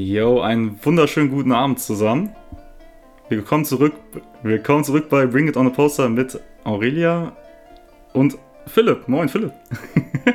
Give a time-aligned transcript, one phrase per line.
[0.00, 2.30] Yo, einen wunderschönen guten Abend zusammen.
[3.28, 3.94] Willkommen zurück,
[4.44, 7.36] willkommen zurück bei Bring It On a Poster mit Aurelia
[8.12, 8.38] und
[8.68, 9.08] Philipp.
[9.08, 9.52] Moin, Philipp.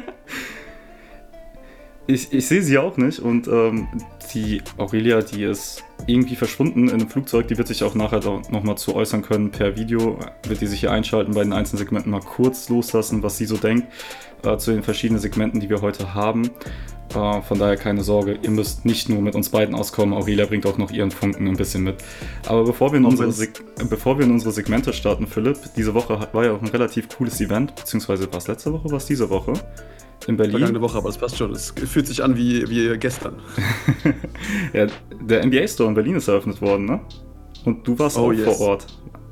[2.08, 3.88] ich, ich sehe sie auch nicht und ähm,
[4.34, 7.48] die Aurelia, die ist irgendwie verschwunden in einem Flugzeug.
[7.48, 10.20] Die wird sich auch nachher nochmal zu äußern können per Video.
[10.48, 13.58] Wird die sich hier einschalten, bei den einzelnen Segmenten mal kurz loslassen, was sie so
[13.58, 13.88] denkt
[14.44, 16.50] äh, zu den verschiedenen Segmenten, die wir heute haben.
[17.16, 20.14] Äh, von daher keine Sorge, ihr müsst nicht nur mit uns beiden auskommen.
[20.14, 21.96] Aurelia bringt auch noch ihren Funken ein bisschen mit.
[22.48, 23.32] Aber bevor wir in, unsere,
[23.90, 27.40] bevor wir in unsere Segmente starten, Philipp, diese Woche war ja auch ein relativ cooles
[27.40, 29.54] Event, beziehungsweise war es letzte Woche, war es diese Woche
[30.28, 30.58] in Berlin.
[30.58, 31.52] Vergangene Woche, aber es passt schon.
[31.52, 33.36] Es fühlt sich an wie, wie gestern.
[34.74, 34.88] ja,
[35.22, 37.02] der NBA Store in Berlin ist eröffnet worden, ne?
[37.66, 38.58] Und du warst oh, auch yes.
[38.58, 38.88] vor Ort.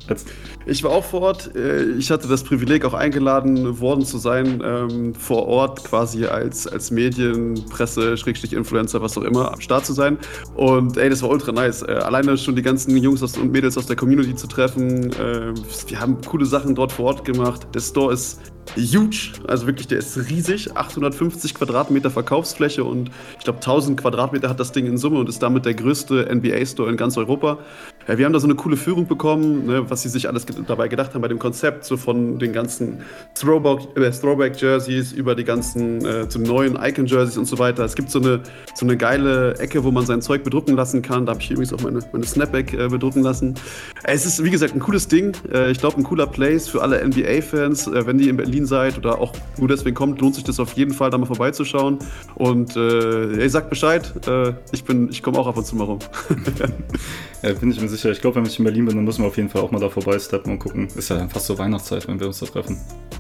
[0.10, 0.30] Jetzt.
[0.66, 1.56] Ich war auch vor Ort.
[1.56, 6.68] Äh, ich hatte das Privileg, auch eingeladen worden zu sein, ähm, vor Ort quasi als,
[6.68, 10.18] als Medien, Presse, Schrägstrich, Influencer, was auch immer, am Start zu sein.
[10.56, 11.84] Und ey, das war ultra nice.
[11.84, 15.12] Äh, alleine schon die ganzen Jungs und Mädels aus der Community zu treffen.
[15.14, 15.54] Äh,
[15.88, 17.68] wir haben coole Sachen dort vor Ort gemacht.
[17.74, 18.40] Der Store ist
[18.76, 24.60] huge, also wirklich, der ist riesig, 850 Quadratmeter Verkaufsfläche und ich glaube 1000 Quadratmeter hat
[24.60, 27.60] das Ding in Summe und ist damit der größte NBA-Store in ganz Europa.
[28.08, 30.88] Ja, wir haben da so eine coole Führung bekommen, ne, was sie sich alles dabei
[30.88, 36.28] gedacht haben bei dem Konzept, so von den ganzen äh, Throwback-Jerseys über die ganzen äh,
[36.28, 37.86] zum neuen Icon-Jerseys und so weiter.
[37.86, 38.42] Es gibt so eine,
[38.74, 41.26] so eine geile Ecke, wo man sein Zeug bedrucken lassen kann.
[41.26, 43.56] Da habe ich übrigens auch meine, meine Snapback äh, bedrucken lassen.
[44.04, 45.34] Es ist, wie gesagt, ein cooles Ding.
[45.52, 48.98] Äh, ich glaube, ein cooler Place für alle NBA-Fans, äh, wenn die in Berlin seid
[48.98, 52.00] oder auch nur deswegen kommt, lohnt sich das auf jeden Fall, da mal vorbeizuschauen.
[52.36, 56.00] Und äh, ey, sagt Bescheid, äh, ich, ich komme auch ab und zu mal rum.
[57.44, 58.12] ja, bin ich mir sicher.
[58.12, 59.80] Ich glaube, wenn ich in Berlin bin, dann müssen wir auf jeden Fall auch mal
[59.80, 60.88] da vorbeisteppen und gucken.
[60.88, 62.78] Ist ja fast so Weihnachtszeit, wenn wir uns da treffen.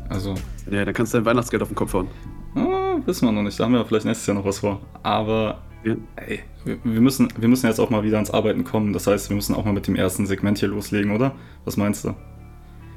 [0.10, 0.36] Also.
[0.70, 2.08] Ja, dann kannst du dein Weihnachtsgeld auf den Kopf hauen.
[2.56, 3.60] Ah, wissen wir noch nicht.
[3.60, 4.82] Da haben wir vielleicht nächstes Jahr noch was vor.
[5.04, 5.96] Aber ja.
[6.16, 8.94] ey, wir, müssen, wir müssen jetzt auch mal wieder ans Arbeiten kommen.
[8.94, 11.34] Das heißt, wir müssen auch mal mit dem ersten Segment hier loslegen, oder?
[11.66, 12.14] Was meinst du?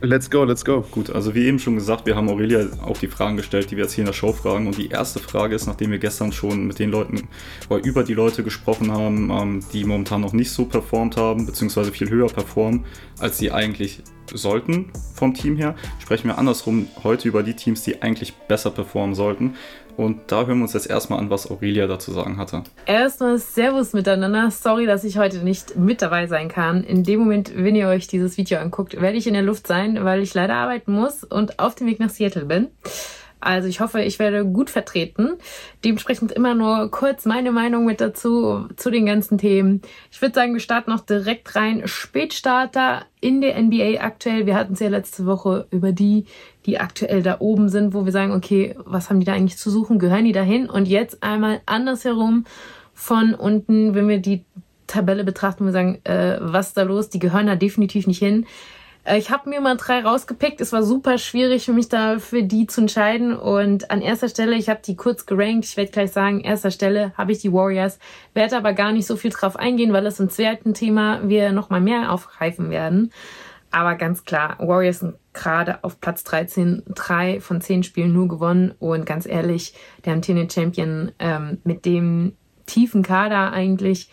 [0.05, 0.83] Let's go, let's go.
[0.91, 3.85] Gut, also wie eben schon gesagt, wir haben Aurelia auch die Fragen gestellt, die wir
[3.85, 4.67] jetzt hier in der Show fragen.
[4.67, 7.27] Und die erste Frage ist, nachdem wir gestern schon mit den Leuten
[7.71, 11.91] oder über die Leute gesprochen haben, ähm, die momentan noch nicht so performt haben, beziehungsweise
[11.91, 12.85] viel höher performen,
[13.19, 18.03] als sie eigentlich sollten vom Team her, sprechen wir andersrum heute über die Teams, die
[18.03, 19.55] eigentlich besser performen sollten.
[19.97, 22.65] Und da hören wir uns jetzt erstmal an, was Aurelia dazu sagen hatte.
[22.87, 24.51] Erstmal Servus miteinander.
[24.51, 26.83] Sorry, dass ich heute nicht mit dabei sein kann.
[26.83, 30.05] In dem Moment, wenn ihr euch dieses Video anguckt, werde ich in der Luft sein,
[30.05, 32.69] weil ich leider arbeiten muss und auf dem Weg nach Seattle bin.
[33.45, 35.37] Also ich hoffe, ich werde gut vertreten.
[35.85, 39.83] Dementsprechend immer nur kurz meine Meinung mit dazu, zu den ganzen Themen.
[40.11, 41.83] Ich würde sagen, wir starten noch direkt rein.
[41.85, 44.47] Spätstarter in der NBA aktuell.
[44.47, 46.25] Wir hatten es ja letzte Woche über die,
[46.67, 49.71] die aktuell da oben sind, wo wir sagen, okay, was haben die da eigentlich zu
[49.71, 49.99] suchen?
[49.99, 50.69] Gehören die dahin?
[50.69, 52.45] Und jetzt einmal andersherum
[52.95, 54.45] von unten, wenn wir die
[54.87, 57.09] Tabelle betrachten, wir sagen, äh, was ist da los?
[57.09, 58.47] Die gehören da definitiv nicht hin.
[59.05, 60.61] Äh, ich habe mir mal drei rausgepickt.
[60.61, 63.37] Es war super schwierig für mich da für die zu entscheiden.
[63.37, 65.67] Und an erster Stelle, ich habe die kurz gerankt.
[65.67, 67.99] Ich werde gleich sagen, erster Stelle habe ich die Warriors.
[68.33, 71.81] Werde aber gar nicht so viel drauf eingehen, weil es im zweiten Thema wir nochmal
[71.81, 73.13] mehr aufgreifen werden.
[73.75, 78.73] Aber ganz klar, Warriors sind gerade auf Platz 13, drei von zehn Spielen nur gewonnen.
[78.79, 79.75] Und ganz ehrlich,
[80.05, 82.37] der amtierende Champion ähm, mit dem
[82.67, 84.11] tiefen Kader eigentlich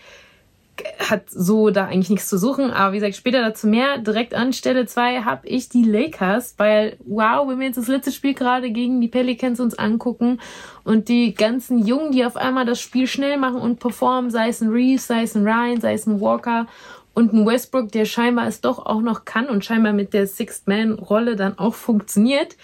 [0.97, 2.71] hat so da eigentlich nichts zu suchen.
[2.71, 3.99] Aber wie gesagt, später dazu mehr.
[3.99, 8.11] Direkt an Stelle 2 habe ich die Lakers, weil, wow, wenn wir jetzt das letzte
[8.11, 10.39] Spiel gerade gegen die Pelicans uns angucken
[10.83, 14.59] und die ganzen Jungen, die auf einmal das Spiel schnell machen und performen, sei es
[14.59, 16.65] ein Reeves, sei es ein Ryan, sei es ein Walker
[17.13, 21.35] und ein Westbrook, der scheinbar es doch auch noch kann und scheinbar mit der Sixth-Man-Rolle
[21.35, 22.55] dann auch funktioniert,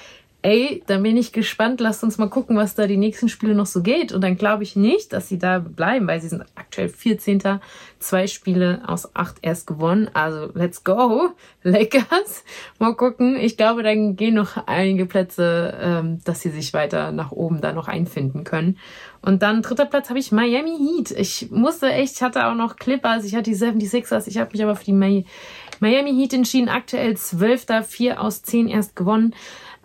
[0.44, 3.66] ey, dann bin ich gespannt, lasst uns mal gucken, was da die nächsten Spiele noch
[3.66, 4.14] so geht.
[4.14, 7.60] Und dann glaube ich nicht, dass sie da bleiben, weil sie sind aktuell 14.
[8.00, 10.10] Zwei Spiele aus acht erst gewonnen.
[10.14, 11.32] Also let's go,
[11.64, 12.46] Lakers.
[12.80, 13.36] Mal gucken.
[13.36, 17.74] Ich glaube, dann gehen noch einige Plätze, ähm, dass sie sich weiter nach oben da
[17.74, 18.78] noch einfinden können.
[19.22, 21.12] Und dann dritter Platz habe ich Miami Heat.
[21.12, 24.64] Ich musste echt, ich hatte auch noch Clippers, ich hatte die 76ers, ich habe mich
[24.64, 26.70] aber für die Miami Heat entschieden.
[26.70, 27.66] Aktuell 12.
[27.86, 29.34] 4 aus 10 erst gewonnen.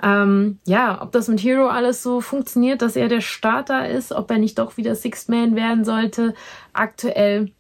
[0.02, 4.30] Ähm, ja, ob das mit Hero alles so funktioniert, dass er der Starter ist, ob
[4.30, 6.34] er nicht doch wieder Sixth Man werden sollte.
[6.72, 7.52] Aktuell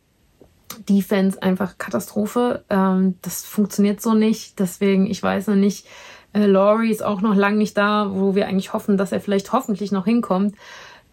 [0.88, 2.64] Defense einfach Katastrophe.
[2.68, 4.58] Ähm, das funktioniert so nicht.
[4.58, 5.86] Deswegen, ich weiß noch nicht.
[6.32, 9.52] Äh, Laurie ist auch noch lang nicht da, wo wir eigentlich hoffen, dass er vielleicht
[9.52, 10.56] hoffentlich noch hinkommt.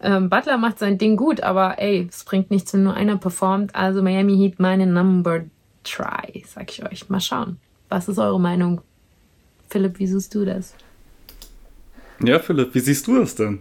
[0.02, 3.74] Ähm, Butler macht sein Ding gut, aber ey, es bringt nichts, wenn nur einer performt.
[3.74, 5.44] Also Miami Heat meine Number
[5.84, 7.08] Try, sag ich euch.
[7.08, 7.58] Mal schauen.
[7.88, 8.80] Was ist eure Meinung?
[9.68, 10.74] Philipp, wie siehst du das?
[12.22, 13.60] Ja, Philipp, wie siehst du das denn?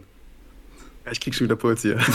[1.11, 1.97] ich krieg schon wieder Puls hier.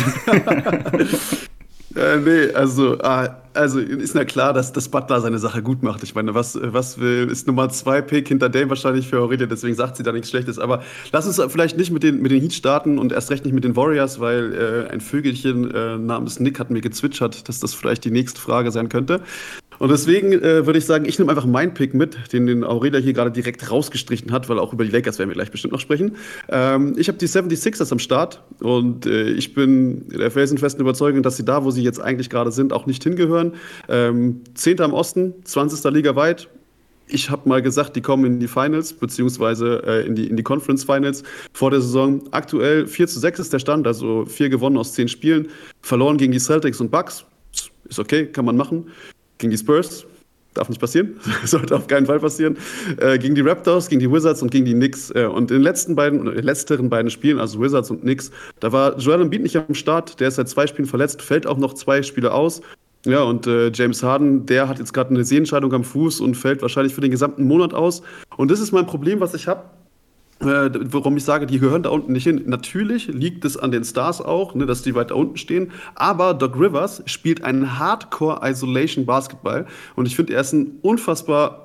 [1.97, 6.03] Äh, nee, also, äh, also ist ja klar, dass, dass Butler seine Sache gut macht.
[6.03, 9.75] Ich meine, was, was will, ist Nummer 2 Pick hinter Dame wahrscheinlich für Aurelia, deswegen
[9.75, 10.59] sagt sie da nichts Schlechtes.
[10.59, 13.55] Aber lass uns vielleicht nicht mit den, mit den Heat starten und erst recht nicht
[13.55, 17.75] mit den Warriors, weil äh, ein Vögelchen äh, namens Nick hat mir gezwitschert, dass das
[17.75, 19.21] vielleicht die nächste Frage sein könnte.
[19.79, 23.01] Und deswegen äh, würde ich sagen, ich nehme einfach meinen Pick mit, den, den Aurelia
[23.01, 25.81] hier gerade direkt rausgestrichen hat, weil auch über die Lakers werden wir gleich bestimmt noch
[25.81, 26.17] sprechen.
[26.49, 31.37] Ähm, ich habe die 76ers am Start und äh, ich bin der felsenfesten Überzeugung, dass
[31.37, 33.44] sie da, wo sie jetzt eigentlich gerade sind, auch nicht hingehören.
[33.88, 35.93] Ähm, Zehnter im Osten, 20.
[35.93, 36.49] Liga weit.
[37.06, 40.43] Ich habe mal gesagt, die kommen in die Finals, beziehungsweise äh, in, die, in die
[40.43, 42.23] Conference Finals vor der Saison.
[42.31, 45.49] Aktuell 4 zu 6 ist der Stand, also 4 gewonnen aus 10 Spielen.
[45.82, 47.25] Verloren gegen die Celtics und Bucks.
[47.88, 48.87] Ist okay, kann man machen
[49.38, 50.06] gegen die Spurs.
[50.55, 52.56] Darf nicht passieren, sollte auf keinen Fall passieren.
[52.99, 55.11] Äh, gegen die Raptors, gegen die Wizards und gegen die Knicks.
[55.11, 58.31] Äh, und in den letzten beiden, in letzteren beiden Spielen, also Wizards und Knicks,
[58.61, 60.20] da war Joel Embiid nicht am Start.
[60.20, 62.62] Der ist seit zwei Spielen verletzt, fällt auch noch zwei Spiele aus.
[63.05, 66.62] Ja, und äh, James Harden, der hat jetzt gerade eine Sehenscheidung am Fuß und fällt
[66.62, 68.03] wahrscheinlich für den gesamten Monat aus.
[68.37, 69.65] Und das ist mein Problem, was ich habe
[70.41, 72.43] äh, warum ich sage, die gehören da unten nicht hin.
[72.47, 75.71] Natürlich liegt es an den Stars auch, ne, dass die weiter unten stehen.
[75.95, 79.67] Aber Doc Rivers spielt einen Hardcore-Isolation-Basketball.
[79.97, 81.63] Und ich finde, er ist ein unfassbar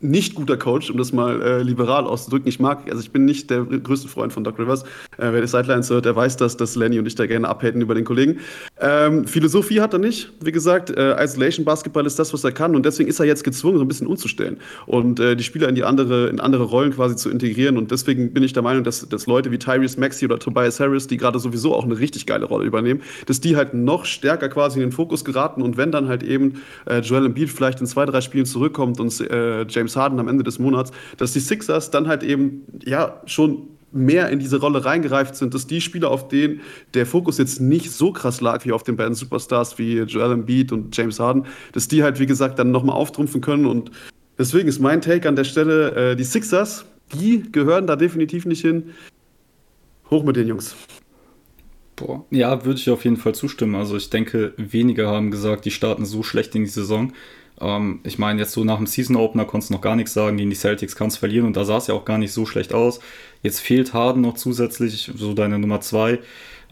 [0.00, 2.48] nicht guter Coach, um das mal äh, liberal auszudrücken.
[2.48, 4.82] Ich mag, also ich bin nicht der größte Freund von Doc Rivers.
[5.16, 7.80] Äh, wer die Sidelines hört, der weiß das, dass Lenny und ich da gerne abhätten
[7.80, 8.38] über den Kollegen.
[8.78, 10.32] Ähm, Philosophie hat er nicht.
[10.40, 13.42] Wie gesagt, äh, Isolation Basketball ist das, was er kann und deswegen ist er jetzt
[13.42, 16.92] gezwungen, so ein bisschen umzustellen und äh, die Spieler in die andere, in andere Rollen
[16.92, 17.78] quasi zu integrieren.
[17.78, 21.06] Und deswegen bin ich der Meinung, dass, dass Leute wie Tyrese Maxey oder Tobias Harris,
[21.06, 24.78] die gerade sowieso auch eine richtig geile Rolle übernehmen, dass die halt noch stärker quasi
[24.78, 28.04] in den Fokus geraten und wenn dann halt eben äh, Joel Embiid vielleicht in zwei,
[28.04, 32.08] drei Spielen zurückkommt und äh, James Harden am Ende des Monats, dass die Sixers dann
[32.08, 36.60] halt eben ja schon mehr in diese Rolle reingereift sind, dass die Spieler, auf denen
[36.94, 40.72] der Fokus jetzt nicht so krass lag wie auf den beiden Superstars wie Joel Embiid
[40.72, 43.64] und James Harden, dass die halt, wie gesagt, dann nochmal auftrumpfen können.
[43.64, 43.92] Und
[44.38, 46.84] deswegen ist mein Take an der Stelle, äh, die Sixers,
[47.14, 48.90] die gehören da definitiv nicht hin.
[50.10, 50.74] Hoch mit den Jungs.
[51.94, 52.26] Boah.
[52.30, 53.76] Ja, würde ich auf jeden Fall zustimmen.
[53.76, 57.12] Also ich denke, wenige haben gesagt, die starten so schlecht in die Saison.
[57.60, 60.36] Ähm, ich meine, jetzt so nach dem Season Opener konntest du noch gar nichts sagen,
[60.36, 62.46] gegen die Celtics kannst du verlieren und da sah es ja auch gar nicht so
[62.46, 63.00] schlecht aus.
[63.42, 66.18] Jetzt fehlt Harden noch zusätzlich, so deine Nummer 2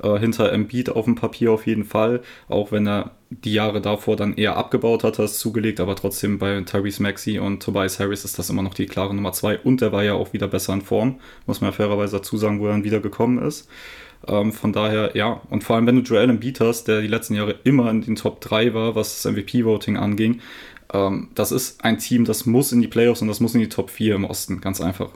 [0.03, 4.17] äh, hinter Embiid auf dem Papier auf jeden Fall, auch wenn er die Jahre davor
[4.17, 8.39] dann eher abgebaut hat, hast zugelegt, aber trotzdem bei Tyrese Maxey und Tobias Harris ist
[8.39, 10.83] das immer noch die klare Nummer 2 und der war ja auch wieder besser in
[10.83, 13.69] Form, muss man ja fairerweise dazu sagen, wo er dann wieder gekommen ist.
[14.27, 17.35] Ähm, von daher, ja, und vor allem, wenn du Joel Embiid hast, der die letzten
[17.35, 20.41] Jahre immer in den Top 3 war, was das MVP-Voting anging,
[20.95, 23.69] ähm, das ist ein Team, das muss in die Playoffs und das muss in die
[23.69, 25.11] Top 4 im Osten, ganz einfach.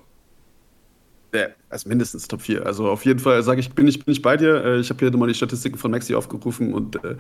[1.35, 2.67] Ja, also mindestens Top 4.
[2.67, 4.65] Also auf jeden Fall sage ich, bin ich, bin ich bei dir.
[4.65, 7.17] Äh, ich habe hier nochmal die Statistiken von Maxi aufgerufen und äh,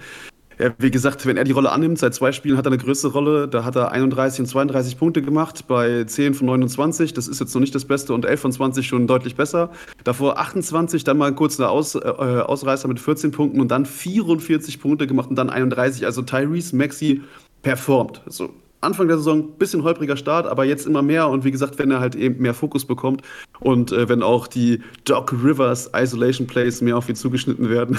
[0.59, 3.13] ja, wie gesagt, wenn er die Rolle annimmt, seit zwei Spielen hat er eine größere
[3.13, 3.47] Rolle.
[3.47, 7.15] Da hat er 31 und 32 Punkte gemacht bei 10 von 29.
[7.15, 9.71] Das ist jetzt noch nicht das Beste und 11 von 20 schon deutlich besser.
[10.03, 14.81] Davor 28, dann mal kurz eine Aus, äh, Ausreißer mit 14 Punkten und dann 44
[14.81, 16.05] Punkte gemacht und dann 31.
[16.07, 17.23] Also Tyrese Maxi
[17.63, 18.23] performt.
[18.27, 18.51] So,
[18.81, 21.91] Anfang der Saison ein bisschen holpriger Start, aber jetzt immer mehr und wie gesagt, wenn
[21.91, 23.23] er halt eben mehr Fokus bekommt
[23.59, 27.99] und äh, wenn auch die Doc Rivers Isolation Plays mehr auf ihn zugeschnitten werden,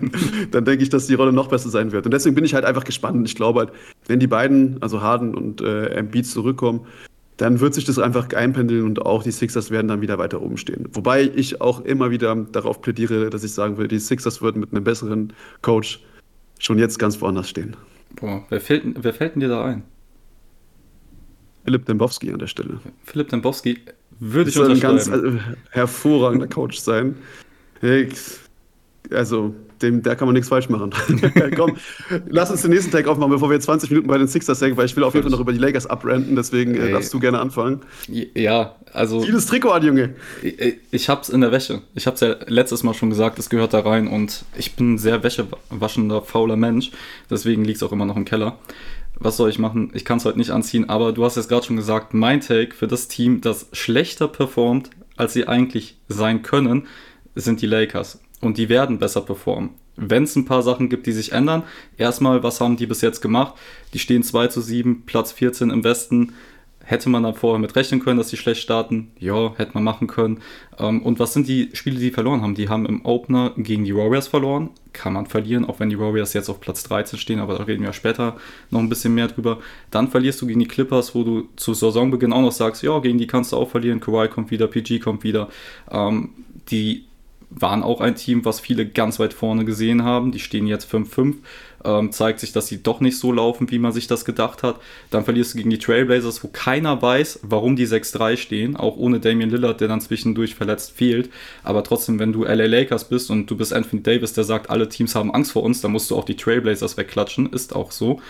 [0.50, 2.06] dann denke ich, dass die Rolle noch besser sein wird.
[2.06, 3.26] Und deswegen bin ich halt einfach gespannt.
[3.28, 3.72] Ich glaube halt,
[4.06, 6.86] wenn die beiden, also Harden und äh, Embiid zurückkommen,
[7.36, 10.56] dann wird sich das einfach einpendeln und auch die Sixers werden dann wieder weiter oben
[10.56, 10.88] stehen.
[10.92, 14.72] Wobei ich auch immer wieder darauf plädiere, dass ich sagen will, die Sixers würden mit
[14.72, 16.00] einem besseren Coach
[16.60, 17.76] schon jetzt ganz woanders stehen.
[18.16, 19.82] Boah, wer fällt, wer fällt denn dir da ein?
[21.64, 22.80] Philipp Dembowski an der Stelle.
[23.04, 23.78] Philipp Dembowski
[24.18, 24.76] würde ich unterschreiben.
[24.76, 25.38] ein ganz also,
[25.70, 27.16] hervorragender Coach sein.
[29.10, 30.90] Also, dem, der kann man nichts falsch machen.
[31.56, 31.76] Komm,
[32.28, 34.86] lass uns den nächsten Tag aufmachen, bevor wir 20 Minuten bei den Sixers denken, weil
[34.86, 37.40] ich will auf jeden Fall noch über die Lakers abrenten, deswegen äh, darfst du gerne
[37.40, 37.82] anfangen.
[38.08, 39.22] Ja, also.
[39.22, 40.14] Vieles Trikot an, Junge.
[40.42, 41.82] Ich, ich hab's in der Wäsche.
[41.94, 44.98] Ich hab's ja letztes Mal schon gesagt, es gehört da rein und ich bin ein
[44.98, 46.90] sehr wäschewaschender, fauler Mensch,
[47.30, 48.58] deswegen liegt's auch immer noch im Keller
[49.16, 49.90] was soll ich machen?
[49.94, 52.74] Ich kann es heute nicht anziehen, aber du hast jetzt gerade schon gesagt, mein Take
[52.74, 56.86] für das Team, das schlechter performt, als sie eigentlich sein können,
[57.34, 58.20] sind die Lakers.
[58.40, 59.70] Und die werden besser performen.
[59.96, 61.62] Wenn es ein paar Sachen gibt, die sich ändern,
[61.96, 63.54] erstmal, was haben die bis jetzt gemacht?
[63.92, 66.34] Die stehen 2 zu 7, Platz 14 im Westen.
[66.86, 69.10] Hätte man dann vorher mit rechnen können, dass die schlecht starten?
[69.18, 70.42] Ja, hätte man machen können.
[70.78, 72.54] Ähm, und was sind die Spiele, die verloren haben?
[72.54, 74.68] Die haben im Opener gegen die Warriors verloren.
[74.92, 77.84] Kann man verlieren, auch wenn die Warriors jetzt auf Platz 13 stehen, aber da reden
[77.84, 78.36] wir später
[78.70, 79.60] noch ein bisschen mehr drüber.
[79.90, 83.16] Dann verlierst du gegen die Clippers, wo du zu Saisonbeginn auch noch sagst, ja, gegen
[83.16, 84.00] die kannst du auch verlieren.
[84.00, 85.48] Kawhi kommt wieder, PG kommt wieder.
[85.90, 86.30] Ähm,
[86.70, 87.04] die
[87.54, 90.32] waren auch ein Team, was viele ganz weit vorne gesehen haben.
[90.32, 91.36] Die stehen jetzt 5-5.
[91.84, 94.80] ähm, zeigt sich, dass sie doch nicht so laufen, wie man sich das gedacht hat.
[95.10, 99.20] Dann verlierst du gegen die Trailblazers, wo keiner weiß, warum die 6-3 stehen, auch ohne
[99.20, 101.30] Damian Lillard, der dann zwischendurch verletzt fehlt.
[101.62, 104.88] Aber trotzdem, wenn du LA Lakers bist und du bist Anthony Davis, der sagt, alle
[104.88, 108.20] Teams haben Angst vor uns, dann musst du auch die Trailblazers wegklatschen, ist auch so.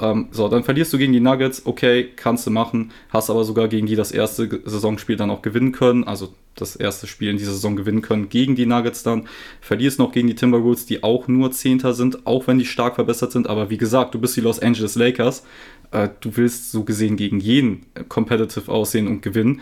[0.00, 3.68] Ähm, so, dann verlierst du gegen die Nuggets, okay, kannst du machen, hast aber sogar
[3.68, 7.52] gegen die das erste Saisonspiel dann auch gewinnen können, also das erste Spiel in dieser
[7.52, 9.28] Saison gewinnen können gegen die Nuggets dann.
[9.60, 13.32] Verlierst noch gegen die Timberwolves, die auch nur Zehnter sind, auch wenn die stark verbessert
[13.32, 15.44] sind, aber wie gesagt, du bist die Los Angeles Lakers,
[15.90, 19.60] äh, du willst so gesehen gegen jeden competitive aussehen und gewinnen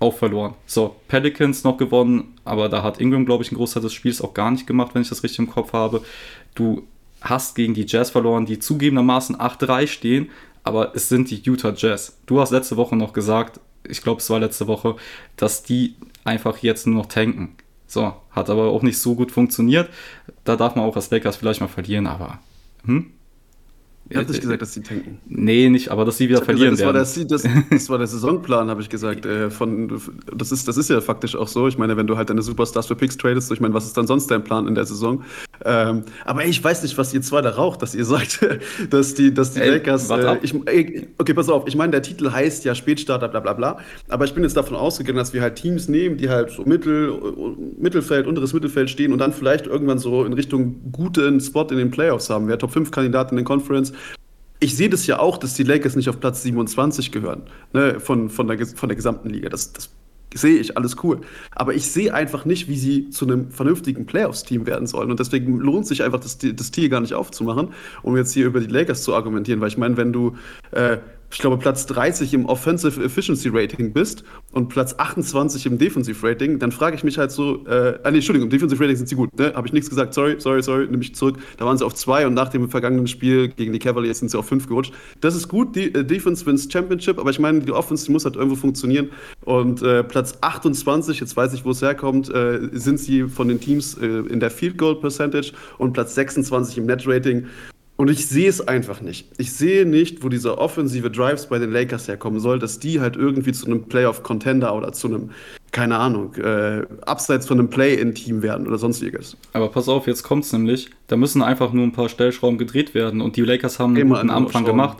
[0.00, 0.54] auch verloren.
[0.66, 4.34] So, Pelicans noch gewonnen, aber da hat Ingram, glaube ich, einen Großteil des Spiels auch
[4.34, 6.02] gar nicht gemacht, wenn ich das richtig im Kopf habe.
[6.54, 6.86] Du
[7.24, 10.30] hast gegen die Jazz verloren, die zugegebenermaßen 8-3 stehen,
[10.62, 12.18] aber es sind die Utah Jazz.
[12.26, 14.96] Du hast letzte Woche noch gesagt, ich glaube, es war letzte Woche,
[15.36, 17.56] dass die einfach jetzt nur noch tanken.
[17.86, 19.88] So, hat aber auch nicht so gut funktioniert.
[20.44, 22.38] Da darf man auch als Lakers vielleicht mal verlieren, aber
[22.84, 23.12] hm?
[24.10, 25.18] Ich habe nicht gesagt, dass sie tanken.
[25.26, 27.30] Nee, nicht, aber dass sie wieder verlieren gesagt, das werden.
[27.30, 29.24] War der, das, das, war der Saisonplan, habe ich gesagt.
[29.24, 29.98] Äh, von,
[30.34, 31.68] das, ist, das ist ja faktisch auch so.
[31.68, 34.06] Ich meine, wenn du halt deine Superstars für Picks tradest, ich meine, was ist dann
[34.06, 35.24] sonst dein Plan in der Saison?
[35.64, 38.46] Ähm, aber ey, ich weiß nicht, was ihr zwei da raucht, dass ihr sagt,
[38.90, 40.10] dass die, dass die ey, Lakers.
[40.10, 41.66] Äh, ich, ey, okay, pass auf.
[41.66, 43.78] Ich meine, der Titel heißt ja Spätstarter, bla bla bla.
[44.10, 47.18] Aber ich bin jetzt davon ausgegangen, dass wir halt Teams nehmen, die halt so Mittel,
[47.78, 51.90] Mittelfeld, unteres Mittelfeld stehen und dann vielleicht irgendwann so in Richtung guten Spot in den
[51.90, 52.48] Playoffs haben.
[52.48, 53.94] Wer Top 5 Kandidat in den Conference
[54.60, 57.42] ich sehe das ja auch, dass die Lakers nicht auf Platz 27 gehören,
[57.72, 59.48] ne, von, von, der, von der gesamten Liga.
[59.48, 59.90] Das, das
[60.34, 61.20] sehe ich, alles cool.
[61.52, 65.10] Aber ich sehe einfach nicht, wie sie zu einem vernünftigen Playoffs-Team werden sollen.
[65.10, 67.68] Und deswegen lohnt sich einfach, das, das Tier gar nicht aufzumachen,
[68.02, 69.60] um jetzt hier über die Lakers zu argumentieren.
[69.60, 70.36] Weil ich meine, wenn du
[70.72, 70.98] äh,
[71.30, 76.58] ich glaube, Platz 30 im Offensive Efficiency Rating bist und Platz 28 im Defensive Rating,
[76.58, 79.16] dann frage ich mich halt so, äh, ah, nee, Entschuldigung, im Defensive Rating sind sie
[79.16, 79.52] gut, ne?
[79.54, 81.38] Habe ich nichts gesagt, sorry, sorry, sorry, nehme ich zurück.
[81.56, 84.38] Da waren sie auf zwei und nach dem vergangenen Spiel gegen die Cavaliers sind sie
[84.38, 84.92] auf fünf gerutscht.
[85.20, 88.24] Das ist gut, die äh, Defense wins Championship, aber ich meine, die Offense die muss
[88.24, 89.10] halt irgendwo funktionieren.
[89.44, 93.60] Und äh, Platz 28, jetzt weiß ich, wo es herkommt, äh, sind sie von den
[93.60, 97.46] Teams äh, in der Field Goal Percentage und Platz 26 im Net Rating.
[97.96, 99.28] Und ich sehe es einfach nicht.
[99.38, 103.14] Ich sehe nicht, wo diese offensive Drives bei den Lakers herkommen soll, dass die halt
[103.14, 105.30] irgendwie zu einem Playoff-Contender oder zu einem,
[105.70, 109.36] keine Ahnung, äh, abseits von einem Play-In-Team werden oder sonstiges.
[109.52, 110.90] Aber pass auf, jetzt kommt's nämlich.
[111.06, 114.30] Da müssen einfach nur ein paar Stellschrauben gedreht werden und die Lakers haben einen guten
[114.30, 114.98] Anfang gemacht.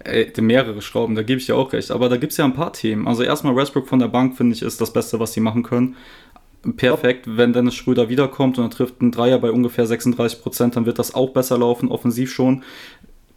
[0.00, 1.90] Ey, mehrere Schrauben, da gebe ich dir auch recht.
[1.90, 3.08] Aber da gibt es ja ein paar Themen.
[3.08, 5.96] Also erstmal Westbrook von der Bank, finde ich, ist das Beste, was sie machen können
[6.76, 7.26] perfekt.
[7.26, 10.98] Wenn Dennis Schröder wiederkommt und er trifft einen Dreier bei ungefähr 36 Prozent, dann wird
[10.98, 12.64] das auch besser laufen, offensiv schon.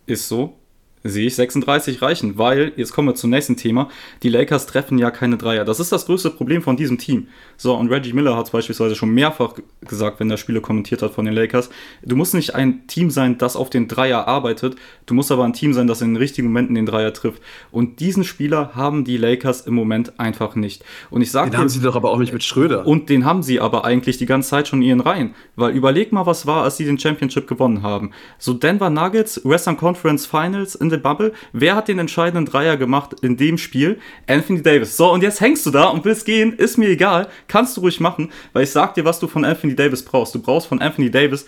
[0.06, 0.58] Ist so
[1.04, 3.90] sehe ich 36 reichen, weil, jetzt kommen wir zum nächsten Thema,
[4.24, 5.66] die Lakers treffen ja keine Dreier.
[5.66, 7.28] Das ist das größte Problem von diesem Team.
[7.56, 11.14] So, und Reggie Miller hat es beispielsweise schon mehrfach gesagt, wenn er Spiele kommentiert hat
[11.14, 11.70] von den Lakers,
[12.04, 14.76] du musst nicht ein Team sein, das auf den Dreier arbeitet,
[15.06, 17.42] du musst aber ein Team sein, das in den richtigen Momenten den Dreier trifft.
[17.72, 20.84] Und diesen Spieler haben die Lakers im Moment einfach nicht.
[21.10, 22.86] Und ich sage Den haben sie doch aber auch nicht mit Schröder.
[22.86, 25.34] Und den haben sie aber eigentlich die ganze Zeit schon in ihren Reihen.
[25.56, 28.12] Weil überleg mal, was war, als sie den Championship gewonnen haben.
[28.38, 31.34] So Denver Nuggets, Western Conference Finals in der Bubble.
[31.54, 34.00] Wer hat den entscheidenden Dreier gemacht in dem Spiel?
[34.28, 34.98] Anthony Davis.
[34.98, 36.54] So, und jetzt hängst du da und willst gehen.
[36.54, 37.28] Ist mir egal.
[37.48, 40.36] Kannst du ruhig machen, weil ich sag dir, was du von Anthony Davis brauchst.
[40.36, 41.46] Du brauchst von Anthony Davis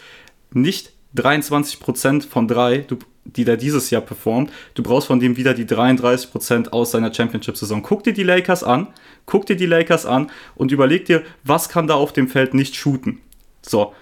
[0.52, 2.86] nicht 23% von drei,
[3.26, 4.52] die der dieses Jahr performt.
[4.74, 7.82] Du brauchst von dem wieder die 33% aus seiner Championship-Saison.
[7.82, 8.88] Guck dir die Lakers an,
[9.26, 12.76] guck dir die Lakers an und überleg dir, was kann da auf dem Feld nicht
[12.76, 13.20] shooten.
[13.62, 13.94] So,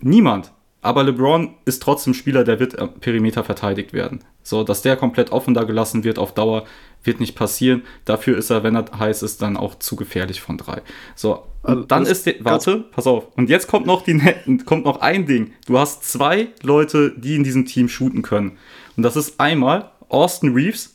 [0.00, 0.52] niemand.
[0.86, 4.20] Aber LeBron ist trotzdem Spieler, der wird am Perimeter verteidigt werden.
[4.44, 6.64] So, dass der komplett offen da gelassen wird auf Dauer,
[7.02, 7.82] wird nicht passieren.
[8.04, 10.82] Dafür ist er, wenn er heiß ist, dann auch zu gefährlich von drei.
[11.16, 13.26] So, also, dann ist der, warte, pass auf.
[13.36, 14.20] Und jetzt kommt noch die,
[14.64, 15.54] kommt noch ein Ding.
[15.66, 18.56] Du hast zwei Leute, die in diesem Team shooten können.
[18.96, 20.94] Und das ist einmal Austin Reeves,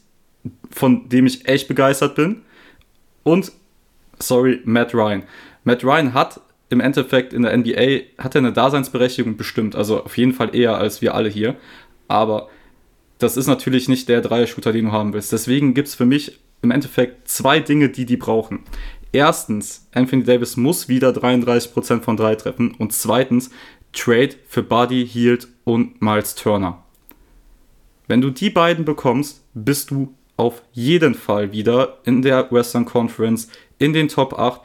[0.72, 2.44] von dem ich echt begeistert bin,
[3.24, 3.52] und,
[4.20, 5.24] sorry, Matt Ryan.
[5.66, 6.40] Matt Ryan hat
[6.72, 10.78] im Endeffekt in der NBA hat er eine Daseinsberechtigung bestimmt, also auf jeden Fall eher
[10.78, 11.56] als wir alle hier.
[12.08, 12.50] Aber
[13.20, 15.34] das ist natürlich nicht der Dreier-Shooter, den du haben willst.
[15.34, 18.62] Deswegen gibt es für mich im Endeffekt zwei Dinge, die die brauchen.
[19.12, 22.74] Erstens, Anthony Davis muss wieder 33% von drei treffen.
[22.78, 23.52] Und zweitens,
[23.92, 26.84] Trade für Buddy, Hield und Miles Turner.
[28.08, 33.50] Wenn du die beiden bekommst, bist du auf jeden Fall wieder in der Western Conference
[33.78, 34.62] in den Top 8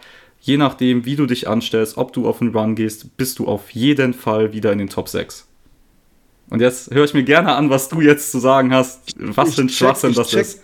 [0.46, 3.70] je nachdem, wie du dich anstellst, ob du auf den Run gehst, bist du auf
[3.70, 5.44] jeden Fall wieder in den Top 6.
[6.50, 9.62] Und jetzt höre ich mir gerne an, was du jetzt zu sagen hast, was für
[9.62, 10.62] ein Schwachsinn das check, ist.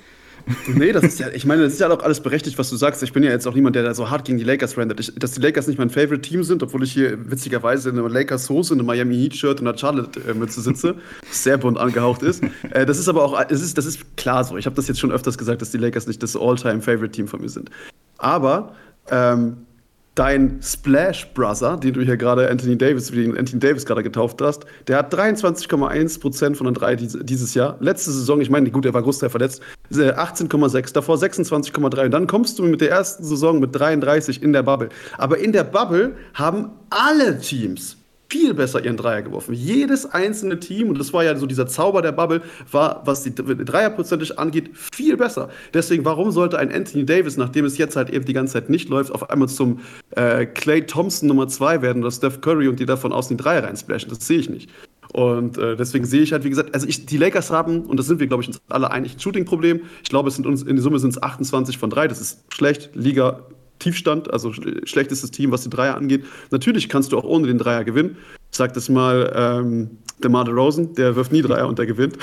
[0.69, 3.03] Nee, das ist ja, ich meine, das ist ja auch alles berechtigt, was du sagst.
[3.03, 5.21] Ich bin ja jetzt auch niemand, der da so hart gegen die Lakers rendet.
[5.21, 8.81] dass die Lakers nicht mein Favorite-Team sind, obwohl ich hier witzigerweise in einer Lakers-Hose, in
[8.81, 10.95] einem Miami Heat-Shirt und einer Charlotte-Mütze sitze,
[11.31, 12.45] sehr bunt angehaucht ist.
[12.71, 14.57] Äh, das ist aber auch, das ist, das ist klar so.
[14.57, 17.49] Ich habe das jetzt schon öfters gesagt, dass die Lakers nicht das All-Time-Favorite-Team von mir
[17.49, 17.71] sind.
[18.19, 18.75] Aber
[19.11, 19.67] ähm,
[20.15, 24.43] dein Splash Brother, den du hier gerade Anthony Davis, wie den Anthony Davis gerade getauft
[24.43, 27.77] hast, der hat 23,1% von den drei dieses Jahr.
[27.81, 32.05] Letzte Saison, ich meine, gut, er war großteil verletzt, 18,6, äh, davor 26,3.
[32.05, 34.91] Und dann kommst du mit der ersten Saison mit 33 in der Bubble.
[35.17, 38.02] Aber in der Bubble haben alle Teams
[38.33, 39.53] viel besser ihren Dreier geworfen.
[39.53, 43.35] Jedes einzelne Team, und das war ja so dieser Zauber der Bubble, war, was die
[43.35, 45.51] Dreierprozentig angeht, viel besser.
[45.75, 48.89] Deswegen, warum sollte ein Anthony Davis, nachdem es jetzt halt eben die ganze Zeit nicht
[48.89, 49.81] läuft, auf einmal zum
[50.17, 53.65] äh, Clay Thompson Nummer 2 werden oder Steph Curry und die davon aus den Dreier
[53.65, 54.09] reinsplashen?
[54.09, 54.71] Das sehe ich nicht.
[55.13, 58.07] Und äh, deswegen sehe ich halt, wie gesagt, also ich, die Lakers haben, und das
[58.07, 59.83] sind wir, glaube ich, uns alle einig, ein Shooting-Problem.
[60.03, 62.09] Ich glaube, es sind uns, in der Summe sind es 28 von 3.
[62.09, 62.93] Das ist schlecht.
[62.95, 63.41] Liga
[63.83, 66.25] Tiefstand, also schlechtestes Team, was die Dreier angeht.
[66.51, 68.17] Natürlich kannst du auch ohne den Dreier gewinnen.
[68.53, 72.19] Ich sag das mal, ähm, der Marder Rosen, der wirft nie Dreier und der gewinnt.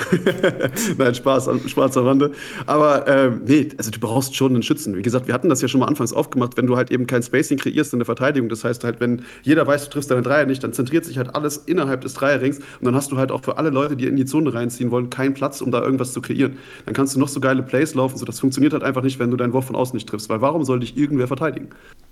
[0.96, 2.30] Nein, Spaß, Spaß am Rande.
[2.66, 4.96] Aber ähm, nee, also du brauchst schon einen Schützen.
[4.96, 7.24] Wie gesagt, wir hatten das ja schon mal anfangs aufgemacht, wenn du halt eben kein
[7.24, 8.48] Spacing kreierst in der Verteidigung.
[8.48, 11.34] Das heißt halt, wenn jeder weiß, du triffst deine Dreier nicht, dann zentriert sich halt
[11.34, 14.14] alles innerhalb des Dreierrings und dann hast du halt auch für alle Leute, die in
[14.14, 16.58] die Zone reinziehen wollen, keinen Platz, um da irgendwas zu kreieren.
[16.86, 18.16] Dann kannst du noch so geile Plays laufen.
[18.16, 20.28] So, das funktioniert halt einfach nicht, wenn du deinen Wurf von außen nicht triffst.
[20.28, 21.70] Weil warum soll dich irgendwer verteidigen?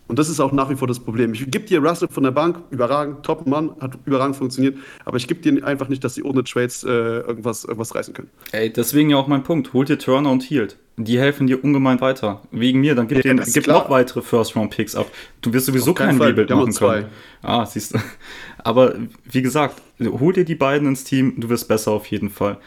[0.08, 1.34] Und das ist auch nach wie vor das Problem.
[1.34, 5.28] Ich gebe dir Russell von der Bank, überragend, top Mann, hat überragend funktioniert, aber ich
[5.28, 8.30] gebe dir einfach nicht, dass sie ohne Trades äh, irgendwas, irgendwas reißen können.
[8.52, 9.74] Ey, deswegen ja auch mein Punkt.
[9.74, 10.78] Holt dir Turner und Heald.
[10.96, 12.42] Die helfen dir ungemein weiter.
[12.50, 15.08] Wegen mir, dann gib, ja, gib noch weitere First-Round-Picks ab.
[15.42, 17.06] Du wirst sowieso keinen Rebuild machen können.
[17.40, 17.98] Ah, siehst du.
[18.64, 18.96] Aber
[19.30, 22.58] wie gesagt, hol dir die beiden ins Team, du wirst besser auf jeden Fall.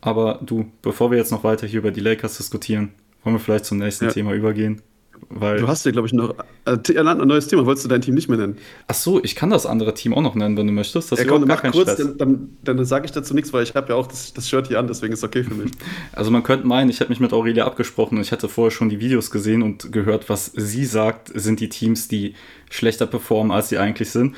[0.00, 2.92] Aber du, bevor wir jetzt noch weiter hier über die Lakers diskutieren,
[3.22, 4.12] wollen wir vielleicht zum nächsten ja.
[4.12, 4.80] Thema übergehen.
[5.28, 6.34] Weil du hast ja, glaube ich, noch
[6.64, 7.66] äh, ein neues Thema.
[7.66, 8.56] Wolltest du dein Team nicht mehr nennen?
[8.86, 11.12] Ach so, ich kann das andere Team auch noch nennen, wenn du möchtest.
[11.12, 11.96] Das ja, komm, mach kurz, Stress.
[11.96, 14.68] dann, dann, dann sage ich dazu nichts, weil ich habe ja auch das, das, Shirt
[14.68, 15.72] hier an, deswegen ist es okay für mich.
[16.12, 18.88] Also man könnte meinen, ich hätte mich mit Aurelia abgesprochen und ich hatte vorher schon
[18.88, 22.34] die Videos gesehen und gehört, was sie sagt, sind die Teams, die
[22.70, 24.34] schlechter performen, als sie eigentlich sind.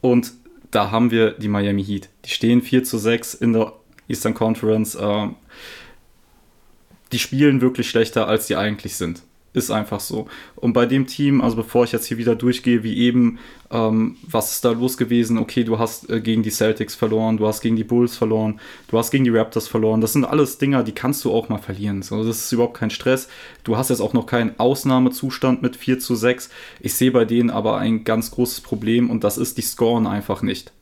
[0.00, 0.32] Und
[0.70, 2.08] da haben wir die Miami Heat.
[2.24, 3.72] Die stehen 4 zu 6 in der
[4.08, 4.94] Eastern Conference.
[4.94, 5.28] Äh,
[7.12, 9.22] die spielen wirklich schlechter, als sie eigentlich sind.
[9.54, 10.26] Ist einfach so.
[10.56, 13.38] Und bei dem Team, also bevor ich jetzt hier wieder durchgehe, wie eben,
[13.70, 15.38] ähm, was ist da los gewesen?
[15.38, 18.98] Okay, du hast äh, gegen die Celtics verloren, du hast gegen die Bulls verloren, du
[18.98, 20.00] hast gegen die Raptors verloren.
[20.00, 22.02] Das sind alles Dinger, die kannst du auch mal verlieren.
[22.02, 23.28] So, das ist überhaupt kein Stress.
[23.62, 26.50] Du hast jetzt auch noch keinen Ausnahmezustand mit 4 zu 6.
[26.80, 30.42] Ich sehe bei denen aber ein ganz großes Problem und das ist, die scoren einfach
[30.42, 30.72] nicht.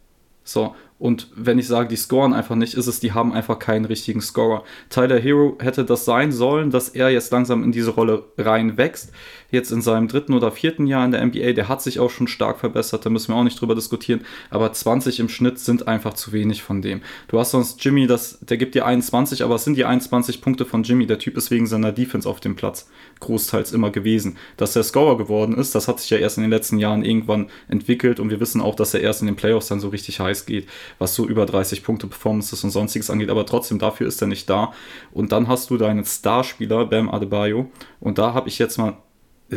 [0.45, 3.87] So, und wenn ich sage, die scoren einfach nicht, ist es, die haben einfach keinen
[3.87, 4.63] richtigen Scorer.
[4.89, 9.11] Tyler Hero hätte das sein sollen, dass er jetzt langsam in diese Rolle reinwächst.
[9.53, 12.27] Jetzt in seinem dritten oder vierten Jahr in der NBA, der hat sich auch schon
[12.27, 14.23] stark verbessert, da müssen wir auch nicht drüber diskutieren.
[14.51, 17.03] Aber 20 im Schnitt sind einfach zu wenig von dem.
[17.29, 20.65] Du hast sonst Jimmy, das, der gibt dir 21, aber es sind die 21 Punkte
[20.65, 21.07] von Jimmy.
[21.07, 24.37] Der Typ ist wegen seiner Defense auf dem Platz großteils immer gewesen.
[24.57, 27.49] Dass er Scorer geworden ist, das hat sich ja erst in den letzten Jahren irgendwann
[27.69, 30.47] entwickelt und wir wissen auch, dass er erst in den Playoffs dann so richtig heiß
[30.47, 30.67] geht
[30.99, 34.49] was so über 30 Punkte Performances und sonstiges angeht, aber trotzdem dafür ist er nicht
[34.49, 34.73] da.
[35.13, 38.97] Und dann hast du deinen Starspieler Bam Adebayo und da habe ich jetzt mal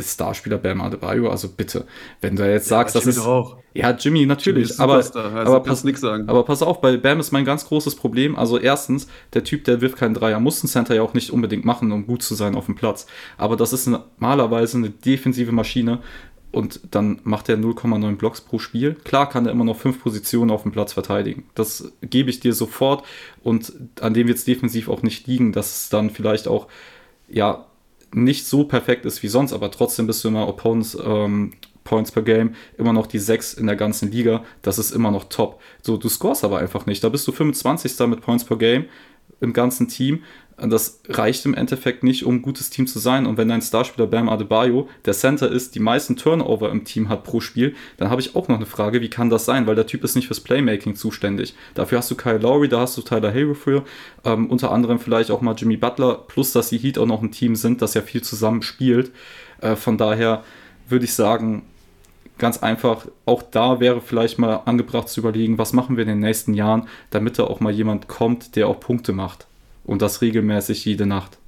[0.02, 1.86] Starspieler Bam Adebayo, also bitte,
[2.20, 3.58] wenn du jetzt sagst, ja, das ist auch.
[3.74, 6.28] ja Jimmy natürlich, Jimmy aber also aber pass nichts sagen.
[6.28, 8.36] Aber pass auf, bei Bam ist mein ganz großes Problem.
[8.36, 11.64] Also erstens, der Typ, der wirft keinen Dreier, muss ein Center ja auch nicht unbedingt
[11.64, 13.06] machen, um gut zu sein auf dem Platz.
[13.38, 16.00] Aber das ist normalerweise eine defensive Maschine
[16.56, 18.94] und dann macht er 0,9 Blocks pro Spiel.
[19.04, 21.44] Klar kann er immer noch fünf Positionen auf dem Platz verteidigen.
[21.54, 23.04] Das gebe ich dir sofort
[23.42, 26.68] und an dem wird es defensiv auch nicht liegen, dass es dann vielleicht auch
[27.28, 27.66] ja
[28.14, 31.52] nicht so perfekt ist wie sonst, aber trotzdem bist du immer Opponents ähm,
[31.86, 34.44] Points per Game immer noch die 6 in der ganzen Liga.
[34.60, 35.60] Das ist immer noch top.
[35.82, 37.02] So, du scorest aber einfach nicht.
[37.02, 37.98] Da bist du 25.
[38.08, 38.86] mit Points per Game
[39.40, 40.22] im ganzen Team.
[40.58, 43.26] Das reicht im Endeffekt nicht, um ein gutes Team zu sein.
[43.26, 47.24] Und wenn dein Starspieler Bam Adebayo der Center ist, die meisten Turnover im Team hat
[47.24, 49.66] pro Spiel, dann habe ich auch noch eine Frage, wie kann das sein?
[49.66, 51.54] Weil der Typ ist nicht fürs Playmaking zuständig.
[51.74, 53.84] Dafür hast du Kyle Lowry, da hast du Tyler Hero für,
[54.24, 57.32] ähm, unter anderem vielleicht auch mal Jimmy Butler, plus dass die Heat auch noch ein
[57.32, 59.12] Team sind, das ja viel zusammen spielt.
[59.60, 60.42] Äh, von daher
[60.88, 61.66] würde ich sagen,
[62.38, 66.20] ganz einfach, auch da wäre vielleicht mal angebracht zu überlegen, was machen wir in den
[66.20, 69.46] nächsten Jahren, damit da auch mal jemand kommt, der auch Punkte macht.
[69.84, 71.38] Und das regelmäßig jede Nacht.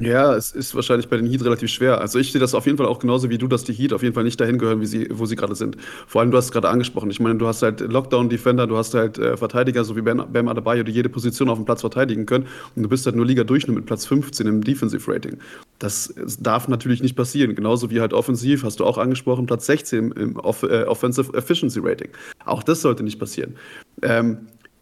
[0.00, 2.00] Ja, es ist wahrscheinlich bei den Heat relativ schwer.
[2.00, 4.02] Also ich sehe das auf jeden Fall auch genauso wie du, dass die Heat auf
[4.04, 5.76] jeden Fall nicht dahin gehören, wie sie, wo sie gerade sind.
[6.06, 7.10] Vor allem, du hast es gerade angesprochen.
[7.10, 10.46] Ich meine, du hast halt Lockdown-Defender, du hast halt äh, Verteidiger, so wie Bam, Bam
[10.46, 12.46] Adebayo, die jede Position auf dem Platz verteidigen können.
[12.76, 15.38] Und du bist halt nur Liga-Durchschnitt mit Platz 15 im Defensive-Rating.
[15.80, 17.56] Das darf natürlich nicht passieren.
[17.56, 21.80] Genauso wie halt offensiv, hast du auch angesprochen, Platz 16 im Off äh, Offensive Efficiency
[21.80, 22.10] Rating.
[22.44, 23.56] Auch das sollte nicht passieren.
[24.02, 24.38] Ähm,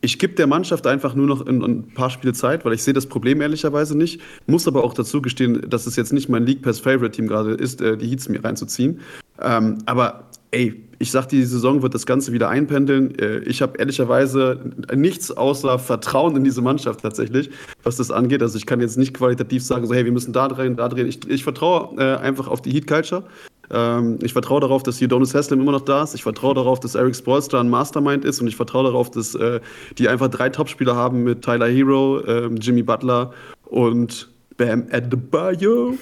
[0.07, 3.07] ich gebe der Mannschaft einfach nur noch ein, paar Spiele Zeit, weil ich sehe das
[3.07, 4.21] Problem ehrlicherweise nicht.
[4.47, 7.55] Muss aber auch dazu gestehen, dass es jetzt nicht mein League Pass Favorite Team gerade
[7.55, 9.01] ist, äh, die Heats mir reinzuziehen.
[9.43, 10.26] Ähm, aber
[10.57, 13.15] ey, ich sag, die Saison wird das Ganze wieder einpendeln.
[13.19, 14.59] Äh, ich habe ehrlicherweise
[14.95, 17.51] nichts außer Vertrauen in diese Mannschaft tatsächlich,
[17.83, 18.43] was das angeht.
[18.43, 21.07] Also ich kann jetzt nicht qualitativ sagen, so hey, wir müssen da drehen, da drehen.
[21.07, 23.25] Ich, ich vertraue äh, einfach auf die Heat Culture.
[23.71, 26.15] Ähm, ich vertraue darauf, dass Udonis Haslem immer noch da ist.
[26.15, 28.41] Ich vertraue darauf, dass Eric Spoelstra ein Mastermind ist.
[28.41, 29.61] Und ich vertraue darauf, dass äh,
[29.99, 33.33] die einfach drei Topspieler haben mit Tyler Hero, äh, Jimmy Butler
[33.67, 35.95] und Bam Adebayo.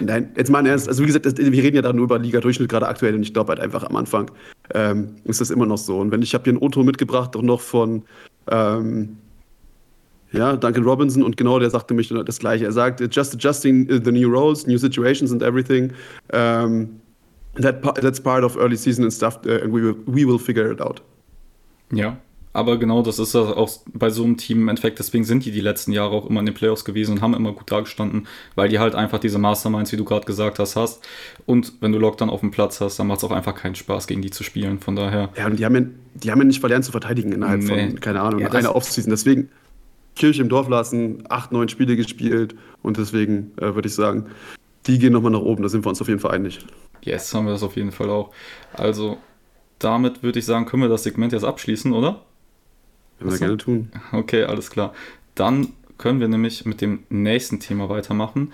[0.00, 0.88] Nein, jetzt mal ernst.
[0.88, 3.14] Also wie gesagt, wir reden ja da nur über Liga-Durchschnitt gerade aktuell.
[3.14, 4.30] Und ich glaube halt einfach am Anfang
[4.74, 5.98] ähm, ist das immer noch so.
[5.98, 8.02] Und wenn ich habe hier ein Otto mitgebracht, auch noch von
[8.50, 9.16] ähm,
[10.32, 12.64] ja, Duncan Robinson und genau der sagte mich das Gleiche.
[12.64, 15.92] Er sagt, just adjusting the new roles, new situations and everything.
[16.32, 17.00] Um,
[17.54, 20.70] that, that's part of early season and stuff, uh, and we will, we will figure
[20.70, 21.02] it out.
[21.92, 22.16] Ja,
[22.52, 24.98] aber genau das ist auch bei so einem Team im Endeffekt.
[24.98, 27.52] Deswegen sind die die letzten Jahre auch immer in den Playoffs gewesen und haben immer
[27.52, 31.06] gut dagestanden, weil die halt einfach diese Masterminds, wie du gerade gesagt hast, hast.
[31.46, 34.08] Und wenn du Lockdown auf dem Platz hast, dann macht es auch einfach keinen Spaß,
[34.08, 34.80] gegen die zu spielen.
[34.80, 35.28] Von daher.
[35.36, 35.82] Ja, und die haben ja,
[36.14, 37.88] die haben ja nicht verlernt zu verteidigen innerhalb nee.
[37.88, 39.10] von, keine Ahnung, ja, einer Offseason.
[39.10, 39.48] Deswegen,
[40.16, 44.26] Kirche im Dorf lassen, acht, neun Spiele gespielt und deswegen äh, würde ich sagen,
[44.86, 46.58] die gehen nochmal nach oben, da sind wir uns auf jeden Fall einig.
[47.02, 48.30] Yes, haben wir das auf jeden Fall auch.
[48.72, 49.18] Also,
[49.78, 52.22] damit würde ich sagen, können wir das Segment jetzt abschließen, oder?
[53.20, 53.92] Können wir gerne tun.
[54.12, 54.94] Okay, alles klar.
[55.34, 58.52] Dann können wir nämlich mit dem nächsten Thema weitermachen.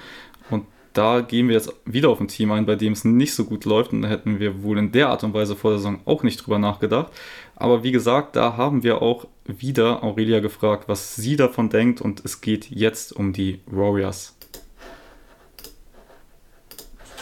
[0.50, 3.44] Und da gehen wir jetzt wieder auf ein Team ein, bei dem es nicht so
[3.44, 3.92] gut läuft.
[3.92, 6.44] Und da hätten wir wohl in der Art und Weise vor der Saison auch nicht
[6.44, 7.12] drüber nachgedacht.
[7.54, 12.00] Aber wie gesagt, da haben wir auch wieder Aurelia gefragt, was sie davon denkt.
[12.00, 14.36] Und es geht jetzt um die Warriors.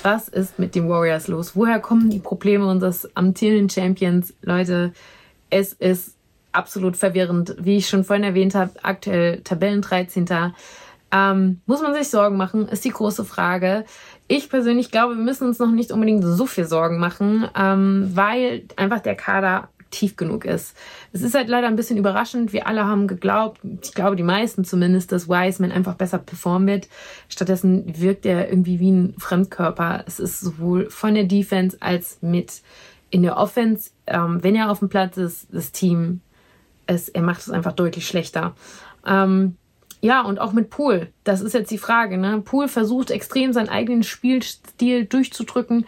[0.03, 1.55] Was ist mit den Warriors los?
[1.55, 4.35] Woher kommen die Probleme unseres amtierenden Champions?
[4.43, 4.93] Leute,
[5.51, 6.13] es ist
[6.55, 7.57] absolut verwirrend.
[7.59, 10.27] Wie ich schon vorhin erwähnt habe, aktuell Tabellen 13.
[11.12, 13.85] Ähm, muss man sich Sorgen machen, ist die große Frage.
[14.27, 18.64] Ich persönlich glaube, wir müssen uns noch nicht unbedingt so viel Sorgen machen, ähm, weil
[18.77, 20.77] einfach der Kader tief genug ist.
[21.12, 22.53] Es ist halt leider ein bisschen überraschend.
[22.53, 26.88] Wir alle haben geglaubt, ich glaube die meisten zumindest, dass Wiseman einfach besser performen wird.
[27.29, 30.05] Stattdessen wirkt er irgendwie wie ein Fremdkörper.
[30.07, 32.62] Es ist sowohl von der Defense als mit
[33.11, 36.21] in der Offense, ähm, wenn er auf dem Platz ist, das Team,
[36.87, 38.55] es, er macht es einfach deutlich schlechter.
[39.07, 39.57] Ähm,
[40.01, 41.09] ja, und auch mit Pool.
[41.25, 42.18] Das ist jetzt die Frage.
[42.18, 42.42] Ne?
[42.42, 45.87] Pool versucht extrem seinen eigenen Spielstil durchzudrücken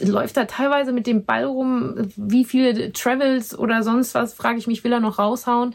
[0.00, 2.10] läuft er teilweise mit dem Ball rum.
[2.16, 5.74] Wie viele Travels oder sonst was, frage ich mich, will er noch raushauen?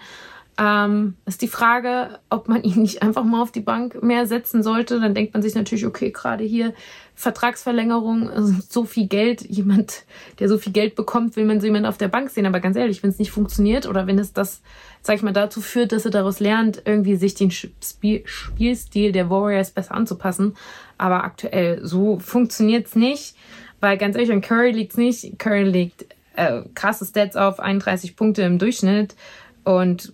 [0.62, 4.62] Ähm, ist die Frage, ob man ihn nicht einfach mal auf die Bank mehr setzen
[4.62, 5.00] sollte.
[5.00, 6.76] Dann denkt man sich natürlich, okay, gerade hier
[7.16, 10.04] Vertragsverlängerung, also so viel Geld, jemand,
[10.38, 12.46] der so viel Geld bekommt, will man so jemanden auf der Bank sehen.
[12.46, 14.62] Aber ganz ehrlich, wenn es nicht funktioniert oder wenn es das,
[15.02, 19.32] sag ich mal, dazu führt, dass er daraus lernt, irgendwie sich den Spiel Spielstil der
[19.32, 20.56] Warriors besser anzupassen.
[21.00, 23.36] Aber aktuell so funktioniert es nicht.
[23.80, 25.40] Weil ganz ehrlich, an Curry liegt es nicht.
[25.40, 29.16] Curry legt äh, krasse Stats auf, 31 Punkte im Durchschnitt
[29.64, 30.12] und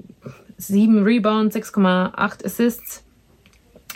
[0.58, 3.04] 7 Rebounds, 6,8 Assists.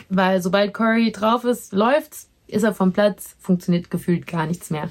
[0.08, 4.88] Weil sobald Curry drauf ist, läuft's, ist er vom Platz, funktioniert gefühlt gar nichts mehr.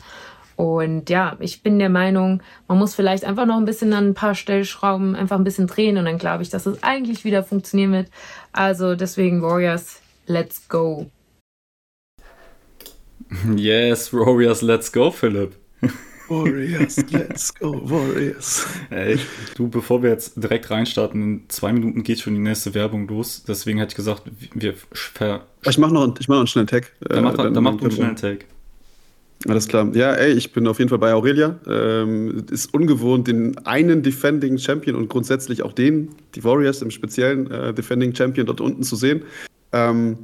[0.55, 4.13] Und ja, ich bin der Meinung, man muss vielleicht einfach noch ein bisschen an ein
[4.13, 7.93] paar Stellschrauben einfach ein bisschen drehen und dann glaube ich, dass es eigentlich wieder funktionieren
[7.93, 8.09] wird.
[8.51, 11.09] Also deswegen Warriors, let's go.
[13.55, 15.55] Yes, Warriors, let's go, Philipp.
[16.31, 18.65] Warriors, let's go, Warriors.
[18.89, 19.19] Ey,
[19.55, 23.43] du, bevor wir jetzt direkt reinstarten, in zwei Minuten geht schon die nächste Werbung los.
[23.45, 26.93] Deswegen hätte ich gesagt, wir ver Ich mache noch, mach noch einen schnellen Tag.
[27.01, 28.45] Dann mach, äh, dann mach du einen schnellen Tag.
[29.47, 29.89] Alles klar.
[29.93, 31.59] Ja, ey, ich bin auf jeden Fall bei Aurelia.
[31.67, 37.51] Ähm, ist ungewohnt, den einen Defending Champion und grundsätzlich auch den, die Warriors im speziellen
[37.51, 39.23] äh, Defending Champion dort unten zu sehen.
[39.73, 40.17] Ähm,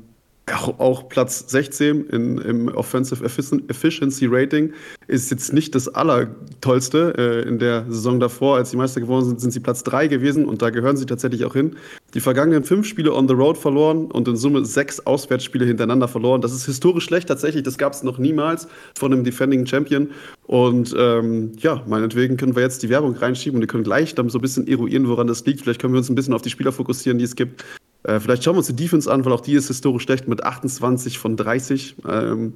[0.54, 4.74] auch, auch Platz 16 in, im Offensive Efficiency Rating
[5.08, 7.14] ist jetzt nicht das Allertollste.
[7.18, 10.46] Äh, in der Saison davor, als die Meister geworden sind, sind sie Platz 3 gewesen
[10.46, 11.76] und da gehören sie tatsächlich auch hin.
[12.14, 16.42] Die vergangenen fünf Spiele on the road verloren und in Summe sechs Auswärtsspiele hintereinander verloren.
[16.42, 17.64] Das ist historisch schlecht tatsächlich.
[17.64, 20.10] Das gab es noch niemals von einem Defending Champion.
[20.46, 24.30] Und ähm, ja, meinetwegen können wir jetzt die Werbung reinschieben und wir können gleich dann
[24.30, 25.62] so ein bisschen eruieren, woran das liegt.
[25.62, 27.66] Vielleicht können wir uns ein bisschen auf die Spieler fokussieren, die es gibt.
[28.08, 30.44] Äh, vielleicht schauen wir uns die Defense an, weil auch die ist historisch schlecht mit
[30.44, 31.98] 28 von 30.
[32.08, 32.54] Ähm,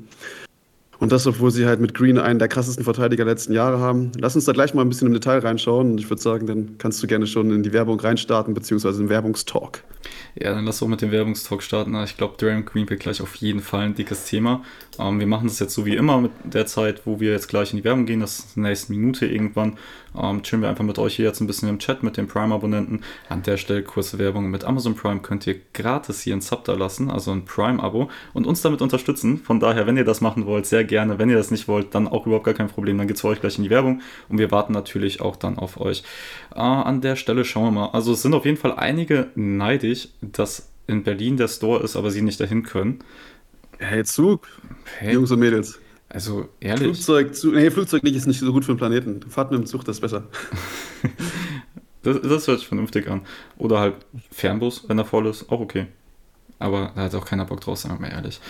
[1.02, 4.12] und das, obwohl sie halt mit Green einen der krassesten Verteidiger der letzten Jahre haben.
[4.20, 5.94] Lass uns da gleich mal ein bisschen im Detail reinschauen.
[5.94, 9.10] Und ich würde sagen, dann kannst du gerne schon in die Werbung reinstarten, beziehungsweise den
[9.10, 9.84] Werbungstalk.
[10.36, 11.96] Ja, dann lass auch mit dem Werbungstalk starten.
[12.04, 14.62] Ich glaube, Draymond Green wird gleich auf jeden Fall ein dickes Thema.
[15.00, 17.72] Ähm, wir machen das jetzt so wie immer mit der Zeit, wo wir jetzt gleich
[17.72, 18.20] in die Werbung gehen.
[18.20, 19.78] Das ist in der nächsten Minute irgendwann.
[20.20, 23.02] Ähm, chillen wir einfach mit euch hier jetzt ein bisschen im Chat mit den Prime-Abonnenten.
[23.30, 24.50] An der Stelle kurze Werbung.
[24.50, 28.48] Mit Amazon Prime könnt ihr gratis hier ein Sub da lassen, also ein Prime-Abo und
[28.48, 29.38] uns damit unterstützen.
[29.38, 31.20] Von daher, wenn ihr das machen wollt, sehr gerne.
[31.20, 32.98] Wenn ihr das nicht wollt, dann auch überhaupt gar kein Problem.
[32.98, 35.58] Dann geht es für euch gleich in die Werbung und wir warten natürlich auch dann
[35.58, 36.04] auf euch.
[36.56, 37.90] Äh, an der Stelle schauen wir mal.
[37.92, 42.12] Also es sind auf jeden Fall einige neidisch, dass in Berlin der Store ist, aber
[42.12, 43.00] sie nicht dahin können.
[43.80, 44.48] Hey, Zug,
[45.00, 45.14] hey.
[45.14, 45.81] Jungs und Mädels.
[46.14, 46.84] Also ehrlich.
[46.84, 49.22] Flugzeug, Zug, nee, Flugzeug nicht ist nicht so gut für den Planeten.
[49.30, 50.24] Fahrt mit dem Zug, das ist besser.
[52.04, 53.22] das, das hört sich vernünftig an.
[53.58, 53.96] Oder halt
[54.30, 55.88] Fernbus, wenn er voll ist, auch okay.
[56.60, 58.42] Aber da hat auch keiner Bock drauf, sagen wir mal ehrlich.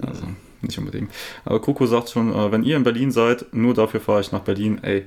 [0.00, 0.24] Also
[0.62, 1.10] nicht unbedingt.
[1.44, 4.40] Aber Coco sagt schon, äh, wenn ihr in Berlin seid, nur dafür fahre ich nach
[4.40, 4.78] Berlin.
[4.82, 5.06] Ey,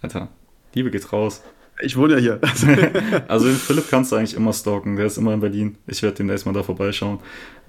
[0.00, 0.28] Alter,
[0.74, 1.42] Liebe geht raus.
[1.82, 2.40] Ich wohne ja hier.
[3.28, 5.76] also den Philipp kannst du eigentlich immer stalken, der ist immer in Berlin.
[5.86, 7.18] Ich werde demnächst mal da vorbeischauen.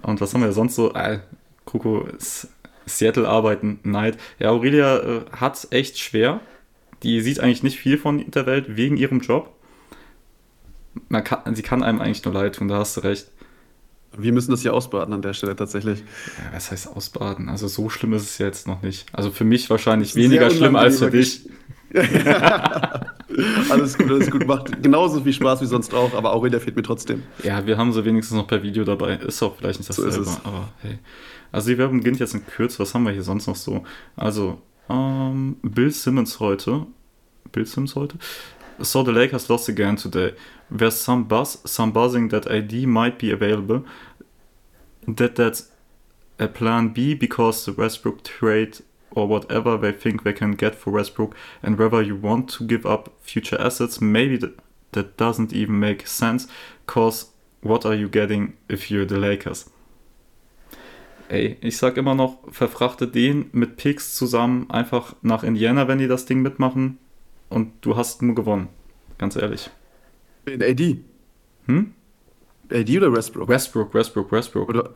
[0.02, 0.94] Und was haben wir sonst so?
[0.94, 1.20] Äh,
[1.66, 2.48] Kuko ist
[2.86, 4.18] Seattle arbeiten, Neid.
[4.40, 6.42] Ja, Aurelia äh, hat es echt schwer.
[7.04, 9.54] Die sieht eigentlich nicht viel von der Welt wegen ihrem Job.
[11.10, 13.30] Man kann, sie kann einem eigentlich nur leid tun, da hast du recht.
[14.16, 16.00] Wir müssen das hier ausbaden an der Stelle tatsächlich.
[16.00, 17.50] Ja, was heißt ausbaden?
[17.50, 19.08] Also so schlimm ist es jetzt noch nicht.
[19.12, 21.50] Also für mich wahrscheinlich weniger schlimm als für dich.
[23.70, 24.48] alles gut, alles gut.
[24.48, 27.24] Macht genauso viel Spaß wie sonst auch, aber Aurelia fehlt mir trotzdem.
[27.44, 29.16] Ja, wir haben sie wenigstens noch per Video dabei.
[29.16, 31.00] Ist auch vielleicht nicht dasselbe, so aber hey.
[31.54, 32.80] Also die Werbung beginnt jetzt in Kürze.
[32.80, 33.84] Was haben wir hier sonst noch so?
[34.16, 36.88] Also, ähm, Bill Simmons heute.
[37.52, 38.18] Bill Simmons heute?
[38.80, 40.34] So the Lakers lost again today.
[40.76, 43.84] There's some buzz, some buzzing that AD might be available.
[45.08, 45.72] That that's
[46.40, 48.80] a plan B because the Westbrook trade
[49.12, 52.84] or whatever they think they can get for Westbrook, and whether you want to give
[52.84, 54.58] up future assets, maybe that,
[54.94, 56.48] that doesn't even make sense,
[56.88, 57.28] cause
[57.62, 59.70] what are you getting if you're the Lakers?
[61.34, 66.08] Ey, ich sag immer noch, verfrachte den mit Picks zusammen einfach nach Indiana, wenn die
[66.08, 67.00] das Ding mitmachen,
[67.50, 68.70] und du hast nur gewonnen.
[69.18, 69.72] Ganz ehrlich.
[70.46, 71.00] In AD.
[71.66, 71.96] Hm?
[72.72, 73.48] AD oder Westbrook?
[73.48, 74.70] Westbrook, Westbrook, Westbrook.
[74.70, 74.90] Oder,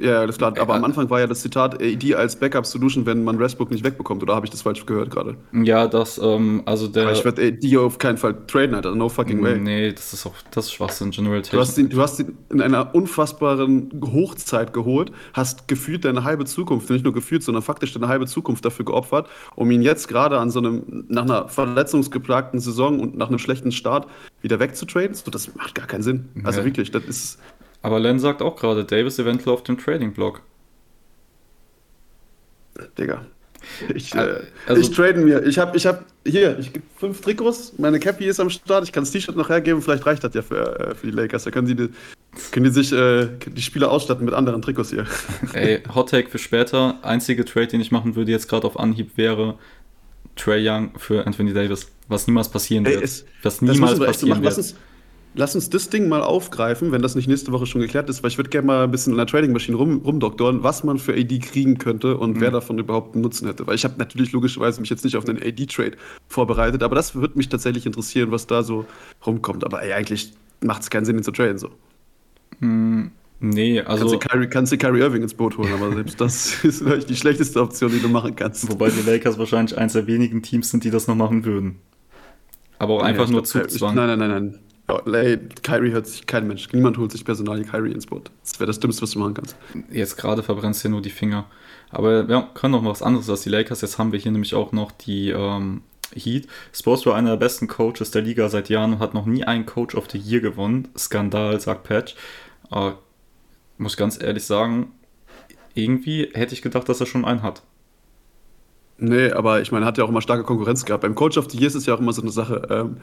[0.00, 0.58] ja, das klar.
[0.58, 4.22] Aber am Anfang war ja das Zitat AD als Backup-Solution, wenn man Westbrook nicht wegbekommt.
[4.22, 5.36] Oder habe ich das falsch gehört gerade?
[5.52, 7.04] Ja, das, ähm, also der.
[7.04, 8.94] Aber ich werde AD auf keinen Fall traden, Alter.
[8.94, 9.58] No fucking way.
[9.58, 12.60] Nee, das ist auch, das ist Schwachsinn, General du hast, ihn, du hast ihn in
[12.60, 18.08] einer unfassbaren Hochzeit geholt, hast gefühlt deine halbe Zukunft, nicht nur gefühlt, sondern faktisch deine
[18.08, 23.00] halbe Zukunft dafür geopfert, um ihn jetzt gerade an so einem, nach einer verletzungsgeplagten Saison
[23.00, 24.08] und nach einem schlechten Start
[24.40, 25.14] wieder wegzutraden.
[25.14, 26.28] So, das macht gar keinen Sinn.
[26.44, 26.64] Also ja.
[26.64, 27.11] wirklich, das ist
[27.82, 30.42] aber Len sagt auch gerade, Davis eventuell auf dem Trading-Block.
[32.98, 33.26] Digga.
[33.94, 35.44] Ich, äh, also, ich trade mir.
[35.46, 37.74] Ich habe ich hab, hier, ich gebe fünf Trikots.
[37.78, 38.84] Meine Cappy ist am Start.
[38.84, 39.80] Ich kann das T-Shirt noch hergeben.
[39.82, 41.44] Vielleicht reicht das ja für, äh, für die Lakers.
[41.44, 41.88] Da können, sie die,
[42.50, 45.06] können die sich äh, die Spieler ausstatten mit anderen Trikots hier.
[45.52, 46.98] Ey, Hot Take für später.
[47.02, 49.58] Einzige Trade, den ich machen würde jetzt gerade auf Anhieb wäre
[50.36, 51.86] Trey Young für Anthony Davis.
[52.08, 53.04] Was niemals passieren Ey, wird.
[53.04, 54.44] Es, was niemals passieren wird.
[54.44, 54.76] Lass uns,
[55.34, 58.30] Lass uns das Ding mal aufgreifen, wenn das nicht nächste Woche schon geklärt ist, weil
[58.30, 61.38] ich würde gerne mal ein bisschen in der Trading-Maschine rum, rumdoktoren, was man für AD
[61.38, 62.40] kriegen könnte und mhm.
[62.42, 63.66] wer davon überhaupt einen Nutzen hätte.
[63.66, 65.92] Weil ich habe natürlich logischerweise mich jetzt nicht auf einen AD-Trade
[66.28, 68.84] vorbereitet, aber das würde mich tatsächlich interessieren, was da so
[69.26, 69.64] rumkommt.
[69.64, 71.70] Aber ey, eigentlich macht es keinen Sinn, ihn zu traden so.
[72.60, 73.12] Mhm.
[73.40, 74.06] Nee, also.
[74.06, 77.10] Kannst du, Kyrie, kannst du Kyrie Irving ins Boot holen, aber selbst das ist vielleicht
[77.10, 78.70] die schlechteste Option, die du machen kannst.
[78.70, 81.78] Wobei die Lakers wahrscheinlich eins der wenigen Teams sind, die das noch machen würden.
[82.78, 83.94] Aber auch einfach ja, nur Zugzwang.
[83.94, 84.58] Nein, nein, nein, nein.
[84.98, 86.68] Ey, Kyrie hört sich kein Mensch.
[86.72, 88.30] Niemand holt sich Personal Kyrie ins Boot.
[88.42, 89.56] Das wäre das Dümmste, was du machen kannst.
[89.90, 91.46] Jetzt gerade verbrennst du ja nur die Finger.
[91.90, 93.80] Aber wir können noch was anderes als die Lakers.
[93.80, 95.82] Jetzt haben wir hier nämlich auch noch die ähm,
[96.14, 96.46] Heat.
[96.72, 99.66] Sports war einer der besten Coaches der Liga seit Jahren und hat noch nie einen
[99.66, 100.88] Coach of the Year gewonnen.
[100.96, 102.14] Skandal, sagt Patch.
[102.70, 102.92] Äh,
[103.78, 104.92] muss ganz ehrlich sagen,
[105.74, 107.62] irgendwie hätte ich gedacht, dass er schon einen hat.
[108.98, 111.02] Nee, aber ich meine, er hat ja auch immer starke Konkurrenz gehabt.
[111.02, 112.66] Beim Coach of the Year ist es ja auch immer so eine Sache.
[112.70, 112.98] Ähm,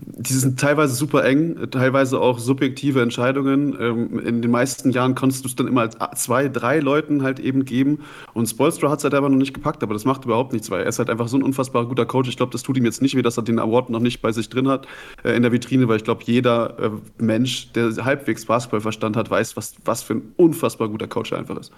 [0.00, 3.76] die sind teilweise super eng, teilweise auch subjektive Entscheidungen.
[3.80, 7.64] Ähm, in den meisten Jahren konntest du es dann immer zwei, drei Leuten halt eben
[7.64, 8.00] geben.
[8.34, 10.82] Und Spolstra hat es halt einfach noch nicht gepackt, aber das macht überhaupt nichts, weil
[10.82, 12.28] er ist halt einfach so ein unfassbar guter Coach.
[12.28, 14.32] Ich glaube, das tut ihm jetzt nicht weh, dass er den Award noch nicht bei
[14.32, 14.86] sich drin hat
[15.24, 16.90] äh, in der Vitrine, weil ich glaube, jeder äh,
[17.22, 21.58] Mensch, der halbwegs Basketballverstand hat, weiß, was, was für ein unfassbar guter Coach er einfach
[21.58, 21.72] ist.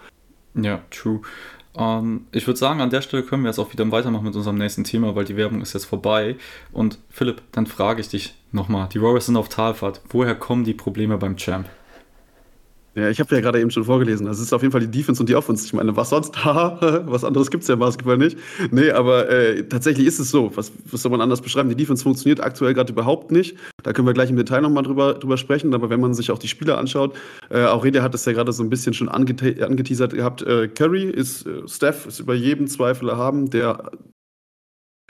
[0.54, 1.20] Ja, true.
[1.76, 4.56] Ähm, ich würde sagen, an der Stelle können wir jetzt auch wieder weitermachen mit unserem
[4.56, 6.36] nächsten Thema, weil die Werbung ist jetzt vorbei.
[6.72, 10.00] Und Philipp, dann frage ich dich nochmal: Die Warriors sind auf Talfahrt.
[10.08, 11.68] Woher kommen die Probleme beim Champ?
[12.96, 14.26] Ja, ich habe ja gerade eben schon vorgelesen.
[14.26, 15.64] Das ist auf jeden Fall die Defense und die Offense.
[15.64, 16.34] Ich meine, was sonst?
[16.44, 18.36] Was anderes gibt es ja im Basketball nicht.
[18.72, 20.50] Nee, aber äh, tatsächlich ist es so.
[20.56, 21.68] Was, was soll man anders beschreiben?
[21.68, 23.56] Die Defense funktioniert aktuell gerade überhaupt nicht.
[23.82, 25.72] Da können wir gleich im Detail nochmal drüber, drüber sprechen.
[25.72, 27.16] Aber wenn man sich auch die Spieler anschaut,
[27.50, 30.42] äh, Aurelia hat es ja gerade so ein bisschen schon angete angeteasert gehabt.
[30.42, 33.50] Äh, Curry ist, äh, Steph ist über jeden Zweifel erhaben.
[33.50, 33.90] Der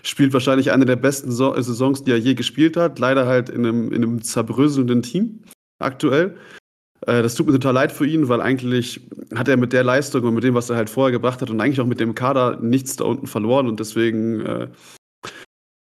[0.02, 2.98] spielt wahrscheinlich eine der besten so Saisons, die er je gespielt hat.
[2.98, 5.40] Leider halt in einem, in einem zerbröselnden Team
[5.78, 6.36] aktuell.
[7.06, 9.00] Äh, das tut mir total leid für ihn, weil eigentlich
[9.34, 11.60] hat er mit der Leistung und mit dem, was er halt vorher gebracht hat und
[11.60, 14.68] eigentlich auch mit dem Kader nichts da unten verloren und deswegen, äh,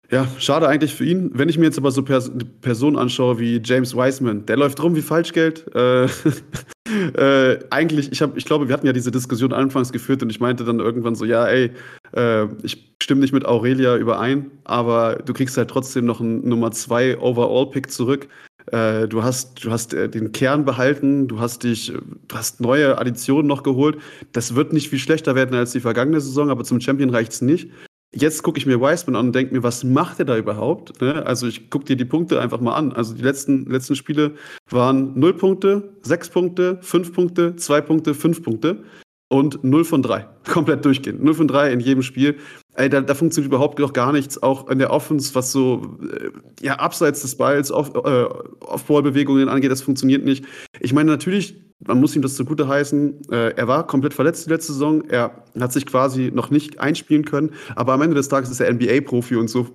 [0.09, 1.31] ja, schade eigentlich für ihn.
[1.33, 4.95] Wenn ich mir jetzt aber so Pers Personen anschaue wie James Wiseman, der läuft rum
[4.95, 5.65] wie Falschgeld.
[5.75, 6.05] Äh,
[7.17, 10.39] äh, eigentlich, ich, hab, ich glaube, wir hatten ja diese Diskussion anfangs geführt und ich
[10.39, 11.71] meinte dann irgendwann so, ja, ey,
[12.15, 16.71] äh, ich stimme nicht mit Aurelia überein, aber du kriegst halt trotzdem noch einen Nummer
[16.71, 18.29] 2 Overall-Pick zurück.
[18.71, 21.93] Äh, du hast, du hast äh, den Kern behalten, du hast dich,
[22.27, 23.97] du hast neue Additionen noch geholt.
[24.33, 27.41] Das wird nicht viel schlechter werden als die vergangene Saison, aber zum Champion reicht es
[27.41, 27.69] nicht.
[28.13, 31.01] Jetzt gucke ich mir Wiseman an und denke mir, was macht er da überhaupt?
[31.01, 31.25] Ne?
[31.25, 32.93] Also ich gucke dir die Punkte einfach mal an.
[32.93, 34.35] Also die letzten, letzten Spiele
[34.69, 38.83] waren 0 Punkte, 6 Punkte, 5 Punkte, 2 Punkte, 5 Punkte
[39.29, 40.25] und 0 von 3.
[40.49, 41.21] Komplett durchgehend.
[41.21, 42.37] 0 von 3 in jedem Spiel.
[42.77, 44.41] Ey, da, da funktioniert überhaupt noch gar nichts.
[44.43, 46.29] Auch in der Offense, was so äh,
[46.61, 50.45] ja, abseits des Balls, äh, Off-Ball-Bewegungen angeht, das funktioniert nicht.
[50.79, 53.31] Ich meine, natürlich, man muss ihm das zugute heißen.
[53.31, 55.03] Äh, er war komplett verletzt die letzte Saison.
[55.09, 57.51] Er hat sich quasi noch nicht einspielen können.
[57.75, 59.67] Aber am Ende des Tages ist er NBA-Profi und so,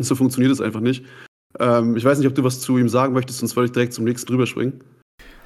[0.00, 1.04] so funktioniert es einfach nicht.
[1.60, 3.92] Ähm, ich weiß nicht, ob du was zu ihm sagen möchtest, sonst würde ich direkt
[3.92, 4.82] zum nächsten drüber springen.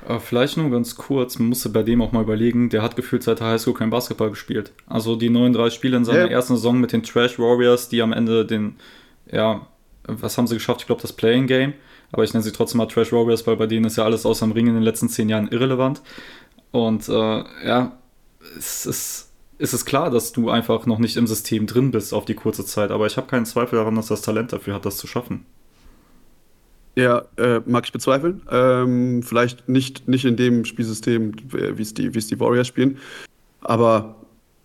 [0.09, 3.23] Äh, vielleicht nur ganz kurz, man musste bei dem auch mal überlegen, der hat gefühlt
[3.23, 4.73] seit der Highschool kein Basketball gespielt.
[4.87, 6.27] Also die 39 Spiele in seiner ja.
[6.27, 8.77] ersten Saison mit den Trash Warriors, die am Ende den,
[9.31, 9.67] ja,
[10.05, 10.81] was haben sie geschafft?
[10.81, 11.75] Ich glaube, das Playing Game.
[12.11, 14.47] Aber ich nenne sie trotzdem mal Trash Warriors, weil bei denen ist ja alles außer
[14.47, 16.01] dem Ring in den letzten zehn Jahren irrelevant.
[16.71, 17.99] Und äh, ja,
[18.57, 22.25] es ist, es ist klar, dass du einfach noch nicht im System drin bist auf
[22.25, 22.91] die kurze Zeit.
[22.91, 25.45] Aber ich habe keinen Zweifel daran, dass das Talent dafür hat, das zu schaffen.
[26.99, 28.43] Ja, äh, mag ich bezweifeln.
[28.51, 32.99] Ähm, vielleicht nicht, nicht in dem Spielsystem, wie es die, die Warriors spielen.
[33.61, 34.17] Aber,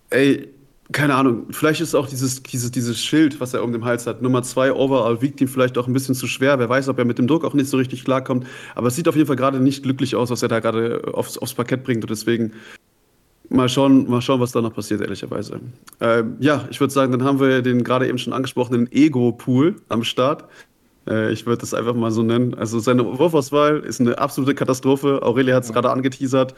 [0.09, 0.49] ey,
[0.91, 4.23] keine Ahnung, vielleicht ist auch dieses, dieses, dieses Schild, was er um den Hals hat,
[4.23, 6.57] Nummer zwei overall, wiegt ihm vielleicht auch ein bisschen zu schwer.
[6.57, 8.47] Wer weiß, ob er mit dem Druck auch nicht so richtig klarkommt.
[8.73, 11.37] Aber es sieht auf jeden Fall gerade nicht glücklich aus, was er da gerade aufs,
[11.37, 12.03] aufs Parkett bringt.
[12.03, 12.53] Und deswegen
[13.49, 15.59] mal schauen, mal schauen, was da noch passiert, ehrlicherweise.
[16.01, 20.03] Ähm, ja, ich würde sagen, dann haben wir den gerade eben schon angesprochenen Ego-Pool am
[20.03, 20.45] Start.
[21.07, 22.53] Äh, ich würde das einfach mal so nennen.
[22.53, 25.21] Also seine Wurfauswahl ist eine absolute Katastrophe.
[25.23, 25.73] Aurelia hat es ja.
[25.73, 26.55] gerade angeteasert.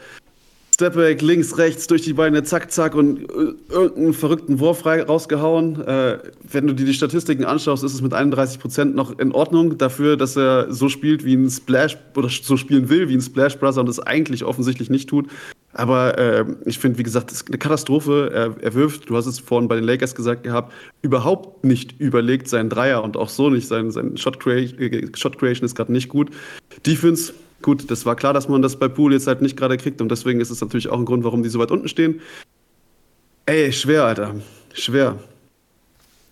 [0.76, 5.80] Stepback, links, rechts, durch die Beine, zack, zack und äh, irgendeinen verrückten Wurf rausgehauen.
[5.80, 6.18] Äh,
[6.52, 10.18] wenn du dir die Statistiken anschaust, ist es mit 31 Prozent noch in Ordnung dafür,
[10.18, 13.80] dass er so spielt wie ein Splash oder so spielen will wie ein Splash Brother
[13.80, 15.28] und es eigentlich offensichtlich nicht tut.
[15.78, 18.30] Aber äh, ich finde, wie gesagt, das ist eine Katastrophe.
[18.32, 22.48] Er, er, wirft, du hast es vorhin bei den Lakers gesagt gehabt, überhaupt nicht überlegt
[22.48, 23.68] seinen Dreier und auch so nicht.
[23.68, 26.30] Sein, sein Shot, Creation, äh, Shot Creation ist gerade nicht gut.
[26.86, 30.00] Defense, gut, das war klar, dass man das bei Pool jetzt halt nicht gerade kriegt
[30.00, 32.22] und deswegen ist es natürlich auch ein Grund, warum die so weit unten stehen.
[33.44, 34.34] Ey, schwer, Alter.
[34.72, 35.18] Schwer.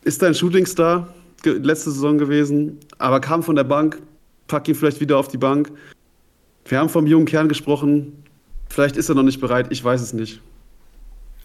[0.05, 1.13] Ist dein Shootingstar
[1.45, 4.01] letzte Saison gewesen, aber kam von der Bank,
[4.49, 5.71] pack ihn vielleicht wieder auf die Bank.
[6.65, 8.24] Wir haben vom jungen Kern gesprochen,
[8.75, 10.41] Vielleicht ist er noch nicht bereit, ich weiß es nicht.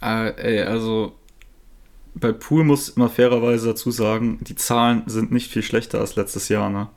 [0.02, 1.12] Äh, ey, also
[2.16, 6.50] bei Pool muss man fairerweise dazu sagen, die Zahlen sind nicht viel schlechter als letztes
[6.50, 6.88] Jahr, ne?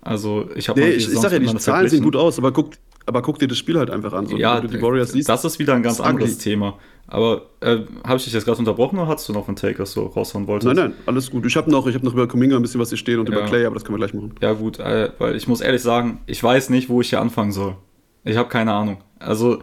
[0.00, 2.70] Also ich habe nee, ich, ich sag ja, die Zahlen sehen gut aus, aber guck,
[3.04, 4.26] aber guck dir das Spiel halt einfach an.
[4.26, 6.42] So, ja, du die Warriors siehst, das ist wieder ein ganz anderes ugly.
[6.42, 6.78] Thema.
[7.06, 9.92] Aber äh, habe ich dich jetzt gerade unterbrochen oder hast du noch einen Take, was
[9.92, 10.74] du raushauen wolltest?
[10.74, 11.44] Nein, nein, alles gut.
[11.44, 13.36] Ich habe noch, hab noch über Kuminga ein bisschen was hier stehen und ja.
[13.36, 14.34] über Clay, aber das können wir gleich machen.
[14.40, 17.52] Ja gut, äh, weil ich muss ehrlich sagen, ich weiß nicht, wo ich hier anfangen
[17.52, 17.76] soll.
[18.24, 18.98] Ich habe keine Ahnung.
[19.24, 19.62] Also,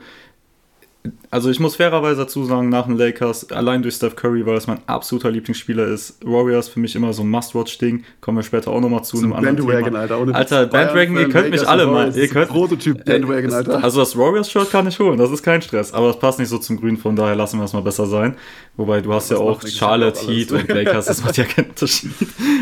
[1.31, 4.67] also ich muss fairerweise dazu sagen, nach den Lakers, allein durch Steph Curry, weil es
[4.67, 8.03] mein absoluter Lieblingsspieler ist, Warriors für mich immer so ein Must-Watch-Ding.
[8.19, 9.99] Kommen wir später auch nochmal zu einem anderen Bandwagon, Thema.
[9.99, 10.19] Alter.
[10.19, 12.15] Ohne Alter, Bandwagon, ihr könnt mich alle mal.
[12.15, 13.83] Ihr könnt, Prototyp Bandwagon, Alter.
[13.83, 15.93] Also das Warriors-Shirt kann ich holen, das ist kein Stress.
[15.93, 18.35] Aber das passt nicht so zum Grün, von daher lassen wir es mal besser sein.
[18.75, 22.11] Wobei du hast das ja auch Charlotte, Heat und Lakers, das macht ja keinen Unterschied.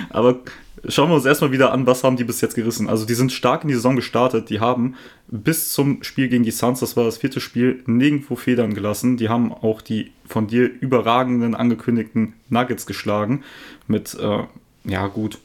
[0.10, 0.39] Aber
[0.87, 2.87] Schauen wir uns erstmal wieder an, was haben die bis jetzt gerissen.
[2.87, 4.49] Also die sind stark in die Saison gestartet.
[4.49, 4.95] Die haben
[5.27, 9.17] bis zum Spiel gegen die Suns, das war das vierte Spiel, nirgendwo Federn gelassen.
[9.17, 13.43] Die haben auch die von dir überragenden angekündigten Nuggets geschlagen.
[13.87, 14.43] Mit, äh,
[14.86, 15.39] ja gut,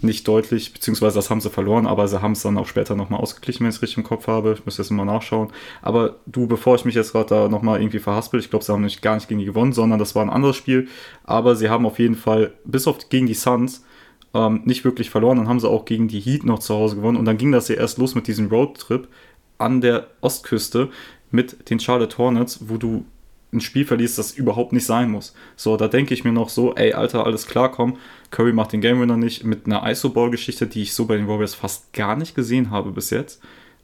[0.00, 3.20] nicht deutlich, beziehungsweise das haben sie verloren, aber sie haben es dann auch später nochmal
[3.20, 4.52] ausgeglichen, wenn ich es richtig im Kopf habe.
[4.52, 5.48] Ich muss jetzt mal nachschauen.
[5.80, 8.82] Aber du, bevor ich mich jetzt gerade da nochmal irgendwie verhaspel, ich glaube, sie haben
[8.82, 10.88] nicht, gar nicht gegen die gewonnen, sondern das war ein anderes Spiel.
[11.24, 13.84] Aber sie haben auf jeden Fall, bis auf gegen die Suns,
[14.34, 15.38] ähm, nicht wirklich verloren.
[15.38, 17.68] Dann haben sie auch gegen die Heat noch zu Hause gewonnen und dann ging das
[17.68, 19.08] ja erst los mit diesem Roadtrip.
[19.58, 20.90] an der Ostküste
[21.30, 23.04] mit den Charlotte Hornets, wo du
[23.52, 25.34] ein Spiel verliest, das überhaupt nicht sein muss.
[25.56, 27.98] So, da denke ich mir noch so, ey, Alter, alles klar, komm,
[28.30, 31.54] Curry macht den Game Winner nicht mit einer ISO-Ball-Geschichte, die ich so bei den Warriors
[31.54, 33.42] fast gar nicht gesehen habe bis jetzt.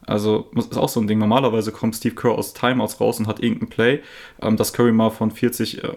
[0.09, 1.19] Also ist auch so ein Ding.
[1.19, 4.01] Normalerweise kommt Steve Kerr aus Timeouts raus und hat irgendein Play,
[4.41, 5.93] ähm, dass Curry mal von 40 äh,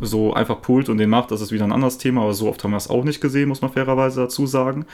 [0.00, 1.30] so einfach pullt und den macht.
[1.30, 3.48] Das ist wieder ein anderes Thema, aber so oft haben wir es auch nicht gesehen,
[3.48, 4.86] muss man fairerweise dazu sagen.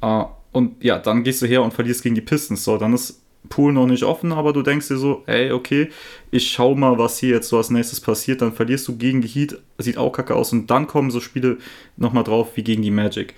[0.00, 2.64] Äh, und ja, dann gehst du her und verlierst gegen die Pistons.
[2.64, 5.90] So, dann ist Pool noch nicht offen, aber du denkst dir so, ey, okay,
[6.30, 8.42] ich schau mal, was hier jetzt so als nächstes passiert.
[8.42, 10.52] Dann verlierst du gegen die Heat, sieht auch kacke aus.
[10.52, 11.58] Und dann kommen so Spiele
[11.96, 13.34] nochmal drauf wie gegen die Magic.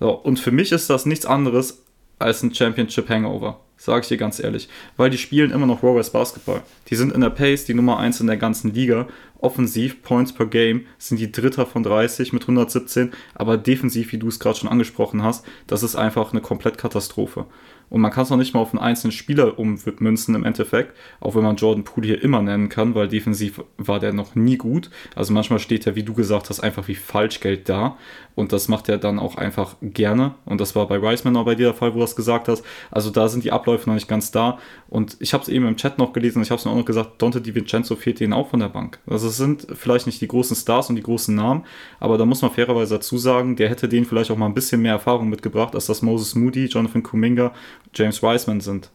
[0.00, 1.83] So, und für mich ist das nichts anderes
[2.18, 3.60] als ein Championship Hangover.
[3.76, 4.68] Sage ich dir ganz ehrlich.
[4.96, 6.62] Weil die spielen immer noch Warriors Basketball.
[6.88, 9.08] Die sind in der Pace die Nummer 1 in der ganzen Liga.
[9.40, 13.12] Offensiv, Points per Game, sind die Dritter von 30 mit 117.
[13.34, 17.46] Aber defensiv, wie du es gerade schon angesprochen hast, das ist einfach eine Komplettkatastrophe.
[17.90, 21.34] Und man kann es noch nicht mal auf einen einzelnen Spieler ummünzen im Endeffekt, auch
[21.34, 24.90] wenn man Jordan Poole hier immer nennen kann, weil defensiv war der noch nie gut.
[25.14, 27.96] Also manchmal steht er, wie du gesagt hast, einfach wie Falschgeld da.
[28.34, 30.34] Und das macht er dann auch einfach gerne.
[30.44, 32.64] Und das war bei Riceman auch bei dir der Fall, wo du das gesagt hast.
[32.90, 34.58] Also da sind die Abläufe noch nicht ganz da.
[34.88, 36.84] Und ich habe es eben im Chat noch gelesen, ich habe es mir auch noch
[36.84, 38.98] gesagt, Dante DiVincenzo fehlt denen auch von der Bank.
[39.06, 41.64] Also es sind vielleicht nicht die großen Stars und die großen Namen,
[42.00, 44.82] aber da muss man fairerweise dazu sagen, der hätte denen vielleicht auch mal ein bisschen
[44.82, 47.52] mehr Erfahrung mitgebracht, als das Moses Moody, Jonathan Kuminga,
[47.94, 48.90] James Wiseman sind.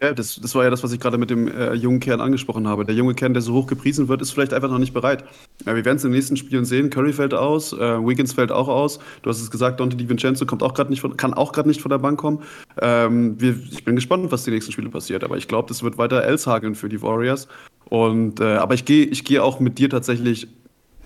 [0.00, 2.68] Ja, das, das war ja das, was ich gerade mit dem äh, jungen Kern angesprochen
[2.68, 2.84] habe.
[2.84, 5.24] Der junge Kern, der so hoch gepriesen wird, ist vielleicht einfach noch nicht bereit.
[5.66, 6.88] Ja, wir werden es in den nächsten Spielen sehen.
[6.88, 9.00] Curry fällt aus, äh, Wiggins fällt auch aus.
[9.22, 11.90] Du hast es gesagt, Dante DiVincenzo kommt auch nicht von, kann auch gerade nicht von
[11.90, 12.44] der Bank kommen.
[12.80, 15.24] Ähm, wir, ich bin gespannt, was die nächsten Spiele passiert.
[15.24, 17.48] Aber ich glaube, das wird weiter Els hageln für die Warriors.
[17.86, 20.46] Und, äh, aber ich gehe ich geh auch mit dir tatsächlich.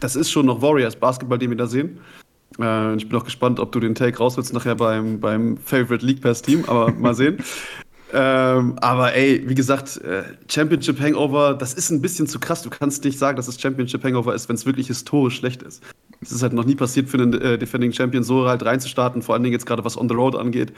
[0.01, 1.99] Das ist schon noch Warriors Basketball, den wir da sehen.
[2.61, 6.20] Äh, ich bin auch gespannt, ob du den Take rauswillst nachher beim, beim Favorite League
[6.20, 6.64] Pass Team.
[6.66, 7.38] Aber mal sehen.
[8.15, 12.63] Ähm, aber ey, wie gesagt, äh, Championship Hangover, das ist ein bisschen zu krass.
[12.63, 15.83] Du kannst nicht sagen, dass es Championship Hangover ist, wenn es wirklich historisch schlecht ist.
[16.21, 19.35] Es ist halt noch nie passiert für einen äh, Defending Champion, so halt reinzustarten, vor
[19.35, 20.73] allen Dingen jetzt gerade was on the road angeht.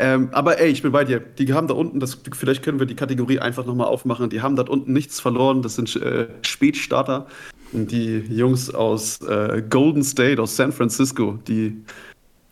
[0.00, 1.20] Ähm, aber ey, ich bin bei dir.
[1.20, 4.30] Die haben da unten, das, vielleicht können wir die Kategorie einfach nochmal aufmachen.
[4.30, 5.62] Die haben da unten nichts verloren.
[5.62, 7.26] Das sind äh, Spätstarter.
[7.72, 11.76] Und die Jungs aus äh, Golden State, aus San Francisco, die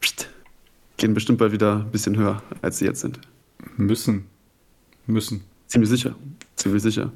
[0.00, 0.28] pst,
[0.96, 3.18] gehen bestimmt bald wieder ein bisschen höher, als sie jetzt sind.
[3.76, 4.26] Müssen.
[5.06, 5.44] Müssen.
[5.66, 6.14] Ziemlich sicher.
[6.56, 7.12] Ziemlich sicher.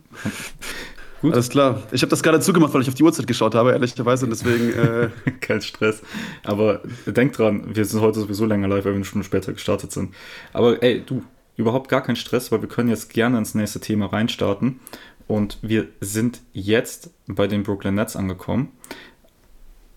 [1.23, 1.35] Gut.
[1.35, 1.83] Alles klar.
[1.93, 4.27] Ich habe das gerade zugemacht, weil ich auf die Uhrzeit geschaut habe, ehrlicherweise.
[4.27, 4.73] Und deswegen.
[4.73, 6.03] Äh Kein Stress.
[6.43, 9.93] Aber denk dran, wir sind heute sowieso länger live, weil wir eine Stunde später gestartet
[9.93, 10.15] sind.
[10.53, 11.23] Aber ey, du,
[11.57, 14.81] überhaupt gar kein Stress, weil wir können jetzt gerne ins nächste Thema reinstarten.
[15.29, 18.73] Und wir sind jetzt bei den Brooklyn Nets angekommen.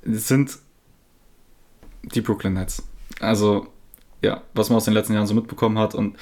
[0.03, 0.59] Es sind
[2.03, 2.83] die Brooklyn Nets.
[3.19, 3.67] Also,
[4.25, 5.95] ja, was man aus den letzten Jahren so mitbekommen hat.
[5.95, 6.17] Und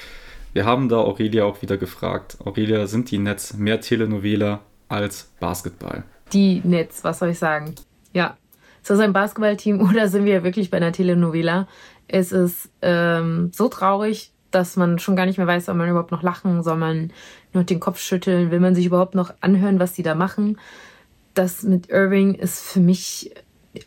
[0.52, 2.38] wir haben da Aurelia auch wieder gefragt.
[2.44, 6.04] Aurelia, sind die Nets mehr Telenovela als Basketball?
[6.34, 7.74] Die Nets, was soll ich sagen?
[8.12, 8.38] Ja.
[8.82, 11.68] Ist das ein Basketballteam oder sind wir wirklich bei einer Telenovela?
[12.08, 16.12] Es ist ähm, so traurig, dass man schon gar nicht mehr weiß, soll man überhaupt
[16.12, 17.12] noch lachen, soll man
[17.54, 20.60] nur den Kopf schütteln, will man sich überhaupt noch anhören, was die da machen.
[21.34, 23.32] Das mit Irving ist für mich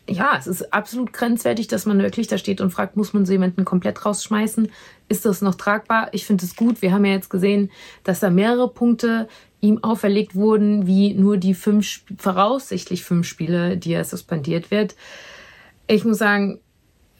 [0.09, 3.31] ja, es ist absolut grenzwertig, dass man wirklich da steht und fragt, muss man so
[3.31, 4.69] jemanden komplett rausschmeißen?
[5.07, 6.09] Ist das noch tragbar?
[6.11, 6.81] Ich finde es gut.
[6.81, 7.71] Wir haben ja jetzt gesehen,
[8.03, 9.27] dass da mehrere Punkte
[9.61, 14.95] ihm auferlegt wurden, wie nur die fünf, voraussichtlich fünf Spiele, die er suspendiert wird.
[15.87, 16.59] Ich muss sagen,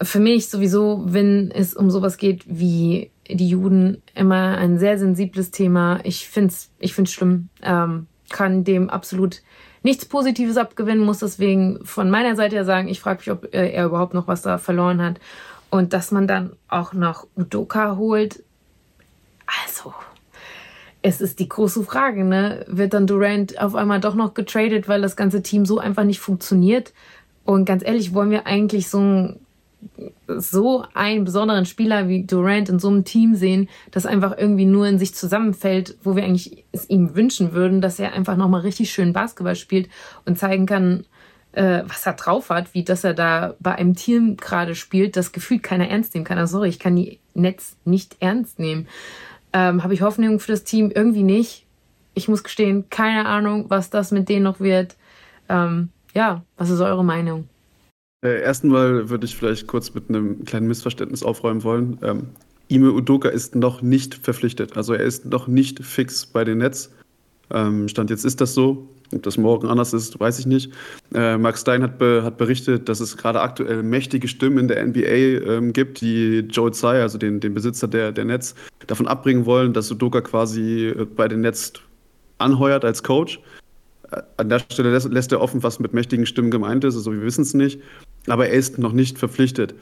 [0.01, 5.51] für mich sowieso, wenn es um sowas geht wie die Juden, immer ein sehr sensibles
[5.51, 5.99] Thema.
[6.03, 9.41] Ich finde es ich find's schlimm, ähm, kann dem absolut
[9.87, 13.71] nichts Positives abgewinnen, muss deswegen von meiner Seite her sagen, ich frage mich, ob äh,
[13.71, 15.19] er überhaupt noch was da verloren hat.
[15.69, 18.43] Und dass man dann auch noch Udoka holt,
[19.63, 19.93] also,
[21.01, 22.65] es ist die große Frage, ne?
[22.67, 26.19] Wird dann Durant auf einmal doch noch getradet, weil das ganze Team so einfach nicht
[26.19, 26.91] funktioniert?
[27.45, 29.39] Und ganz ehrlich, wollen wir eigentlich so ein
[30.27, 34.87] so einen besonderen Spieler wie Durant in so einem Team sehen, das einfach irgendwie nur
[34.87, 38.91] in sich zusammenfällt, wo wir eigentlich es ihm wünschen würden, dass er einfach nochmal richtig
[38.91, 39.89] schön Basketball spielt
[40.25, 41.05] und zeigen kann,
[41.53, 45.31] äh, was er drauf hat, wie dass er da bei einem Team gerade spielt, das
[45.31, 46.37] gefühlt keiner ernst nehmen kann.
[46.37, 48.87] Also sorry, ich kann die Netz nicht ernst nehmen.
[49.53, 50.91] Ähm, Habe ich Hoffnung für das Team?
[50.93, 51.65] Irgendwie nicht.
[52.13, 54.95] Ich muss gestehen, keine Ahnung, was das mit denen noch wird.
[55.49, 57.47] Ähm, ja, was ist eure Meinung?
[58.23, 61.99] Äh, erstmal würde ich vielleicht kurz mit einem kleinen Missverständnis aufräumen wollen.
[62.01, 62.27] Ähm,
[62.67, 64.75] Ime Udoka ist noch nicht verpflichtet.
[64.75, 66.91] Also er ist noch nicht fix bei den Nets.
[67.51, 68.87] Ähm, Stand jetzt ist das so.
[69.13, 70.73] Ob das morgen anders ist, weiß ich nicht.
[71.13, 74.85] Äh, Mark Stein hat, be hat, berichtet, dass es gerade aktuell mächtige Stimmen in der
[74.85, 78.53] NBA ähm, gibt, die Joe Tsai, also den, den Besitzer der, der Nets,
[78.87, 81.73] davon abbringen wollen, dass Udoka quasi äh, bei den Nets
[82.39, 83.39] anheuert als Coach.
[84.11, 86.95] Äh, an der Stelle lässt er offen, was mit mächtigen Stimmen gemeint ist.
[86.95, 87.79] Also wir wissen es nicht.
[88.27, 89.73] Aber er ist noch nicht verpflichtet.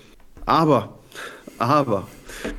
[0.45, 0.99] Aber,
[1.57, 2.07] aber,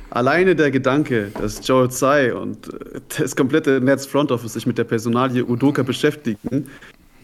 [0.09, 4.77] alleine der Gedanke, dass Joel Tsai und äh, das komplette Nets Front Office sich mit
[4.77, 6.67] der Personalie Udoka beschäftigen,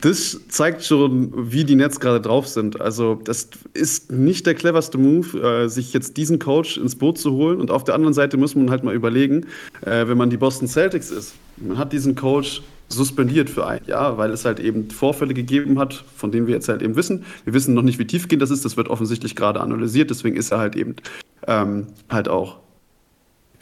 [0.04, 2.82] das zeigt schon, wie die Nets gerade drauf sind.
[2.82, 7.32] Also, das ist nicht der cleverste Move, äh, sich jetzt diesen Coach ins Boot zu
[7.32, 7.62] holen.
[7.62, 9.46] Und auf der anderen Seite muss man halt mal überlegen,
[9.82, 14.18] äh, wenn man die Boston Celtics ist, man hat diesen Coach suspendiert für ein Jahr,
[14.18, 17.26] weil es halt eben Vorfälle gegeben hat, von denen wir jetzt halt eben wissen.
[17.46, 18.66] Wir wissen noch nicht, wie tiefgehend das ist.
[18.66, 20.10] Das wird offensichtlich gerade analysiert.
[20.10, 20.96] Deswegen ist er halt eben
[21.48, 22.60] ähm, halt auch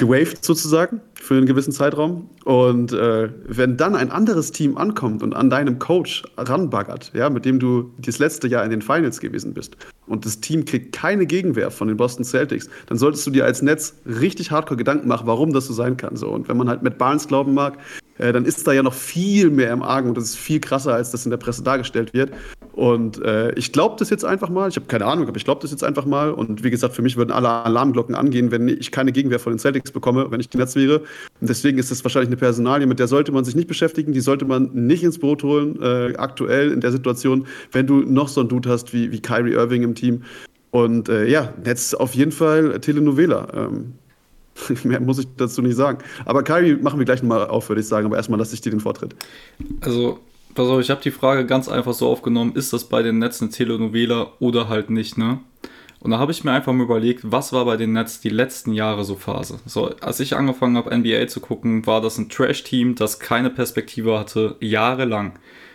[0.02, 2.28] gewaved sozusagen für einen gewissen Zeitraum.
[2.44, 7.46] Und äh, wenn dann ein anderes Team ankommt und an deinem Coach ranbaggert, ja, mit
[7.46, 11.26] dem du das letzte Jahr in den Finals gewesen bist, und das Team kriegt keine
[11.26, 15.28] Gegenwehr von den Boston Celtics, dann solltest du dir als Netz richtig hardcore Gedanken machen,
[15.28, 16.16] warum das so sein kann.
[16.16, 16.30] So.
[16.30, 17.78] Und wenn man halt mit Barnes glauben mag,
[18.18, 20.94] äh, dann ist da ja noch viel mehr im Argen und das ist viel krasser,
[20.94, 22.32] als das in der Presse dargestellt wird.
[22.74, 24.70] Und äh, ich glaube das jetzt einfach mal.
[24.70, 26.32] Ich habe keine Ahnung, aber ich glaube das jetzt einfach mal.
[26.32, 29.60] Und wie gesagt, für mich würden alle Alarmglocken angehen, wenn ich keine Gegenwehr von den
[29.60, 31.00] Celtics bekomme, wenn ich die Netz wäre.
[31.00, 34.14] Und deswegen ist das wahrscheinlich eine Personalie, mit der sollte man sich nicht beschäftigen.
[34.14, 38.28] Die sollte man nicht ins Boot holen, äh, aktuell in der Situation, wenn du noch
[38.28, 40.24] so einen Dude hast wie, wie Kyrie Irving im Team.
[40.72, 43.48] Und äh, ja, Netz auf jeden Fall Telenovela.
[43.54, 43.94] Ähm,
[44.84, 46.00] Mehr muss ich dazu nicht sagen.
[46.26, 48.06] Aber Kyrie machen wir gleich nochmal auf, würde ich sagen.
[48.06, 49.16] Aber erstmal lasse ich dir den Vortritt.
[49.82, 50.20] Also,
[50.56, 53.42] pass auf, ich habe die Frage ganz einfach so aufgenommen: Ist das bei den Nets
[53.42, 55.40] eine Telenovela oder halt nicht, ne?
[56.02, 58.74] Und da habe ich mir einfach mal überlegt, was war bei den Nets die letzten
[58.74, 59.60] Jahre so Phase?
[59.68, 64.18] So, als ich angefangen habe, NBA zu gucken, war das ein Trash-Team, das keine Perspektive
[64.18, 65.34] hatte, jahrelang.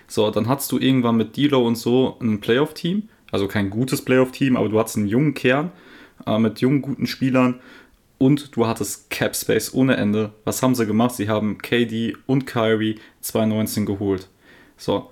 [0.09, 4.57] So, dann hattest du irgendwann mit Dilo und so ein Playoff-Team, also kein gutes Playoff-Team,
[4.57, 5.71] aber du hattest einen jungen Kern
[6.27, 7.61] äh, mit jungen, guten Spielern
[8.19, 10.33] und du hattest Cap Space ohne Ende.
[10.45, 11.15] Was haben sie gemacht?
[11.15, 14.29] Sie haben KD und Kyrie 2019 geholt.
[14.77, 15.11] So,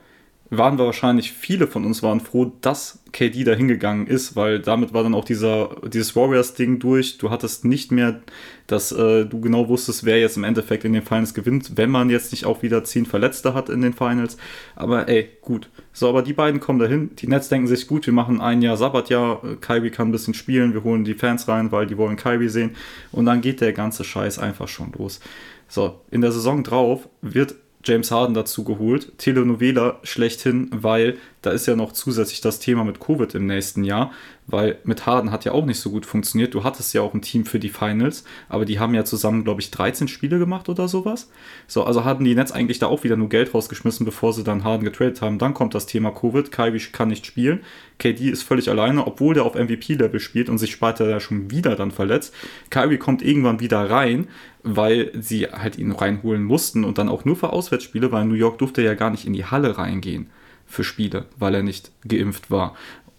[0.51, 4.93] waren wir wahrscheinlich, viele von uns waren froh, dass KD da hingegangen ist, weil damit
[4.93, 7.19] war dann auch dieser, dieses Warriors-Ding durch.
[7.19, 8.21] Du hattest nicht mehr,
[8.67, 12.11] dass äh, du genau wusstest, wer jetzt im Endeffekt in den Finals gewinnt, wenn man
[12.11, 14.37] jetzt nicht auch wieder zehn Verletzte hat in den Finals.
[14.77, 15.71] Aber ey, gut.
[15.93, 17.17] So, aber die beiden kommen dahin.
[17.17, 19.41] Die Nets denken sich, gut, wir machen ein Jahr Sabbatjahr.
[19.61, 20.75] Kyrie kann ein bisschen spielen.
[20.75, 22.77] Wir holen die Fans rein, weil die wollen Kyrie sehen.
[23.13, 25.21] Und dann geht der ganze Scheiß einfach schon los.
[25.69, 27.55] So, in der Saison drauf wird
[27.85, 29.19] James Harden dazu geholt.
[29.19, 34.13] Telenovela schlechthin, weil da ist ja noch zusätzlich das Thema mit Covid im nächsten Jahr,
[34.47, 36.55] weil mit Harden hat ja auch nicht so gut funktioniert.
[36.55, 39.61] Du hattest ja auch ein Team für die Finals, aber die haben ja zusammen, glaube
[39.61, 41.31] ich, 13 Spiele gemacht oder sowas.
[41.67, 44.65] So, also hatten die Nets eigentlich da auch wieder nur Geld rausgeschmissen, bevor sie dann
[44.65, 45.39] Harden getradet haben.
[45.39, 46.51] Dann kommt das Thema Covid.
[46.51, 47.61] Kyrie kann nicht spielen.
[47.99, 51.77] KD ist völlig alleine, obwohl der auf MVP-Level spielt und sich später ja schon wieder
[51.77, 52.35] dann verletzt.
[52.71, 54.29] Kyrie kommt irgendwann wieder rein,
[54.63, 58.59] weil sie halt ihn reinholen mussten und dann auch nur für Auswärtsspiele, weil New York
[58.59, 60.29] durfte ja gar nicht in die Halle reingehen
[60.75, 62.75] für Spiele, weil er nicht geimpft war.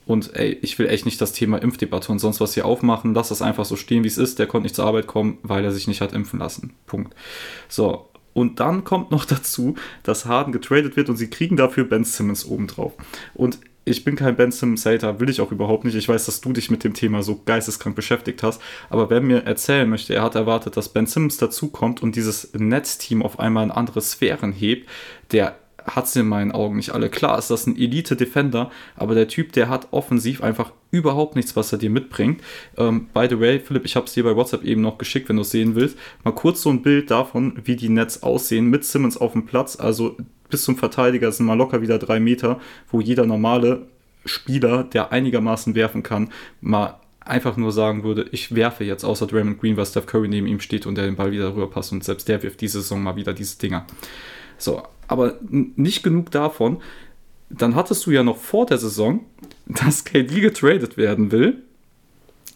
[0.05, 3.13] Und ey, ich will echt nicht das Thema Impfdebatte und sonst was hier aufmachen.
[3.15, 4.37] Lass das einfach so stehen, wie es ist.
[4.37, 6.73] Der konnte nicht zur Arbeit kommen, weil er sich nicht hat impfen lassen.
[6.85, 7.15] Punkt.
[7.67, 8.09] So.
[8.33, 12.45] Und dann kommt noch dazu, dass Harden getradet wird und sie kriegen dafür Ben Simmons
[12.45, 12.93] obendrauf.
[13.33, 15.95] Und ich bin kein Ben Simmons Hater, will ich auch überhaupt nicht.
[15.95, 18.61] Ich weiß, dass du dich mit dem Thema so geisteskrank beschäftigt hast.
[18.89, 23.21] Aber wer mir erzählen möchte, er hat erwartet, dass Ben Simmons dazukommt und dieses Netzteam
[23.21, 24.89] auf einmal in andere Sphären hebt,
[25.31, 25.55] der
[25.86, 27.09] hat es in meinen Augen nicht alle.
[27.09, 31.71] Klar ist das ein Elite-Defender, aber der Typ, der hat offensiv einfach überhaupt nichts, was
[31.71, 32.41] er dir mitbringt.
[32.77, 35.36] Ähm, by the way, Philipp, ich habe es dir bei WhatsApp eben noch geschickt, wenn
[35.36, 35.97] du es sehen willst.
[36.23, 39.75] Mal kurz so ein Bild davon, wie die Nets aussehen mit Simmons auf dem Platz.
[39.75, 40.17] Also
[40.49, 42.59] bis zum Verteidiger sind mal locker wieder drei Meter,
[42.91, 43.88] wo jeder normale
[44.25, 46.29] Spieler, der einigermaßen werfen kann,
[46.61, 50.47] mal einfach nur sagen würde, ich werfe jetzt außer Draymond Green, weil Steph Curry neben
[50.47, 53.15] ihm steht und der den Ball wieder rüberpasst und selbst der wirft diese Saison mal
[53.15, 53.86] wieder diese Dinger.
[54.57, 56.81] So, aber nicht genug davon.
[57.49, 59.21] Dann hattest du ja noch vor der Saison,
[59.65, 61.63] dass KD getradet werden will.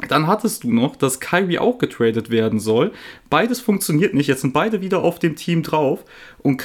[0.08, 2.94] Dann hattest du noch, dass Kyrie auch getradet werden soll.
[3.30, 4.28] Beides funktioniert nicht.
[4.28, 6.06] Jetzt sind beide wieder auf dem Team drauf.
[6.42, 6.64] Und,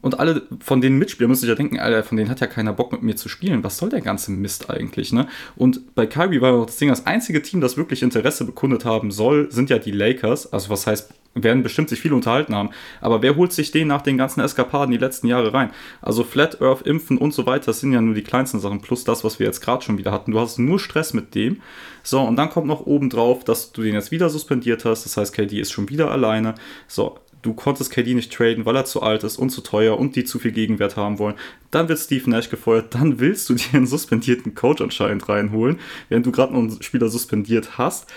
[0.00, 2.72] und alle von den Mitspielern müssen sich ja denken, Alter, von denen hat ja keiner
[2.72, 3.62] Bock mit mir zu spielen.
[3.62, 5.28] Was soll der ganze Mist eigentlich, ne?
[5.54, 9.10] Und bei Kyrie war auch das Ding, das einzige Team, das wirklich Interesse bekundet haben
[9.10, 10.50] soll, sind ja die Lakers.
[10.50, 12.70] Also was heißt werden bestimmt sich viel unterhalten haben.
[13.00, 15.70] Aber wer holt sich den nach den ganzen Eskapaden die letzten Jahre rein?
[16.00, 19.04] Also Flat Earth, Impfen und so weiter, das sind ja nur die kleinsten Sachen, plus
[19.04, 20.32] das, was wir jetzt gerade schon wieder hatten.
[20.32, 21.62] Du hast nur Stress mit dem.
[22.02, 25.04] So, und dann kommt noch oben drauf, dass du den jetzt wieder suspendiert hast.
[25.04, 26.54] Das heißt, KD ist schon wieder alleine.
[26.86, 30.16] So, du konntest KD nicht traden, weil er zu alt ist und zu teuer und
[30.16, 31.34] die zu viel Gegenwert haben wollen.
[31.70, 35.78] Dann wird Steve Nash gefeuert, dann willst du dir einen suspendierten Coach anscheinend reinholen,
[36.08, 38.08] während du gerade noch einen Spieler suspendiert hast.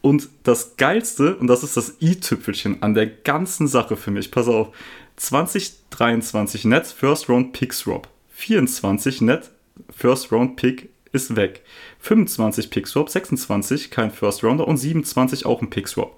[0.00, 4.48] Und das Geilste, und das ist das i-Tüpfelchen an der ganzen Sache für mich, pass
[4.48, 4.68] auf,
[5.16, 9.50] 2023 Net First Round Pick Swap, 24 Net
[9.90, 11.62] First Round Pick ist weg,
[12.00, 16.14] 25 Pick Swap, 26 kein First Rounder und 27 auch ein Pick Swap.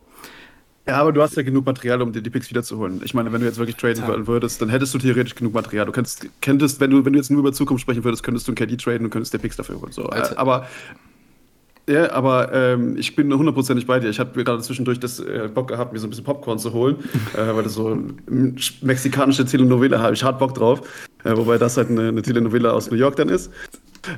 [0.86, 3.00] Ja, aber du hast ja genug Material, um dir die Picks wiederzuholen.
[3.04, 5.86] Ich meine, wenn du jetzt wirklich traden würdest, dann hättest du theoretisch genug Material.
[5.86, 8.52] Du könntest, könntest wenn, du, wenn du jetzt nur über Zukunft sprechen würdest, könntest du
[8.52, 9.92] ein KD traden und könntest dir Picks dafür holen.
[9.92, 10.06] So.
[10.06, 10.36] Alter.
[10.38, 10.66] Aber
[11.91, 14.09] ja, aber ähm, ich bin hundertprozentig bei dir.
[14.09, 16.97] Ich habe gerade zwischendurch das äh, Bock gehabt, mir so ein bisschen Popcorn zu holen,
[17.34, 20.82] äh, weil das so eine mexikanische Telenovela habe ich hart Bock drauf.
[21.24, 23.51] Äh, wobei das halt eine, eine Telenovela aus New York dann ist.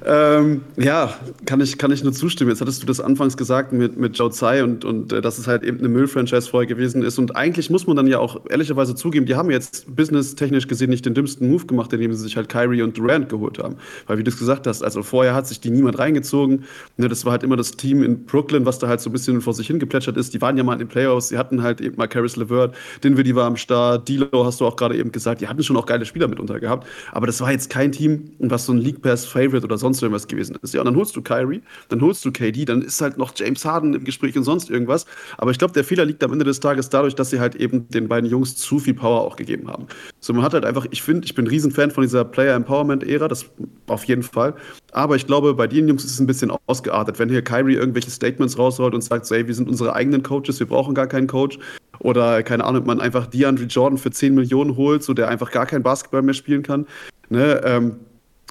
[0.07, 1.15] Ähm, ja,
[1.45, 2.51] kann ich, kann ich nur zustimmen.
[2.51, 5.49] Jetzt hattest du das anfangs gesagt mit, mit Zhao Tsai und, und äh, dass es
[5.49, 7.19] halt eben eine Müll-Franchise vorher gewesen ist.
[7.19, 11.05] Und eigentlich muss man dann ja auch ehrlicherweise zugeben, die haben jetzt business-technisch gesehen nicht
[11.05, 13.77] den dümmsten Move gemacht, indem sie sich halt Kyrie und Durant geholt haben.
[14.07, 16.65] Weil, wie du es gesagt hast, also vorher hat sich die niemand reingezogen.
[16.97, 19.41] Ne, das war halt immer das Team in Brooklyn, was da halt so ein bisschen
[19.41, 20.33] vor sich hingeplätschert ist.
[20.35, 23.35] Die waren ja mal in den Playoffs, sie hatten halt eben mal Caris LeVert, Dinwiddie
[23.35, 26.05] war am Start, Dilo hast du auch gerade eben gesagt, die hatten schon auch geile
[26.05, 26.87] Spieler mitunter gehabt.
[27.11, 30.59] Aber das war jetzt kein Team, was so ein League Pass-Favorite oder sonst irgendwas gewesen
[30.63, 30.75] ist.
[30.75, 33.65] Ja, und dann holst du Kyrie, dann holst du KD, dann ist halt noch James
[33.65, 35.07] Harden im Gespräch und sonst irgendwas.
[35.39, 37.89] Aber ich glaube, der Fehler liegt am Ende des Tages dadurch, dass sie halt eben
[37.89, 39.87] den beiden Jungs zu viel Power auch gegeben haben.
[40.21, 43.29] So, man hat halt einfach, ich finde, ich bin ein Riesenfan von dieser Player Empowerment-Ära,
[43.29, 43.47] das
[43.87, 44.55] auf jeden Fall.
[44.93, 47.19] Aber ich glaube, bei den Jungs ist es ein bisschen ausgeartet.
[47.19, 50.61] Wenn hier Kyrie irgendwelche Statements rausholt und sagt, so, ey, wir sind unsere eigenen Coaches,
[50.61, 51.59] wir brauchen gar keinen Coach.
[51.99, 55.67] Oder, keine Ahnung, man einfach DeAndre Jordan für 10 Millionen holt, so der einfach gar
[55.67, 56.87] kein Basketball mehr spielen kann.
[57.29, 57.97] Ne, ähm,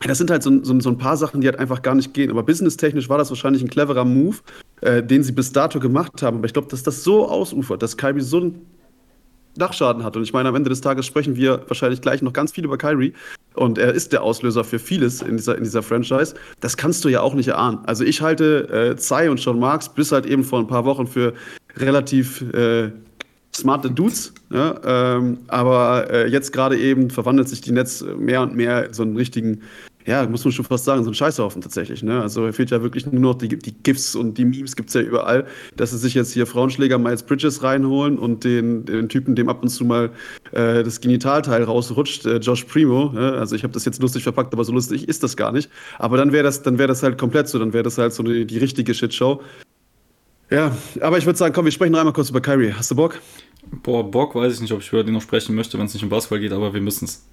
[0.08, 2.32] das sind halt so, so, so, ein paar Sachen, die halt einfach gar nicht gehen.
[2.32, 4.38] Aber businesstechnisch war das wahrscheinlich ein cleverer Move,
[4.82, 6.38] äh, den sie bis dato gemacht haben.
[6.38, 8.66] Aber ich glaube, dass das so ausufert, dass Kyrie so einen
[9.56, 10.16] Dachschaden hat.
[10.16, 12.78] Und ich meine, am Ende des Tages sprechen wir wahrscheinlich gleich noch ganz viel über
[12.78, 13.14] Kyrie.
[13.54, 16.36] Und er ist der Auslöser für vieles in dieser, in dieser Franchise.
[16.62, 17.80] Das kannst du ja auch nicht erahnen.
[17.84, 21.06] Also ich halte äh, Zai und Sean Marks bis halt eben vor ein paar Wochen
[21.06, 21.34] für
[21.78, 22.92] relativ äh,
[23.54, 28.56] smarte Dudes, ja, ähm, aber äh, jetzt gerade eben verwandelt sich die Netz mehr und
[28.56, 29.62] mehr in so einen richtigen
[30.06, 32.04] ja, muss man schon fast sagen, so ein Scheißhaufen tatsächlich.
[32.04, 32.22] Ne?
[32.22, 35.02] Also fehlt ja wirklich nur noch die, die GIFs und die Memes gibt es ja
[35.02, 35.46] überall,
[35.76, 39.62] dass sie sich jetzt hier Frauenschläger Miles Bridges reinholen und den, den Typen, dem ab
[39.62, 40.12] und zu mal
[40.52, 43.12] äh, das Genitalteil rausrutscht, äh, Josh Primo.
[43.14, 43.34] Ne?
[43.34, 45.70] Also ich habe das jetzt lustig verpackt, aber so lustig ist das gar nicht.
[46.00, 48.46] Aber dann wäre das, dann das halt komplett so, dann wäre das halt so die,
[48.46, 49.42] die richtige Shitshow.
[50.50, 52.74] Ja, aber ich würde sagen, komm, wir sprechen noch einmal kurz über Kyrie.
[52.74, 53.20] Hast du Bock?
[53.84, 56.04] Boah, Bock weiß ich nicht, ob ich über den noch sprechen möchte, wenn es nicht
[56.04, 57.26] um Basketball geht, aber wir müssen es.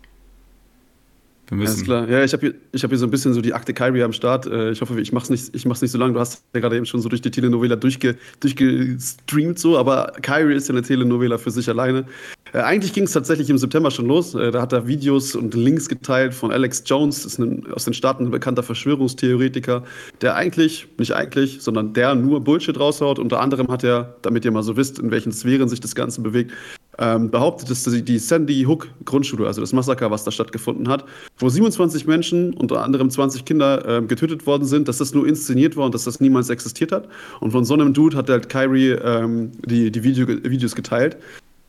[1.48, 1.70] Wir müssen.
[1.70, 2.08] Alles klar.
[2.08, 4.46] Ja, ich habe hier, hab hier so ein bisschen so die Akte Kyrie am Start.
[4.46, 6.12] Äh, ich hoffe, ich mache es nicht, nicht so lange.
[6.12, 10.54] Du hast ja gerade eben schon so durch die Telenovela durchge, durchgestreamt, so, aber Kyrie
[10.54, 12.04] ist ja eine Telenovela für sich alleine.
[12.52, 14.34] Äh, eigentlich ging es tatsächlich im September schon los.
[14.34, 17.94] Äh, da hat er Videos und Links geteilt von Alex Jones, ist ein, aus den
[17.94, 19.84] Staaten ein bekannter Verschwörungstheoretiker,
[20.20, 23.18] der eigentlich, nicht eigentlich, sondern der nur Bullshit raushaut.
[23.18, 26.20] Unter anderem hat er, damit ihr mal so wisst, in welchen Sphären sich das Ganze
[26.20, 26.52] bewegt,
[26.98, 31.04] ähm, behauptet, dass die Sandy Hook Grundschule, also das Massaker, was da stattgefunden hat,
[31.38, 35.76] wo 27 Menschen, unter anderem 20 Kinder, äh, getötet worden sind, dass das nur inszeniert
[35.76, 37.08] war und dass das niemals existiert hat.
[37.40, 41.16] Und von so einem Dude hat halt Kyrie ähm, die, die Video, Videos geteilt.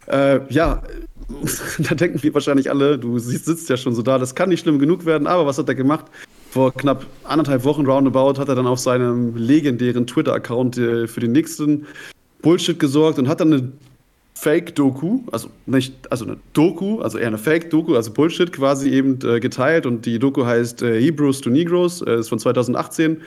[0.08, 0.82] Äh, ja,
[1.80, 4.80] da denken wir wahrscheinlich alle, du sitzt ja schon so da, das kann nicht schlimm
[4.80, 6.06] genug werden, aber was hat er gemacht?
[6.50, 11.34] Vor knapp anderthalb Wochen roundabout hat er dann auf seinem legendären Twitter-Account äh, für den
[11.34, 11.86] nächsten
[12.42, 13.72] Bullshit gesorgt und hat dann eine
[14.40, 19.42] Fake-Doku, also nicht, also eine Doku, also eher eine Fake-Doku, also Bullshit quasi eben äh,
[19.42, 23.22] geteilt und die Doku heißt äh, Hebrews to Negroes, äh, ist von 2018,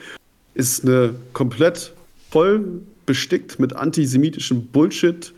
[0.55, 1.93] ist eine komplett
[2.31, 5.33] voll bestickt mit antisemitischem Bullshit.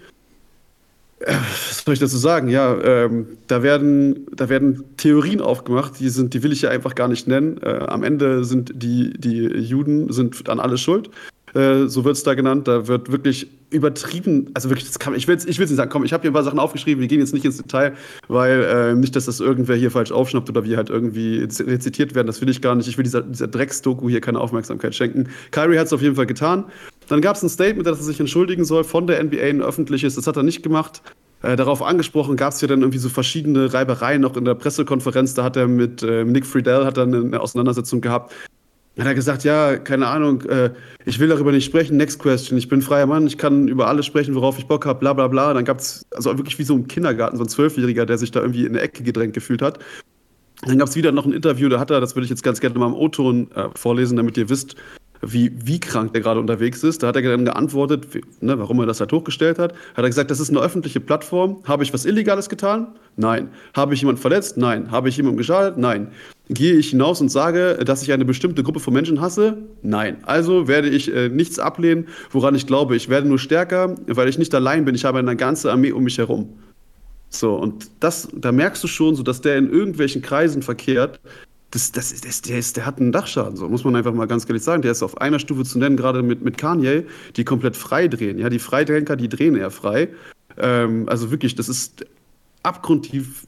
[1.20, 2.48] Äh, was soll ich dazu sagen?
[2.48, 6.96] Ja, ähm, da, werden, da werden Theorien aufgemacht, die, sind, die will ich ja einfach
[6.96, 7.60] gar nicht nennen.
[7.62, 11.10] Äh, am Ende sind die, die Juden sind an alles schuld.
[11.56, 12.68] Äh, so wird es da genannt.
[12.68, 16.04] Da wird wirklich übertrieben, also wirklich, das kann, ich will es ich nicht sagen, komm,
[16.04, 17.94] ich habe hier ein paar Sachen aufgeschrieben, wir gehen jetzt nicht ins Detail,
[18.28, 22.28] weil äh, nicht, dass das irgendwer hier falsch aufschnappt oder wir halt irgendwie rezitiert werden,
[22.28, 22.88] das will ich gar nicht.
[22.88, 25.30] Ich will dieser, dieser Drecksdoku hier keine Aufmerksamkeit schenken.
[25.52, 26.66] Kyrie hat es auf jeden Fall getan.
[27.08, 30.16] Dann gab es ein Statement, dass er sich entschuldigen soll von der NBA, ein öffentliches,
[30.16, 31.02] das hat er nicht gemacht.
[31.42, 35.34] Äh, darauf angesprochen gab es ja dann irgendwie so verschiedene Reibereien noch in der Pressekonferenz.
[35.34, 38.34] Da hat er mit äh, Nick Friedel hat dann eine Auseinandersetzung gehabt,
[39.04, 40.72] hat er gesagt, ja, keine Ahnung, äh,
[41.06, 44.06] ich will darüber nicht sprechen, next question, ich bin freier Mann, ich kann über alles
[44.06, 45.54] sprechen, worauf ich Bock habe, bla bla bla.
[45.54, 48.42] Dann gab es also wirklich wie so ein Kindergarten, so ein Zwölfjähriger, der sich da
[48.42, 49.80] irgendwie in eine Ecke gedrängt gefühlt hat.
[50.66, 52.62] Dann gab es wieder noch ein Interview, da hat er, das würde ich jetzt ganz
[52.62, 54.76] gerne mal im O-Ton äh, vorlesen, damit ihr wisst,
[55.22, 57.04] wie, wie krank der gerade unterwegs ist.
[57.04, 59.74] Da hat er dann geantwortet, wie, ne, warum er das halt hochgestellt hat.
[59.74, 61.62] Hat er gesagt, das ist eine öffentliche Plattform.
[61.66, 62.88] Habe ich was Illegales getan?
[63.18, 63.50] Nein.
[63.74, 64.58] Habe ich jemanden verletzt?
[64.58, 64.92] Nein.
[64.92, 65.78] Habe ich jemandem geschadet?
[65.78, 66.12] Nein.
[66.50, 69.58] Gehe ich hinaus und sage, dass ich eine bestimmte Gruppe von Menschen hasse?
[69.82, 70.18] Nein.
[70.24, 72.96] Also werde ich äh, nichts ablehnen, woran ich glaube.
[72.96, 74.94] Ich werde nur stärker, weil ich nicht allein bin.
[74.94, 76.50] Ich habe eine ganze Armee um mich herum.
[77.30, 81.20] So, und das, da merkst du schon, so, dass der in irgendwelchen Kreisen verkehrt.
[81.72, 84.48] Das, das, das, der, ist, der hat einen Dachschaden, so muss man einfach mal ganz
[84.48, 84.84] ehrlich sagen.
[84.84, 88.38] Der ist auf einer Stufe zu nennen, gerade mit, mit Kanye, die komplett frei drehen.
[88.38, 90.10] Ja, die Freidenker, die drehen eher frei.
[90.58, 92.06] Ähm, also wirklich, das ist
[92.64, 93.46] abgrundtief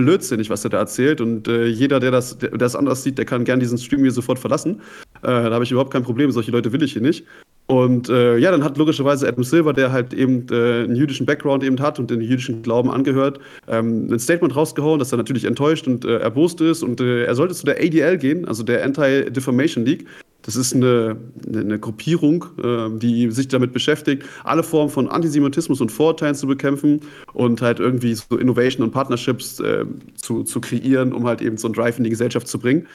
[0.00, 1.20] blödsinnig, was er da erzählt.
[1.20, 4.12] Und äh, jeder, der das, der das anders sieht, der kann gern diesen Stream hier
[4.12, 4.80] sofort verlassen.
[5.22, 6.30] Äh, da habe ich überhaupt kein Problem.
[6.30, 7.24] Solche Leute will ich hier nicht.
[7.66, 11.62] Und äh, ja, dann hat logischerweise Adam Silver, der halt eben äh, einen jüdischen Background
[11.62, 13.38] eben hat und den jüdischen Glauben angehört,
[13.68, 17.34] ähm, ein Statement rausgehauen, dass er natürlich enttäuscht und äh, erbost ist und äh, er
[17.36, 20.04] sollte zu der ADL gehen, also der Anti-Defamation League.
[20.42, 21.16] Das ist eine,
[21.46, 27.00] eine, Gruppierung, äh, die sich damit beschäftigt, alle Formen von Antisemitismus und Vorurteilen zu bekämpfen
[27.34, 29.84] und halt irgendwie so Innovation und Partnerships äh,
[30.16, 32.86] zu, zu kreieren, um halt eben so einen Drive in die Gesellschaft zu bringen.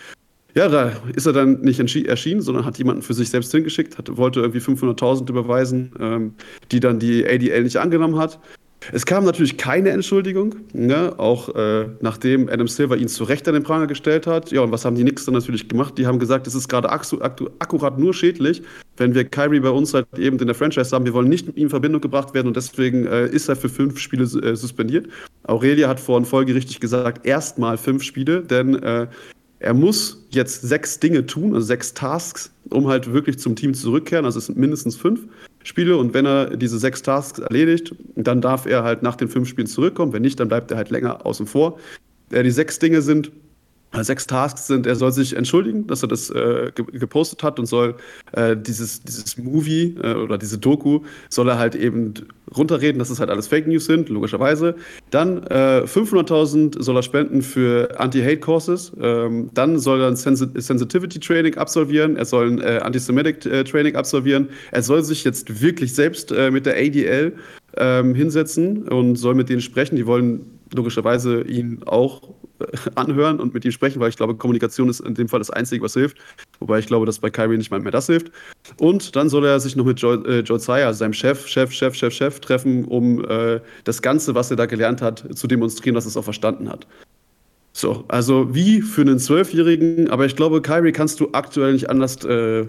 [0.55, 4.15] Ja, da ist er dann nicht erschienen, sondern hat jemanden für sich selbst hingeschickt, hat,
[4.15, 6.33] wollte irgendwie 500.000 überweisen, ähm,
[6.71, 8.39] die dann die ADL nicht angenommen hat.
[8.91, 11.13] Es kam natürlich keine Entschuldigung, ne?
[11.17, 14.51] auch äh, nachdem Adam Silver ihn zu Recht an den Pranger gestellt hat.
[14.51, 15.97] Ja, und was haben die Knicks dann natürlich gemacht?
[15.97, 18.61] Die haben gesagt, es ist gerade akkurat nur schädlich,
[18.97, 21.05] wenn wir Kyrie bei uns halt eben in der Franchise haben.
[21.05, 23.69] Wir wollen nicht mit ihm in Verbindung gebracht werden und deswegen äh, ist er für
[23.69, 25.07] fünf Spiele äh, suspendiert.
[25.43, 29.07] Aurelia hat vorhin folgerichtig gesagt, erstmal fünf Spiele, denn äh,
[29.59, 34.25] er muss jetzt sechs Dinge tun, also sechs Tasks, um halt wirklich zum Team zurückkehren.
[34.25, 35.21] Also es sind mindestens fünf
[35.63, 39.47] Spiele und wenn er diese sechs Tasks erledigt, dann darf er halt nach den fünf
[39.47, 40.13] Spielen zurückkommen.
[40.13, 41.79] Wenn nicht, dann bleibt er halt länger außen vor.
[42.31, 43.31] Äh, die sechs Dinge sind
[44.03, 47.95] sechs Tasks sind, er soll sich entschuldigen, dass er das äh, gepostet hat und soll
[48.33, 52.13] äh, dieses, dieses Movie äh, oder diese Doku soll er halt eben
[52.55, 54.75] runterreden, dass es halt alles Fake News sind, logischerweise.
[55.09, 58.93] Dann 500.000 äh, soll er spenden für Anti-Hate-Courses.
[59.01, 62.17] Ähm, dann soll er ein Sensi Sensitivity-Training absolvieren.
[62.17, 64.49] Er soll ein äh, Antisemitic-Training äh, absolvieren.
[64.71, 67.33] Er soll sich jetzt wirklich selbst mit der ADL
[67.78, 69.95] ähm, hinsetzen und soll mit denen sprechen.
[69.95, 72.21] Die wollen logischerweise ihn auch
[72.59, 72.65] äh,
[72.95, 75.84] anhören und mit ihm sprechen, weil ich glaube, Kommunikation ist in dem Fall das Einzige,
[75.84, 76.17] was hilft.
[76.59, 78.32] Wobei ich glaube, dass bei Kyrie nicht mal mehr das hilft.
[78.80, 82.13] Und dann soll er sich noch mit Joe, äh, also seinem Chef, Chef, Chef, Chef,
[82.13, 86.09] Chef, treffen, um äh, das Ganze, was er da gelernt hat, zu demonstrieren, dass er
[86.09, 86.88] es auch verstanden hat.
[87.73, 92.23] So, also wie für einen Zwölfjährigen, aber ich glaube, Kyrie kannst du aktuell nicht anders
[92.23, 92.67] äh,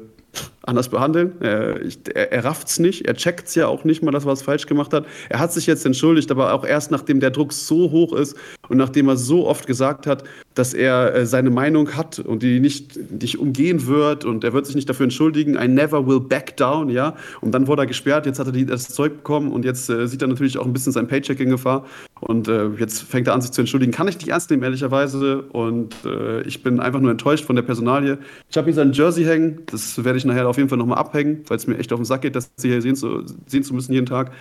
[0.67, 1.33] anders behandeln.
[1.41, 1.81] Er,
[2.15, 4.43] er, er rafft es nicht, er checkt es ja auch nicht mal, dass er was
[4.43, 5.07] falsch gemacht hat.
[5.29, 8.37] Er hat sich jetzt entschuldigt, aber auch erst nachdem der Druck so hoch ist
[8.69, 12.61] und nachdem er so oft gesagt hat, dass er äh, seine Meinung hat und die
[12.61, 15.55] nicht, nicht umgehen wird und er wird sich nicht dafür entschuldigen.
[15.55, 17.15] I never will back down, ja.
[17.41, 20.07] Und dann wurde er gesperrt, jetzt hat er die, das Zeug bekommen und jetzt äh,
[20.09, 21.85] sieht er natürlich auch ein bisschen sein Paycheck in Gefahr.
[22.21, 23.93] Und äh, jetzt fängt er an, sich zu entschuldigen.
[23.93, 25.43] Kann ich nicht ernst nehmen, ehrlicherweise.
[25.43, 28.19] Und äh, ich bin einfach nur enttäuscht von der Personalie.
[28.51, 29.61] Ich habe hier sein Jersey hängen.
[29.67, 32.05] Das werde ich nachher auf jeden Fall nochmal abhängen, weil es mir echt auf den
[32.05, 34.33] Sack geht, das hier sehen zu, sehen zu müssen jeden Tag.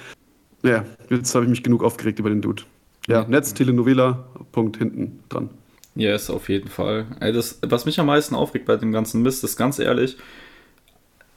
[0.63, 2.63] Ja, jetzt habe ich mich genug aufgeregt über den Dude.
[3.07, 5.49] Ja, Netz, Telenovela, Punkt hinten dran.
[5.95, 7.05] Yes, auf jeden Fall.
[7.19, 10.17] Ey, das, was mich am meisten aufregt bei dem ganzen Mist, ist ganz ehrlich,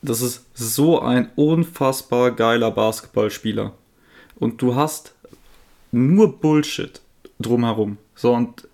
[0.03, 3.73] das ist so ein unfassbar geiler Basketballspieler.
[4.37, 5.15] Und du hast
[5.93, 7.01] nur Bullshit
[7.39, 7.99] drumherum.
[8.15, 8.69] So, und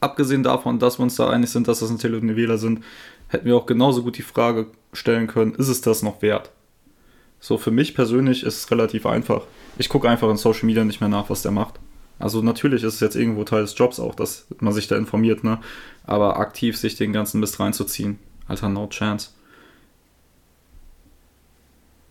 [0.00, 2.82] abgesehen davon, dass wir uns da einig sind, dass das ein Telenovela sind,
[3.30, 6.50] hätten wir auch genauso gut die Frage stellen können, ist es das noch wert?
[7.38, 9.42] So, für mich persönlich ist es relativ einfach.
[9.78, 11.80] Ich gucke einfach in Social Media nicht mehr nach, was der macht.
[12.18, 15.42] Also natürlich ist es jetzt irgendwo Teil des Jobs auch, dass man sich da informiert,
[15.42, 15.58] ne?
[16.04, 19.30] Aber aktiv sich den ganzen Mist reinzuziehen, Alter, no chance.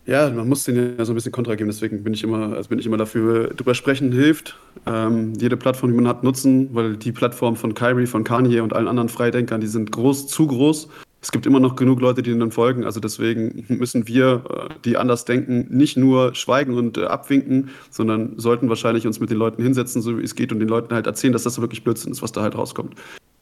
[0.06, 2.68] Ja, man muss den ja so ein bisschen Kontra geben, deswegen bin ich immer, also
[2.68, 4.58] bin ich immer dafür, drüber sprechen hilft.
[4.84, 8.72] Ähm, jede Plattform, die man hat, nutzen, weil die Plattform von Kyrie, von Kanye und
[8.72, 10.88] allen anderen Freidenkern, die sind groß, zu groß.
[11.22, 12.84] Es gibt immer noch genug Leute, die ihnen folgen.
[12.84, 18.38] Also deswegen müssen wir, äh, die anders denken, nicht nur schweigen und äh, abwinken, sondern
[18.38, 21.06] sollten wahrscheinlich uns mit den Leuten hinsetzen, so wie es geht, und den Leuten halt
[21.06, 22.94] erzählen, dass das wirklich Blödsinn ist, was da halt rauskommt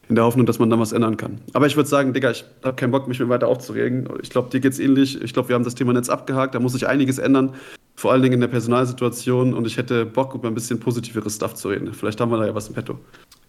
[0.09, 1.41] in der Hoffnung, dass man dann was ändern kann.
[1.53, 4.09] Aber ich würde sagen, Digga, ich habe keinen Bock, mich mehr weiter aufzuregen.
[4.23, 5.21] Ich glaube, dir geht's ähnlich.
[5.21, 6.55] Ich glaube, wir haben das Thema Netz abgehakt.
[6.55, 7.55] Da muss sich einiges ändern,
[7.95, 9.53] vor allen Dingen in der Personalsituation.
[9.53, 11.93] Und ich hätte Bock, über ein bisschen positiveres Stuff zu reden.
[11.93, 12.99] Vielleicht haben wir da ja was im Petto.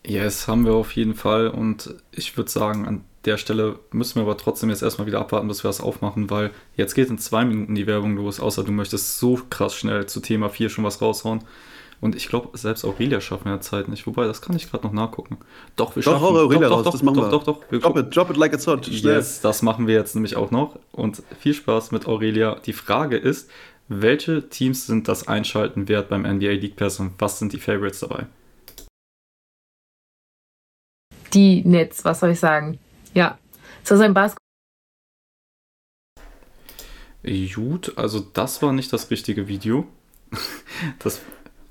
[0.05, 1.47] Yes, haben wir auf jeden Fall.
[1.47, 5.47] Und ich würde sagen, an der Stelle müssen wir aber trotzdem jetzt erstmal wieder abwarten,
[5.47, 8.71] bis wir das aufmachen, weil jetzt geht in zwei Minuten die Werbung los, außer du
[8.71, 11.43] möchtest so krass schnell zu Thema 4 schon was raushauen.
[12.01, 14.07] Und ich glaube, selbst Aurelia schaffen wir ja Zeit nicht.
[14.07, 15.37] Wobei, das kann ich gerade noch nachgucken.
[15.75, 17.29] Doch, wir Doch, schaffen hau Aurelia doch, raus, doch, das machen doch, wir.
[17.29, 18.85] doch, doch, wir Drop it, drop it like it's hot.
[18.85, 19.15] Schnell.
[19.15, 20.79] Yes, das machen wir jetzt nämlich auch noch.
[20.93, 22.55] Und viel Spaß mit Aurelia.
[22.65, 23.49] Die Frage ist,
[23.89, 27.99] welche Teams sind das Einschalten wert beim NBA League Pass und was sind die Favorites
[27.99, 28.27] dabei?
[31.33, 32.79] Die Nets, was soll ich sagen?
[33.13, 33.37] Ja.
[33.81, 34.39] Ist das ein Basketball?
[37.53, 39.87] Gut, also das war nicht das richtige Video.
[40.99, 41.21] Das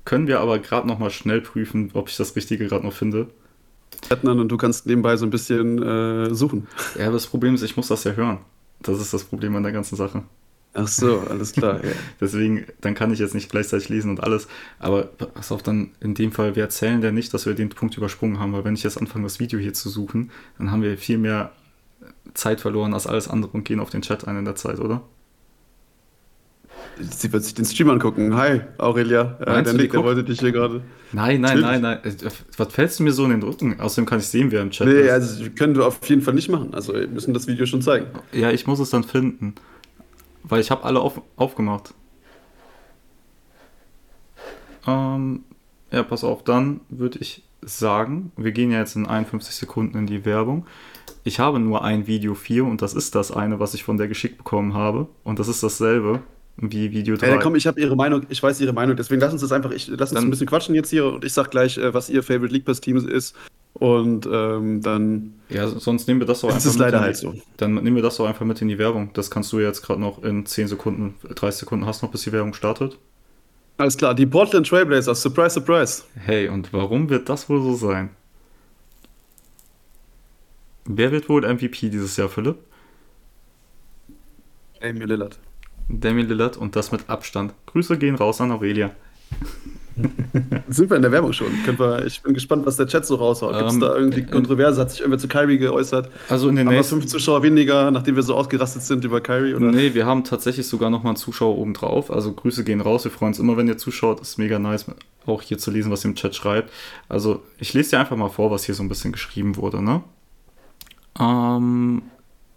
[0.05, 3.29] können wir aber gerade noch mal schnell prüfen, ob ich das Richtige gerade noch finde.
[4.11, 6.67] und du kannst nebenbei so ein bisschen äh, suchen.
[6.97, 8.39] Ja, aber das Problem ist, ich muss das ja hören.
[8.81, 10.23] Das ist das Problem an der ganzen Sache.
[10.73, 11.83] Ach so, alles klar.
[11.83, 11.91] Ja.
[12.21, 14.47] Deswegen, dann kann ich jetzt nicht gleichzeitig lesen und alles.
[14.77, 17.97] Aber pass auf, dann in dem Fall, wir erzählen ja nicht, dass wir den Punkt
[17.97, 20.97] übersprungen haben, weil wenn ich jetzt anfange, das Video hier zu suchen, dann haben wir
[20.97, 21.51] viel mehr
[22.35, 25.01] Zeit verloren als alles andere und gehen auf den Chat ein in der Zeit, oder?
[27.01, 28.35] Sie wird sich den Stream angucken.
[28.35, 29.37] Hi, Aurelia.
[29.41, 30.81] Äh, der Nick, der wollte dich hier gerade.
[31.11, 31.65] Nein, nein, Natürlich.
[31.65, 31.99] nein, nein.
[32.03, 33.79] Äh, Was fällst du mir so in den Rücken?
[33.79, 35.11] Außerdem kann ich sehen, wer im Chat Nee, ist.
[35.11, 36.73] also können wir auf jeden Fall nicht machen.
[36.73, 38.07] Also wir müssen das Video schon zeigen.
[38.33, 39.55] Ja, ich muss es dann finden.
[40.43, 41.93] Weil ich habe alle auf, aufgemacht.
[44.87, 45.43] Ähm,
[45.91, 50.07] ja, pass auf, dann würde ich sagen, wir gehen ja jetzt in 51 Sekunden in
[50.07, 50.65] die Werbung.
[51.23, 54.07] Ich habe nur ein Video 4 und das ist das eine, was ich von der
[54.07, 55.07] geschickt bekommen habe.
[55.23, 56.21] Und das ist dasselbe
[56.57, 57.25] wie Video 3.
[57.25, 59.51] Hey, dann komm, ich habe ihre Meinung, ich weiß ihre Meinung, deswegen lass uns das
[59.51, 61.93] einfach, ich lass uns Dann- ein bisschen quatschen jetzt hier und ich sag gleich, äh,
[61.93, 63.35] was ihr Favorite League Pass Team ist.
[63.79, 67.17] Und ähm, dann ja, sonst nehmen wir das doch ist einfach es leider in halt
[67.17, 67.33] so.
[67.57, 69.11] Dann nehmen wir das doch einfach mit in die Werbung.
[69.13, 72.31] Das kannst du jetzt gerade noch in 10 Sekunden, 30 Sekunden hast noch, bis die
[72.31, 72.97] Werbung startet.
[73.77, 76.03] Alles klar, die Portland Trailblazers, surprise, surprise.
[76.15, 78.09] Hey, und warum wird das wohl so sein?
[80.85, 82.57] Wer wird wohl MVP dieses Jahr, Philipp?
[84.81, 85.39] Amy Lillard.
[85.87, 87.53] Damian Lillard und das mit Abstand.
[87.65, 88.91] Grüße gehen raus an Aurelia.
[90.69, 91.47] Sind wir in der Werbung schon?
[91.65, 93.55] Wir, ich bin gespannt, was der Chat so raushaut.
[93.57, 94.79] Gibt es Ähm, da irgendwie äh, Kontroverse?
[94.81, 96.09] Hat sich irgendwer zu Kyrie geäußert?
[96.29, 96.95] Also in den Haben wir nächsten.
[96.99, 99.53] fünf Zuschauer weniger, nachdem wir so ausgerastet sind über Kyrie?
[99.55, 99.71] Oder?
[99.71, 102.11] Nee, wir haben tatsächlich sogar nochmal einen Zuschauer oben drauf.
[102.11, 103.03] Also Grüße gehen raus.
[103.03, 104.19] Wir freuen uns immer, wenn ihr zuschaut.
[104.21, 104.85] Ist mega nice,
[105.25, 106.71] auch hier zu lesen, was ihr im Chat schreibt.
[107.07, 109.81] Also ich lese dir einfach mal vor, was hier so ein bisschen geschrieben wurde.
[109.83, 110.01] Ne?
[111.19, 112.03] Ähm,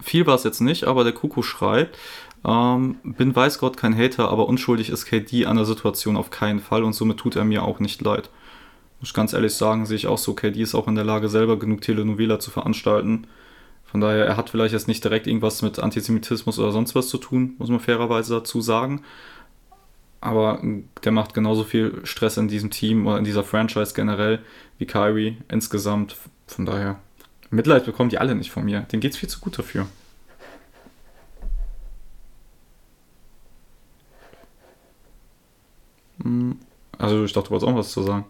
[0.01, 1.97] viel war es jetzt nicht, aber der Kuku schreibt,
[2.45, 6.61] ähm, bin weiß Gott kein Hater, aber unschuldig ist KD an der Situation auf keinen
[6.61, 8.30] Fall und somit tut er mir auch nicht leid.
[9.01, 11.28] Muss ich ganz ehrlich sagen, sehe ich auch so, KD ist auch in der Lage,
[11.28, 13.26] selber genug Telenovela zu veranstalten.
[13.84, 17.18] Von daher, er hat vielleicht jetzt nicht direkt irgendwas mit Antisemitismus oder sonst was zu
[17.18, 19.03] tun, muss man fairerweise dazu sagen.
[20.20, 20.62] Aber
[21.05, 24.38] der macht genauso viel Stress in diesem Team oder in dieser Franchise generell
[24.78, 26.16] wie Kyrie insgesamt.
[26.47, 27.01] Von daher,
[27.51, 28.80] Mitleid bekommen die alle nicht von mir.
[28.80, 29.86] Denen geht's viel zu gut dafür.
[36.98, 38.24] Also, ich dachte, du wolltest auch was zu sagen.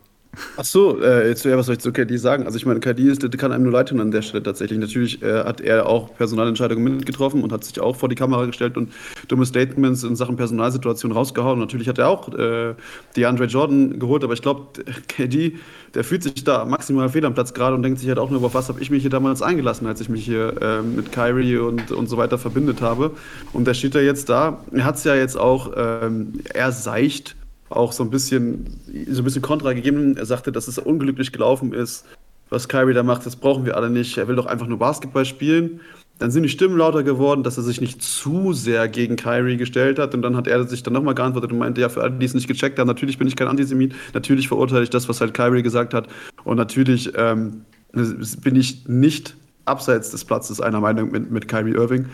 [0.56, 2.46] Ach so, äh, jetzt, ja, was soll ich zu KD sagen?
[2.46, 4.78] Also ich meine, KD ist, kann einem nur leid tun an der Stelle tatsächlich.
[4.78, 8.78] Natürlich äh, hat er auch Personalentscheidungen mitgetroffen und hat sich auch vor die Kamera gestellt
[8.78, 8.92] und
[9.28, 11.58] dumme Statements in Sachen Personalsituation rausgehauen.
[11.58, 12.74] Natürlich hat er auch äh,
[13.14, 14.68] DeAndre Jordan geholt, aber ich glaube,
[15.08, 15.56] KD,
[15.94, 18.42] der fühlt sich da maximal fehl am Platz gerade und denkt sich halt auch nur,
[18.42, 21.58] auf was habe ich mich hier damals eingelassen, als ich mich hier äh, mit Kyrie
[21.58, 23.10] und, und so weiter verbindet habe.
[23.52, 24.64] Und der steht da jetzt da.
[24.72, 27.36] Er hat es ja jetzt auch ähm, eher seicht
[27.72, 28.66] auch so ein bisschen,
[29.08, 30.16] so ein bisschen Kontra gegeben.
[30.16, 32.04] Er sagte, dass es unglücklich gelaufen ist,
[32.50, 34.18] was Kyrie da macht, das brauchen wir alle nicht.
[34.18, 35.80] Er will doch einfach nur Basketball spielen.
[36.18, 39.98] Dann sind die Stimmen lauter geworden, dass er sich nicht zu sehr gegen Kyrie gestellt
[39.98, 40.14] hat.
[40.14, 42.34] Und dann hat er sich dann nochmal geantwortet und meinte, ja, für alle, die es
[42.34, 45.62] nicht gecheckt haben, natürlich bin ich kein Antisemit, natürlich verurteile ich das, was halt Kyrie
[45.62, 46.08] gesagt hat.
[46.44, 52.06] Und natürlich ähm, bin ich nicht abseits des Platzes einer Meinung mit, mit Kyrie Irving.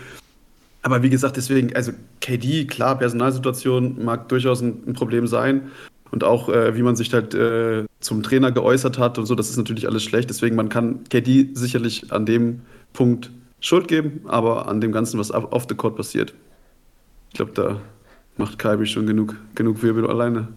[0.88, 5.70] Aber wie gesagt, deswegen, also KD, klar, Personalsituation mag durchaus ein, ein Problem sein.
[6.10, 9.50] Und auch, äh, wie man sich halt äh, zum Trainer geäußert hat und so, das
[9.50, 10.30] ist natürlich alles schlecht.
[10.30, 12.62] Deswegen, man kann KD sicherlich an dem
[12.94, 13.30] Punkt
[13.60, 16.32] Schuld geben, aber an dem Ganzen, was auf the court passiert,
[17.28, 17.82] ich glaube, da
[18.38, 20.48] macht Kyrie schon genug, genug Wirbel alleine.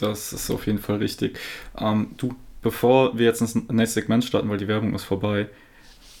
[0.00, 1.38] Das ist auf jeden Fall richtig.
[1.78, 5.48] Ähm, du, bevor wir jetzt ins nächste Segment starten, weil die Werbung ist vorbei,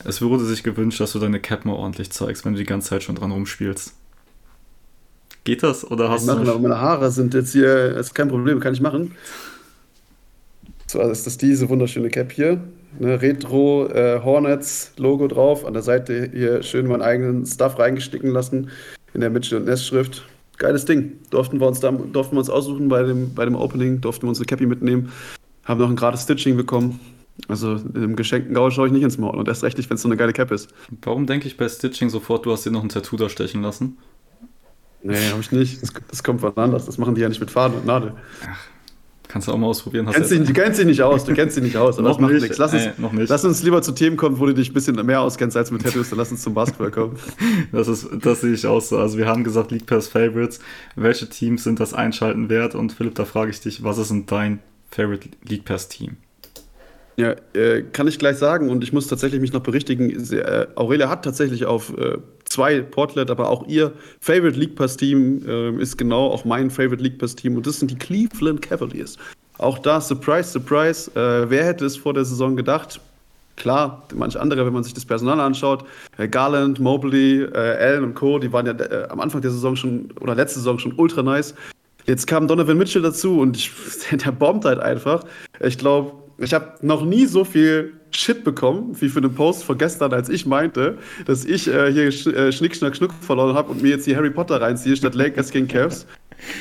[0.04, 2.90] es wurde sich gewünscht, dass du deine Cap mal ordentlich zeigst, wenn du die ganze
[2.90, 3.94] Zeit schon dran rumspielst.
[5.44, 6.32] Geht das oder hast ich du.
[6.32, 9.12] aber meine Haare sind jetzt hier, ist kein Problem, kann ich machen.
[10.86, 12.60] So, also ist das diese wunderschöne Cap hier.
[12.98, 15.64] Ne, Retro äh, Hornets Logo drauf.
[15.64, 18.70] An der Seite hier schön meinen eigenen Stuff reingesticken lassen.
[19.14, 20.26] In der Mitchell und Ness Schrift.
[20.58, 21.12] Geiles Ding.
[21.30, 24.28] Durften wir uns, da, durften wir uns aussuchen bei dem, bei dem Opening, durften wir
[24.28, 25.12] unsere Cappy mitnehmen.
[25.64, 26.98] Haben noch ein gratis Stitching bekommen.
[27.48, 29.36] Also im geschenkten Gaul schaue ich nicht ins Maul.
[29.36, 30.72] Und erst recht nicht, wenn es so eine geile Cap ist.
[31.02, 33.98] Warum denke ich bei Stitching sofort, du hast dir noch ein Tattoo da stechen lassen?
[35.02, 35.82] Nee, habe ich nicht.
[35.82, 36.86] Das, das kommt von anders.
[36.86, 38.14] Das machen die ja nicht mit Faden und Nadel.
[39.30, 40.08] Kannst du auch mal ausprobieren.
[40.08, 42.16] Hast kennst ihn, du kennst ihn nicht aus, du kennst ihn nicht aus, aber noch
[42.16, 42.58] das macht nicht, nichts.
[42.58, 43.28] Lass uns, noch nicht.
[43.28, 45.82] lass uns lieber zu Themen kommen, wo du dich ein bisschen mehr auskennst als mit
[45.82, 47.16] Tattoos, dann lass uns zum Basketball kommen.
[47.72, 48.98] Das, ist, das sehe ich auch so.
[48.98, 50.58] Also wir haben gesagt, League Pass Favorites.
[50.96, 52.74] Welche Teams sind das Einschalten wert?
[52.74, 54.58] Und Philipp, da frage ich dich, was ist denn dein
[54.90, 56.16] Favorite League Pass Team?
[57.20, 60.08] Ja, äh, kann ich gleich sagen und ich muss tatsächlich mich noch berichtigen.
[60.32, 62.16] Äh, Aurelia hat tatsächlich auf äh,
[62.46, 67.02] zwei Portlet, aber auch ihr Favorite League Pass Team äh, ist genau auch mein Favorite
[67.02, 69.18] League Pass Team und das sind die Cleveland Cavaliers.
[69.58, 72.98] Auch da, surprise, surprise, äh, wer hätte es vor der Saison gedacht?
[73.56, 75.84] Klar, manche andere, wenn man sich das Personal anschaut,
[76.16, 80.34] äh, Garland, Mobley, Allen und Co., die waren ja am Anfang der Saison schon oder
[80.34, 81.54] letzte Saison schon ultra nice.
[82.06, 83.70] Jetzt kam Donovan Mitchell dazu und ich,
[84.24, 85.22] der bombt halt einfach.
[85.60, 89.78] Ich glaube, ich habe noch nie so viel Shit bekommen, wie für einen Post von
[89.78, 93.70] gestern, als ich meinte, dass ich äh, hier Sch äh, Schnick, Schnack, Schnuck verloren habe
[93.70, 96.06] und mir jetzt die Harry Potter reinziehe statt Lakers gegen Cavs.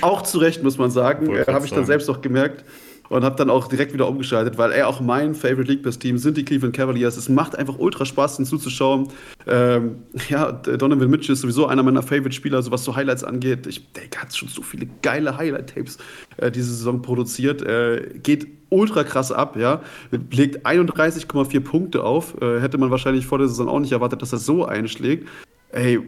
[0.02, 1.34] Auch zu Recht, muss man sagen.
[1.34, 2.66] Äh, habe ich dann selbst auch gemerkt
[3.10, 6.18] und habe dann auch direkt wieder umgeschaltet, weil er auch mein Favorite League Best Team
[6.18, 7.18] sind die Cleveland Cavaliers.
[7.18, 9.10] Es macht einfach ultra Spaß, den zuzuschauen.
[9.48, 13.68] Ähm, ja, Donovan Mitchell ist sowieso einer meiner Favorite Spieler, so was so Highlights angeht.
[13.68, 15.98] Ich denke, hat schon so viele geile Highlight Tapes
[16.38, 17.62] äh, diese Saison produziert.
[17.62, 19.82] Äh, geht ultra krass ab, ja.
[20.32, 22.40] Legt 31,4 Punkte auf.
[22.42, 25.28] Äh, hätte man wahrscheinlich vor der Saison auch nicht erwartet, dass er so einschlägt.
[25.72, 26.00] Ey,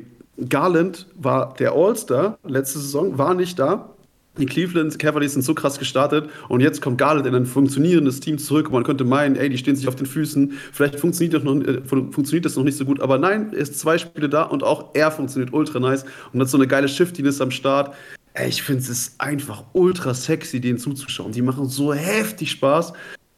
[0.50, 3.90] Garland war der All-Star letzte Saison, war nicht da
[4.42, 8.38] die Cleveland Cavaliers sind so krass gestartet und jetzt kommt Garland in ein funktionierendes Team
[8.38, 11.44] zurück und man könnte meinen, ey, die stehen sich auf den Füßen, vielleicht funktioniert das
[11.44, 14.44] noch, äh, funktioniert das noch nicht so gut, aber nein, er ist zwei Spiele da
[14.44, 17.94] und auch er funktioniert ultra nice und hat so eine geile Shiftiness am Start.
[18.34, 21.34] Ey, ich finde es einfach ultra sexy, denen zuzuschauen.
[21.34, 22.94] Die machen so heftig Spaß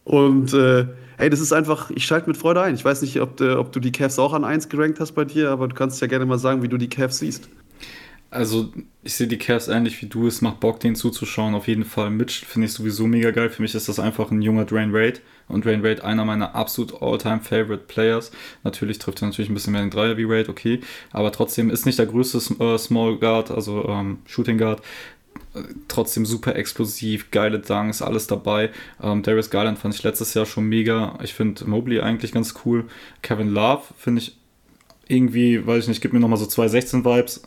[0.06, 0.86] und äh,
[1.18, 2.76] ey, das ist einfach, ich schalte mit Freude ein.
[2.76, 5.50] Ich weiß nicht, ob, ob du die Cavs auch an 1 gerankt hast bei dir,
[5.50, 7.50] aber du kannst ja gerne mal sagen, wie du die Cavs siehst.
[8.34, 8.72] Also,
[9.04, 10.26] ich sehe die Cavs ähnlich wie du.
[10.26, 11.54] Es macht Bock, denen zuzuschauen.
[11.54, 12.10] Auf jeden Fall.
[12.10, 13.50] Mitch finde ich sowieso mega geil.
[13.52, 15.22] Für mich ist das einfach ein junger Drain Raid.
[15.48, 18.32] Und Drain Raid einer meiner absolut all-time favorite Players.
[18.64, 20.80] Natürlich trifft er natürlich ein bisschen mehr den Dreier wie Raid, okay.
[21.12, 24.82] Aber trotzdem ist nicht der größte äh, Small Guard, also ähm, Shooting Guard.
[25.88, 28.72] Trotzdem super explosiv, geile Dunks, alles dabei.
[29.02, 31.20] Ähm, Darius Garland fand ich letztes Jahr schon mega.
[31.22, 32.86] Ich finde Mobley eigentlich ganz cool.
[33.22, 34.38] Kevin Love finde ich
[35.08, 37.42] irgendwie, weiß ich nicht, gibt mir nochmal so 216-Vibes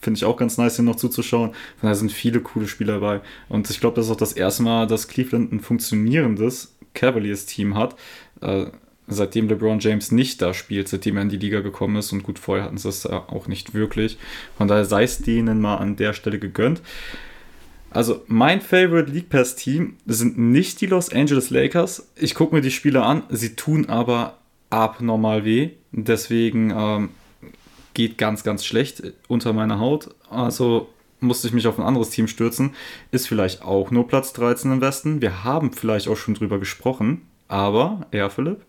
[0.00, 1.50] Finde ich auch ganz nice, den noch zuzuschauen.
[1.50, 3.20] Von daher sind viele coole Spieler dabei.
[3.48, 7.96] Und ich glaube, das ist auch das erste Mal, dass Cleveland ein funktionierendes Cavaliers-Team hat.
[8.40, 8.66] Äh,
[9.08, 12.12] seitdem LeBron James nicht da spielt, seitdem er in die Liga gekommen ist.
[12.12, 14.18] Und gut, vorher hatten sie es auch nicht wirklich.
[14.56, 16.82] Von daher sei es denen mal an der Stelle gegönnt.
[17.90, 22.08] Also mein Favorite League Pass Team sind nicht die Los Angeles Lakers.
[22.16, 24.38] Ich gucke mir die Spiele an, sie tun aber
[24.70, 25.70] abnormal weh.
[25.92, 27.08] Deswegen ähm,
[27.96, 30.14] geht ganz, ganz schlecht unter meiner Haut.
[30.30, 30.88] Also
[31.18, 32.74] musste ich mich auf ein anderes Team stürzen.
[33.10, 35.22] Ist vielleicht auch nur Platz 13 im Westen.
[35.22, 37.22] Wir haben vielleicht auch schon drüber gesprochen.
[37.48, 38.60] Aber, ja, Philipp?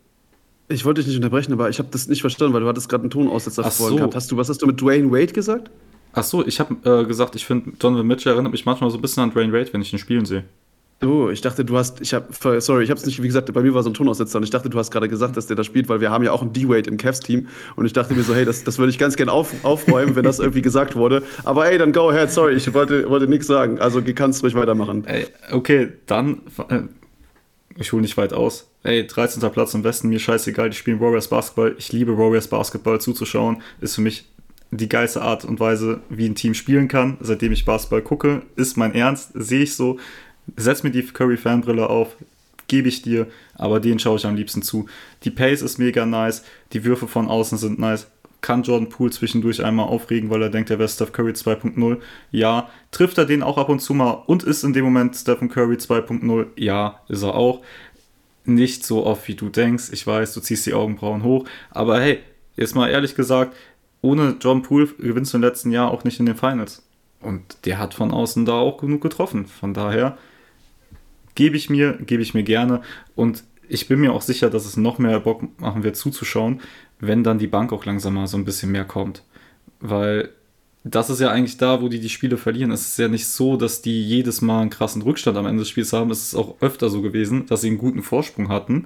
[0.69, 3.01] Ich wollte dich nicht unterbrechen, aber ich habe das nicht verstanden, weil du hattest gerade
[3.01, 3.97] einen Tonaussetzer Ach vorhin so.
[3.97, 4.15] gehabt.
[4.15, 5.71] Hast du, was hast du mit Dwayne Wade gesagt?
[6.13, 9.01] Ach so, ich habe äh, gesagt, ich finde, Donovan Mitchell erinnert mich manchmal so ein
[9.01, 10.45] bisschen an Dwayne Wade, wenn ich ihn spielen sehe.
[11.03, 12.25] Oh, ich dachte, du hast, ich habe,
[12.59, 14.49] sorry, ich habe es nicht, wie gesagt, bei mir war so ein Tonaussetzer und ich
[14.49, 16.53] dachte, du hast gerade gesagt, dass der da spielt, weil wir haben ja auch einen
[16.53, 19.31] D-Wade im Cavs-Team und ich dachte mir so, hey, das, das würde ich ganz gerne
[19.31, 21.21] auf, aufräumen, wenn das irgendwie gesagt wurde.
[21.43, 23.79] Aber ey, dann go ahead, sorry, ich wollte, wollte nichts sagen.
[23.79, 25.05] Also kannst ruhig weitermachen.
[25.05, 26.81] Ey, okay, dann, äh,
[27.75, 28.67] ich hole nicht weit aus.
[28.81, 29.47] Ey, 13.
[29.51, 31.75] Platz im Westen, mir scheißegal, die spielen Warriors Basketball.
[31.77, 33.61] Ich liebe Warriors Basketball zuzuschauen.
[33.81, 34.25] Ist für mich
[34.71, 37.17] die geilste Art und Weise, wie ein Team spielen kann.
[37.21, 39.99] Seitdem ich Basketball gucke, ist mein Ernst, sehe ich so
[40.55, 42.15] setz mir die Curry-Fanbrille auf,
[42.67, 44.87] gebe ich dir, aber den schaue ich am liebsten zu.
[45.23, 46.43] Die Pace ist mega nice,
[46.73, 48.07] die Würfe von außen sind nice.
[48.41, 51.97] Kann Jordan Poole zwischendurch einmal aufregen, weil er denkt, er wäre Steph Curry 2.0?
[52.31, 52.69] Ja.
[52.91, 55.75] Trifft er den auch ab und zu mal und ist in dem Moment Stephen Curry
[55.75, 56.45] 2.0?
[56.55, 57.63] Ja, ist er auch.
[58.45, 59.89] Nicht so oft, wie du denkst.
[59.91, 61.45] Ich weiß, du ziehst die Augenbrauen hoch.
[61.71, 62.19] Aber hey,
[62.55, 63.55] jetzt mal ehrlich gesagt,
[64.01, 66.83] ohne John Poole gewinnst du im letzten Jahr auch nicht in den Finals.
[67.19, 69.47] Und der hat von außen da auch genug getroffen.
[69.47, 70.17] Von daher,
[71.37, 72.81] Gebe ich mir, gebe ich mir gerne.
[73.15, 76.61] Und ich bin mir auch sicher, dass es noch mehr Bock machen wird zuzuschauen,
[76.99, 79.21] wenn dann die Bank auch langsam mal so ein bisschen mehr kommt.
[79.79, 80.29] Weil
[80.83, 82.71] das ist ja eigentlich da, wo die die Spiele verlieren.
[82.71, 85.69] Es ist ja nicht so, dass die jedes Mal einen krassen Rückstand am Ende des
[85.69, 86.09] Spiels haben.
[86.09, 88.85] Es ist auch öfter so gewesen, dass sie einen guten Vorsprung hatten,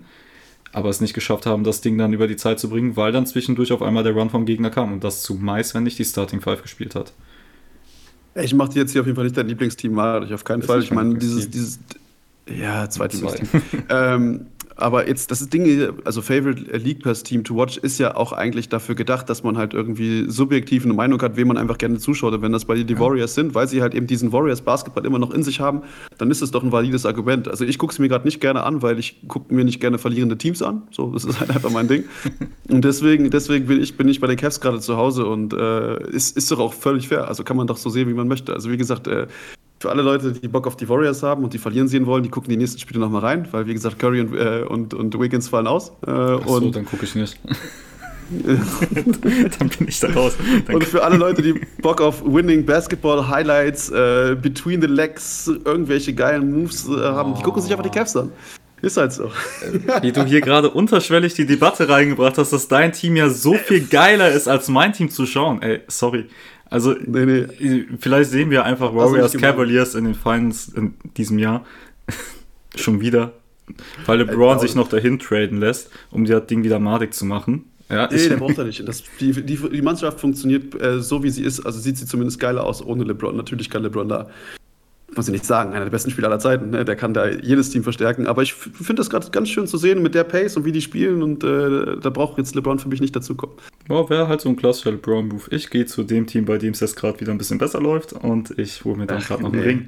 [0.73, 3.25] aber es nicht geschafft haben, das Ding dann über die Zeit zu bringen, weil dann
[3.25, 6.41] zwischendurch auf einmal der Run vom Gegner kam und das zumeist, wenn nicht die Starting
[6.41, 7.13] Five gespielt hat.
[8.35, 10.81] Ich mache dir jetzt hier auf jeden Fall nicht dein Lieblingsteam, Marek, auf keinen Fall.
[10.81, 11.79] Ich meine, dieses, dieses,
[12.47, 13.39] ja, zweite Zwei.
[13.89, 14.47] ähm,
[14.81, 18.67] aber jetzt, das Ding, also Favorite League Pass Team to Watch ist ja auch eigentlich
[18.67, 22.33] dafür gedacht, dass man halt irgendwie subjektiv eine Meinung hat, wem man einfach gerne zuschaut.
[22.33, 22.99] Und wenn das bei dir die ja.
[22.99, 25.83] Warriors sind, weil sie halt eben diesen Warriors Basketball immer noch in sich haben,
[26.17, 27.47] dann ist es doch ein valides Argument.
[27.47, 29.99] Also ich gucke es mir gerade nicht gerne an, weil ich gucke mir nicht gerne
[29.99, 30.83] verlierende Teams an.
[30.89, 32.05] So, das ist halt einfach mein Ding.
[32.69, 36.09] Und deswegen, deswegen bin ich, bin ich bei den Cavs gerade zu Hause und äh,
[36.09, 37.27] ist, ist doch auch völlig fair.
[37.27, 38.53] Also kann man doch so sehen, wie man möchte.
[38.53, 39.27] Also wie gesagt, äh,
[39.81, 42.29] für alle Leute, die Bock auf die Warriors haben und die verlieren sehen wollen, die
[42.29, 45.49] gucken die nächsten Spiele nochmal rein, weil wie gesagt, Curry und, äh, und, und Wiggins
[45.49, 45.89] fallen aus.
[46.05, 47.39] Äh, Ach so, und dann gucke ich nicht.
[49.59, 50.33] dann bin ich da raus.
[50.67, 55.47] Dann und für alle Leute, die Bock auf Winning Basketball Highlights, äh, Between the Legs,
[55.65, 57.37] irgendwelche geilen Moves äh, haben, oh.
[57.37, 58.31] die gucken sich einfach die Cavs an.
[58.81, 59.31] Ist halt so.
[60.01, 63.85] Wie du hier gerade unterschwellig die Debatte reingebracht hast, dass dein Team ja so viel
[63.85, 65.61] geiler ist, als mein Team zu schauen.
[65.61, 66.27] Ey, sorry.
[66.71, 67.85] Also, nee, nee.
[67.99, 71.65] vielleicht sehen wir einfach Warriors Cavaliers in den Finals in diesem Jahr.
[72.75, 73.33] Schon wieder.
[74.05, 77.65] Weil LeBron sich noch dahin traden lässt, um das Ding wieder madig zu machen.
[77.89, 78.87] Ja, nee, der braucht er nicht.
[78.87, 81.59] Das, die, die, die Mannschaft funktioniert äh, so, wie sie ist.
[81.59, 83.35] Also sieht sie zumindest geiler aus ohne LeBron.
[83.35, 84.29] Natürlich kann LeBron da
[85.15, 86.69] muss ich nicht sagen, einer der besten Spieler aller Zeiten.
[86.69, 86.85] Ne?
[86.85, 88.27] Der kann da jedes Team verstärken.
[88.27, 90.81] Aber ich finde das gerade ganz schön zu sehen mit der Pace und wie die
[90.81, 91.21] spielen.
[91.21, 93.55] Und äh, da braucht jetzt LeBron für mich nicht dazukommen.
[93.89, 95.43] Ja, wäre halt so ein klassischer LeBron-Move.
[95.51, 98.13] Ich gehe zu dem Team, bei dem es jetzt gerade wieder ein bisschen besser läuft.
[98.13, 99.87] Und ich hole mir dann gerade noch einen Ring.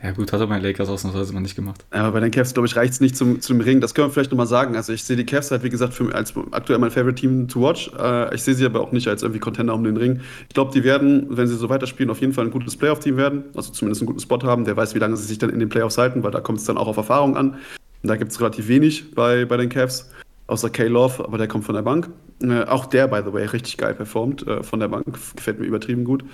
[0.00, 1.84] Ja, gut, hat er bei Lakers ausnahmsweise mal nicht gemacht.
[1.90, 3.80] Aber bei den Cavs, glaube ich, reicht es nicht zum, zum Ring.
[3.80, 4.76] Das können wir vielleicht nochmal sagen.
[4.76, 7.60] Also, ich sehe die Cavs halt, wie gesagt, für, als aktuell mein Favorite Team to
[7.60, 7.90] watch.
[7.98, 10.20] Äh, ich sehe sie aber auch nicht als irgendwie Contender um den Ring.
[10.48, 13.44] Ich glaube, die werden, wenn sie so weiterspielen, auf jeden Fall ein gutes Playoff-Team werden.
[13.56, 14.64] Also zumindest einen guten Spot haben.
[14.64, 16.64] Der weiß, wie lange sie sich dann in den Playoffs halten, weil da kommt es
[16.64, 17.56] dann auch auf Erfahrung an.
[18.02, 20.10] Und da gibt es relativ wenig bei, bei den Cavs.
[20.46, 22.08] Außer K-Love, aber der kommt von der Bank.
[22.40, 25.06] Äh, auch der, by the way, richtig geil performt äh, von der Bank.
[25.34, 26.24] Gefällt mir übertrieben gut.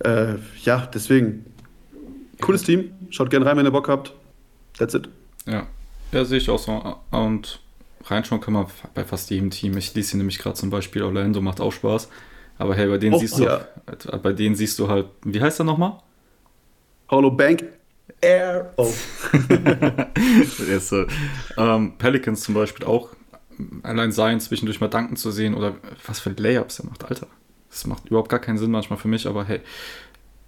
[0.00, 1.46] Äh, ja, deswegen
[2.40, 2.92] Cooles Team.
[3.10, 4.12] Schaut gerne rein, wenn ihr Bock habt.
[4.78, 5.08] That's it.
[5.46, 5.66] Ja,
[6.12, 6.96] ja sehe ich auch so.
[7.10, 7.60] Und
[8.04, 9.76] reinschauen kann man bei fast jedem Team.
[9.76, 12.08] Ich lese hier nämlich gerade zum Beispiel Orlando, macht auch Spaß.
[12.58, 13.66] Aber hey, bei denen oh, siehst ja.
[13.86, 16.00] du, bei denen siehst du halt, wie heißt er nochmal?
[17.08, 17.64] Hollow Bank
[18.20, 18.72] Air.
[18.76, 18.92] Oh.
[20.66, 20.92] yes,
[21.58, 23.10] ähm, Pelicans zum Beispiel auch.
[23.82, 25.76] Allein sein, zwischendurch mal danken zu sehen oder
[26.06, 27.26] was für Layups er macht, Alter.
[27.70, 29.60] Das macht überhaupt gar keinen Sinn manchmal für mich, aber hey,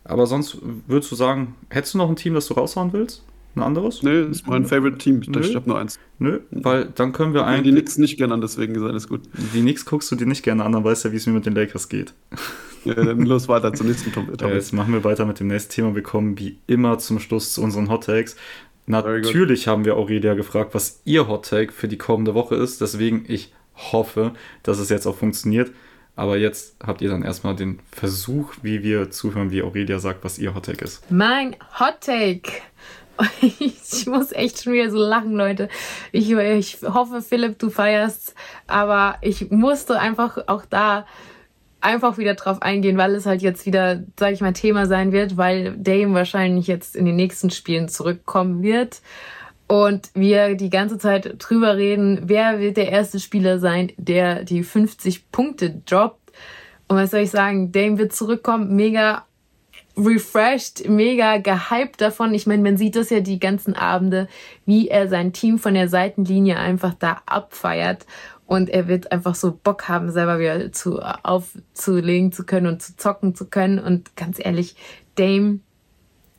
[0.04, 3.24] aber sonst würdest du sagen, hättest du noch ein Team, das du raushauen willst?
[3.54, 4.02] Ein anderes?
[4.02, 5.22] Nö, das ist mein Favorite Team.
[5.26, 5.40] Nö.
[5.40, 5.98] Ich habe nur eins.
[6.18, 7.74] Nö, weil dann können wir eigentlich.
[7.74, 9.22] Die Knicks nicht gerne an, deswegen ist alles gut.
[9.54, 11.32] Die Knicks guckst du dir nicht gerne an, dann weißt du ja, wie es mir
[11.32, 12.14] mit den Lakers geht.
[12.84, 14.36] Ja, dann los weiter zum nächsten Topic.
[14.40, 15.94] Ja, jetzt machen wir weiter mit dem nächsten Thema.
[15.94, 18.36] Wir kommen wie immer zum Schluss zu unseren Hot Takes.
[18.86, 22.80] Natürlich haben wir Aurelia gefragt, was ihr Hot Take für die kommende Woche ist.
[22.80, 24.32] Deswegen, ich hoffe,
[24.62, 25.72] dass es jetzt auch funktioniert.
[26.18, 30.36] Aber jetzt habt ihr dann erstmal den Versuch, wie wir zuhören, wie Aurelia sagt, was
[30.36, 31.08] ihr Hottake ist.
[31.12, 32.50] Mein Hottake.
[33.40, 35.68] Ich muss echt schon wieder so lachen, Leute.
[36.12, 38.34] Ich, ich hoffe, Philipp, du feierst.
[38.68, 41.04] Aber ich musste einfach auch da
[41.80, 45.36] einfach wieder drauf eingehen, weil es halt jetzt wieder, sag ich mal, Thema sein wird,
[45.36, 49.00] weil Dame wahrscheinlich jetzt in den nächsten Spielen zurückkommen wird
[49.68, 54.62] und wir die ganze Zeit drüber reden, wer wird der erste Spieler sein, der die
[54.62, 56.32] 50 Punkte droppt.
[56.88, 59.26] Und was soll ich sagen, Dame wird zurückkommen, mega
[59.94, 62.32] refreshed, mega gehypt davon.
[62.32, 64.28] Ich meine, man sieht das ja die ganzen Abende,
[64.64, 68.06] wie er sein Team von der Seitenlinie einfach da abfeiert.
[68.46, 72.96] Und er wird einfach so Bock haben, selber wieder zu, aufzulegen zu können und zu
[72.96, 73.78] zocken zu können.
[73.78, 74.76] Und ganz ehrlich,
[75.16, 75.60] Dame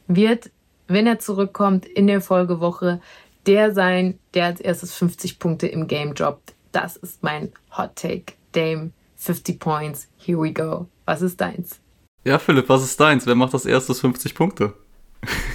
[0.08, 0.50] wird
[0.90, 3.00] wenn er zurückkommt in der Folgewoche,
[3.46, 6.54] der sein, der als erstes 50 Punkte im Game droppt.
[6.72, 8.34] Das ist mein Hot Take.
[8.52, 10.88] Dame, 50 Points, here we go.
[11.06, 11.80] Was ist deins?
[12.26, 13.26] Ja, Philipp, was ist deins?
[13.26, 14.74] Wer macht das erstes 50 Punkte?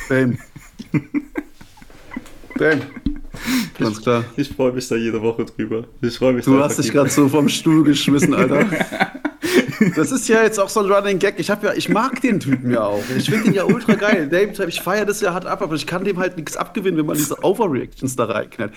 [0.09, 0.39] Dame.
[2.57, 2.82] Dame.
[3.78, 4.24] Ganz klar.
[4.37, 5.85] Ich, ich freue mich da jede Woche drüber.
[6.01, 8.66] Ich freue mich Du hast dich gerade so vom Stuhl geschmissen, Alter.
[9.96, 11.34] Das ist ja jetzt auch so ein Running Gag.
[11.38, 13.02] Ich, ja, ich mag den Typen ja auch.
[13.16, 14.28] Ich finde ihn ja ultra geil.
[14.28, 17.06] Dave, ich feiere das ja hart ab, aber ich kann dem halt nichts abgewinnen, wenn
[17.06, 18.72] man diese Overreactions da reinknallt.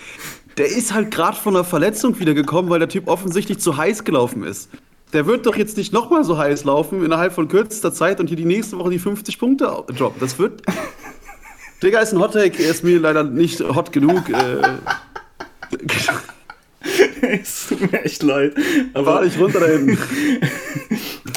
[0.58, 4.44] Der ist halt gerade von einer Verletzung wiedergekommen, weil der Typ offensichtlich zu heiß gelaufen
[4.44, 4.70] ist.
[5.14, 8.38] Der wird doch jetzt nicht nochmal so heiß laufen innerhalb von kürzester Zeit und hier
[8.38, 10.20] die nächste Woche die 50 Punkte droppen.
[10.20, 10.62] Das wird.
[11.82, 14.30] Digga ist ein Hot Take, er ist mir leider nicht hot genug.
[14.30, 14.62] Äh,
[17.30, 18.56] es tut mir echt leid.
[18.94, 19.98] Aber Fahr dich runter da hinten.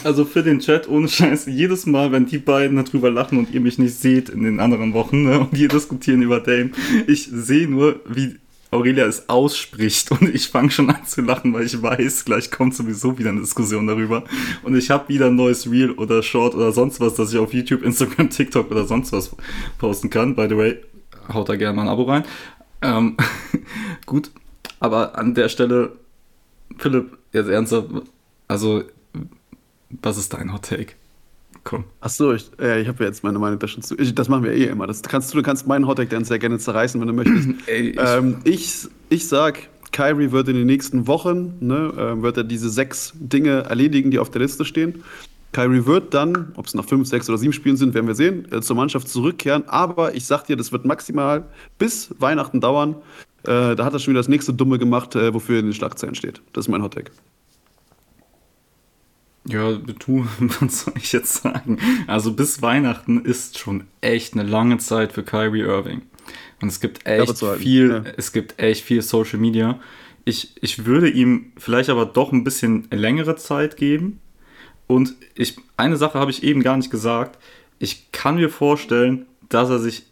[0.02, 3.60] Also für den Chat, ohne Scheiß, jedes Mal, wenn die beiden darüber lachen und ihr
[3.60, 6.70] mich nicht seht in den anderen Wochen ne, und wir diskutieren über Dame,
[7.06, 8.36] ich sehe nur, wie
[8.70, 12.74] Aurelia es ausspricht und ich fange schon an zu lachen, weil ich weiß, gleich kommt
[12.74, 14.24] sowieso wieder eine Diskussion darüber.
[14.62, 17.52] Und ich habe wieder ein neues Reel oder Short oder sonst was, das ich auf
[17.52, 19.34] YouTube, Instagram, TikTok oder sonst was
[19.78, 20.36] posten kann.
[20.36, 20.76] By the way,
[21.32, 22.24] haut da gerne mal ein Abo rein.
[22.82, 23.16] Ähm,
[24.06, 24.30] gut,
[24.80, 25.92] Aber an der Stelle,
[26.78, 27.88] Philipp, jetzt ernsthaft,
[28.48, 28.82] also,
[30.02, 30.94] was ist dein Hot Take?
[31.62, 31.84] Komm.
[32.00, 33.96] Achso, ich, äh, ich habe ja jetzt meine Meinung da schon zu.
[33.98, 34.86] Ich, das machen wir eh immer.
[34.86, 37.48] Das kannst du, du kannst meinen Hot Take dann sehr gerne zerreißen, wenn du möchtest.
[37.66, 42.38] Ey, ich, ähm, ich, ich sag, Kyrie wird in den nächsten Wochen, ne, äh, wird
[42.38, 45.02] er diese sechs Dinge erledigen, die auf der Liste stehen.
[45.52, 48.46] Kyrie wird dann, ob es nach fünf, sechs oder sieben Spielen sind, werden wir sehen,
[48.52, 49.68] äh, zur Mannschaft zurückkehren.
[49.68, 51.44] Aber ich sag dir, das wird maximal
[51.76, 52.96] bis Weihnachten dauern.
[53.44, 55.74] Äh, da hat er schon wieder das nächste Dumme gemacht, äh, wofür er in den
[55.74, 56.42] Schlagzeilen steht.
[56.52, 57.10] Das ist mein Hottag.
[59.46, 60.26] Ja, du,
[60.60, 61.78] was soll ich jetzt sagen?
[62.06, 66.02] Also bis Weihnachten ist schon echt eine lange Zeit für Kyrie Irving.
[66.60, 68.12] Und es gibt echt viel, ja.
[68.16, 69.80] es gibt echt viel Social Media.
[70.26, 74.20] Ich, ich würde ihm vielleicht aber doch ein bisschen längere Zeit geben,
[74.90, 77.38] und ich, eine Sache habe ich eben gar nicht gesagt.
[77.78, 80.02] Ich kann mir vorstellen, dass er sich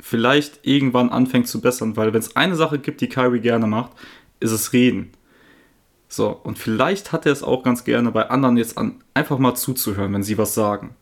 [0.00, 3.92] vielleicht irgendwann anfängt zu bessern, weil wenn es eine Sache gibt, die Kyrie gerne macht,
[4.40, 5.12] ist es reden.
[6.08, 9.54] So, und vielleicht hat er es auch ganz gerne bei anderen jetzt an, einfach mal
[9.54, 10.94] zuzuhören, wenn sie was sagen.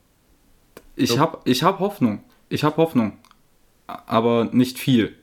[0.97, 1.19] Ich so.
[1.19, 2.25] habe ich hab Hoffnung.
[2.49, 3.19] Ich habe Hoffnung.
[3.87, 5.15] Aber nicht viel.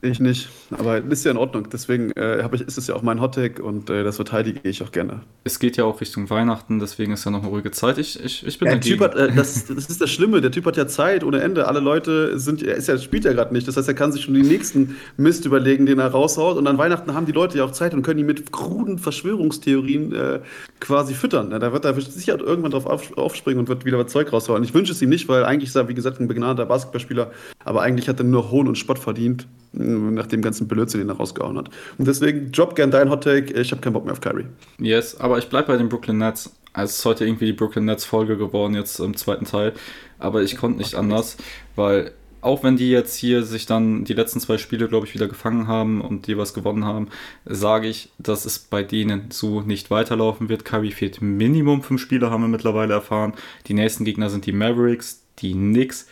[0.00, 1.68] Ich nicht, aber ist ja in Ordnung.
[1.72, 4.92] Deswegen äh, ich, ist es ja auch mein Hottag und äh, das verteidige ich auch
[4.92, 5.22] gerne.
[5.42, 7.98] Es geht ja auch Richtung Weihnachten, deswegen ist ja noch eine ruhige Zeit.
[7.98, 10.52] Ich, ich, ich bin ja, der Typ hat, äh, das, das ist das Schlimme, der
[10.52, 11.66] Typ hat ja Zeit ohne Ende.
[11.66, 13.66] Alle Leute sind, er ist ja, spielt ja gerade nicht.
[13.66, 16.58] Das heißt, er kann sich schon den nächsten Mist überlegen, den er raushaut.
[16.58, 20.14] Und an Weihnachten haben die Leute ja auch Zeit und können ihn mit kruden Verschwörungstheorien
[20.14, 20.40] äh,
[20.78, 21.50] quasi füttern.
[21.50, 22.86] Da wird er sicher irgendwann drauf
[23.16, 24.62] aufspringen und wird wieder was Zeug raushauen.
[24.62, 27.32] Ich wünsche es ihm nicht, weil eigentlich ist er, wie gesagt, ein begnadeter Basketballspieler,
[27.64, 31.16] aber eigentlich hat er nur Hohn und Spott verdient nach dem ganzen Blödsinn, den er
[31.16, 31.70] rausgehauen hat.
[31.98, 33.52] Und deswegen drop gern dein Hot Take.
[33.54, 34.46] Ich habe keinen Bock mehr auf Kyrie.
[34.78, 36.54] Yes, aber ich bleibe bei den Brooklyn Nets.
[36.72, 39.72] Also es ist heute irgendwie die Brooklyn Nets Folge geworden, jetzt im zweiten Teil.
[40.18, 41.36] Aber ich konnte nicht anders,
[41.76, 45.26] weil auch wenn die jetzt hier sich dann die letzten zwei Spiele, glaube ich, wieder
[45.26, 47.08] gefangen haben und jeweils gewonnen haben,
[47.44, 50.64] sage ich, dass es bei denen so nicht weiterlaufen wird.
[50.64, 53.32] Kyrie fehlt Minimum fünf Spiele, haben wir mittlerweile erfahren.
[53.66, 56.06] Die nächsten Gegner sind die Mavericks, die Knicks,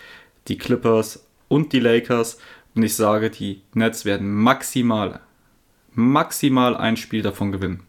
[0.49, 2.39] die Clippers und die Lakers.
[2.77, 5.21] Und ich sage, die Nets werden maximal,
[5.95, 7.83] maximal ein Spiel davon gewinnen.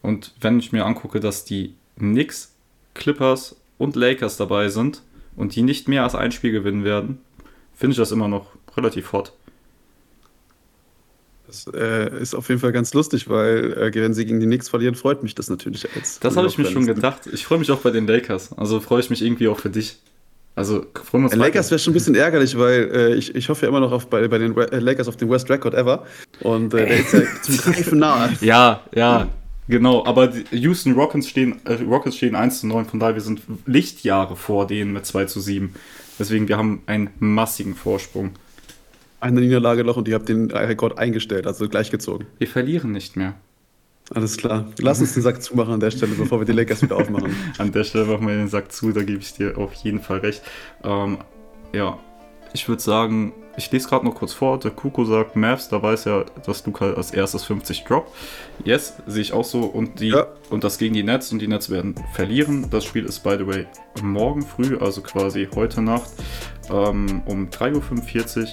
[0.00, 2.54] Und wenn ich mir angucke, dass die Knicks,
[2.94, 5.02] Clippers und Lakers dabei sind
[5.36, 7.20] und die nicht mehr als ein Spiel gewinnen werden,
[7.74, 8.46] finde ich das immer noch
[8.78, 9.34] relativ hot.
[11.46, 14.70] Das äh, ist auf jeden Fall ganz lustig, weil äh, wenn sie gegen die Knicks
[14.70, 16.18] verlieren, freut mich das natürlich als.
[16.18, 17.26] Das habe ich mir schon gedacht.
[17.30, 18.56] Ich freue mich auch bei den Lakers.
[18.56, 19.98] Also freue ich mich irgendwie auch für dich.
[20.54, 23.68] Also freuen uns Lakers wäre schon ein bisschen ärgerlich, weil äh, ich, ich hoffe ja
[23.68, 26.04] immer noch auf, bei, bei den äh, Lakers auf den Worst Record ever.
[26.40, 28.32] Und äh, der ist ja zum Greifen nahe.
[28.42, 29.28] Ja, ja,
[29.68, 30.04] genau.
[30.04, 33.40] Aber die Houston Rockets stehen, äh, Rockets stehen 1 zu 9, von daher wir sind
[33.64, 35.74] Lichtjahre vor denen mit 2 zu 7.
[36.18, 38.32] Deswegen, wir haben einen massigen Vorsprung.
[39.20, 42.26] Eine Niederlage noch und ihr habt den Rekord eingestellt, also gleichgezogen.
[42.38, 43.34] Wir verlieren nicht mehr.
[44.14, 44.66] Alles klar.
[44.78, 47.34] Lass uns den Sack zumachen an der Stelle, bevor wir die Lakers wieder aufmachen.
[47.58, 50.18] an der Stelle machen wir den Sack zu, da gebe ich dir auf jeden Fall
[50.18, 50.42] recht.
[50.84, 51.18] Ähm,
[51.72, 51.98] ja,
[52.52, 54.58] ich würde sagen, ich lese gerade noch kurz vor.
[54.58, 58.10] Der Kuko sagt, Mavs, da weiß er, dass Luca als erstes 50 droppt.
[58.64, 59.60] Yes, sehe ich auch so.
[59.60, 60.26] Und, die, ja.
[60.50, 62.68] und das gegen die Nets und die Nets werden verlieren.
[62.70, 63.66] Das Spiel ist, by the way,
[64.02, 66.10] morgen früh, also quasi heute Nacht
[66.70, 68.48] ähm, um 3.45 Uhr.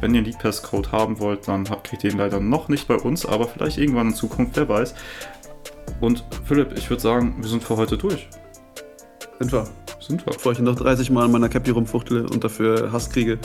[0.00, 2.86] Wenn ihr einen League Pass Code haben wollt, dann kriegt ihr ihn leider noch nicht
[2.86, 4.94] bei uns, aber vielleicht irgendwann in Zukunft, wer weiß.
[6.00, 8.28] Und Philipp, ich würde sagen, wir sind für heute durch.
[9.38, 9.83] Sind wir.
[10.06, 10.34] Sind wir.
[10.34, 13.38] Bevor ich noch 30 Mal an meiner Cappy rumfuchtle und dafür Hass kriege.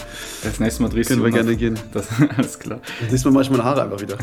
[0.44, 1.26] Das nächste Mal drehst können du.
[1.26, 1.80] Wir gerne gehen.
[1.94, 2.08] Das,
[2.38, 2.82] alles klar.
[3.00, 4.18] Das nächste Mal mache ich meine Haare einfach wieder.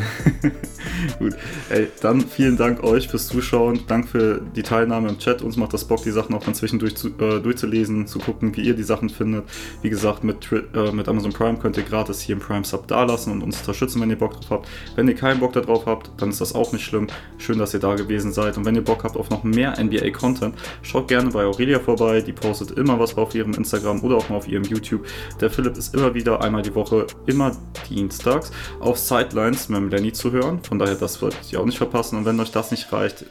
[1.18, 1.34] Gut.
[1.70, 3.80] Ey, dann vielen Dank euch fürs Zuschauen.
[3.86, 5.42] Dank für die Teilnahme im Chat.
[5.42, 8.62] Uns macht das Bock, die Sachen auch dann zwischendurch zu, äh, durchzulesen, zu gucken, wie
[8.62, 9.44] ihr die Sachen findet.
[9.82, 13.32] Wie gesagt, mit, äh, mit Amazon Prime könnt ihr gratis hier im Prime Sub dalassen
[13.32, 14.68] und uns unterstützen, wenn ihr Bock drauf habt.
[14.94, 17.06] Wenn ihr keinen Bock darauf habt, dann ist das auch nicht schlimm.
[17.38, 18.58] Schön, dass ihr da gewesen seid.
[18.58, 22.25] Und wenn ihr Bock habt auf noch mehr NBA-Content, schaut gerne bei Aurelia vorbei.
[22.26, 25.06] Die postet immer was auf ihrem Instagram oder auch mal auf ihrem YouTube.
[25.40, 27.56] Der Philipp ist immer wieder einmal die Woche, immer
[27.88, 28.50] dienstags,
[28.80, 30.60] auf Sidelines mit Lenny zu hören.
[30.62, 32.18] Von daher, das solltet ihr auch nicht verpassen.
[32.18, 33.26] Und wenn euch das nicht reicht,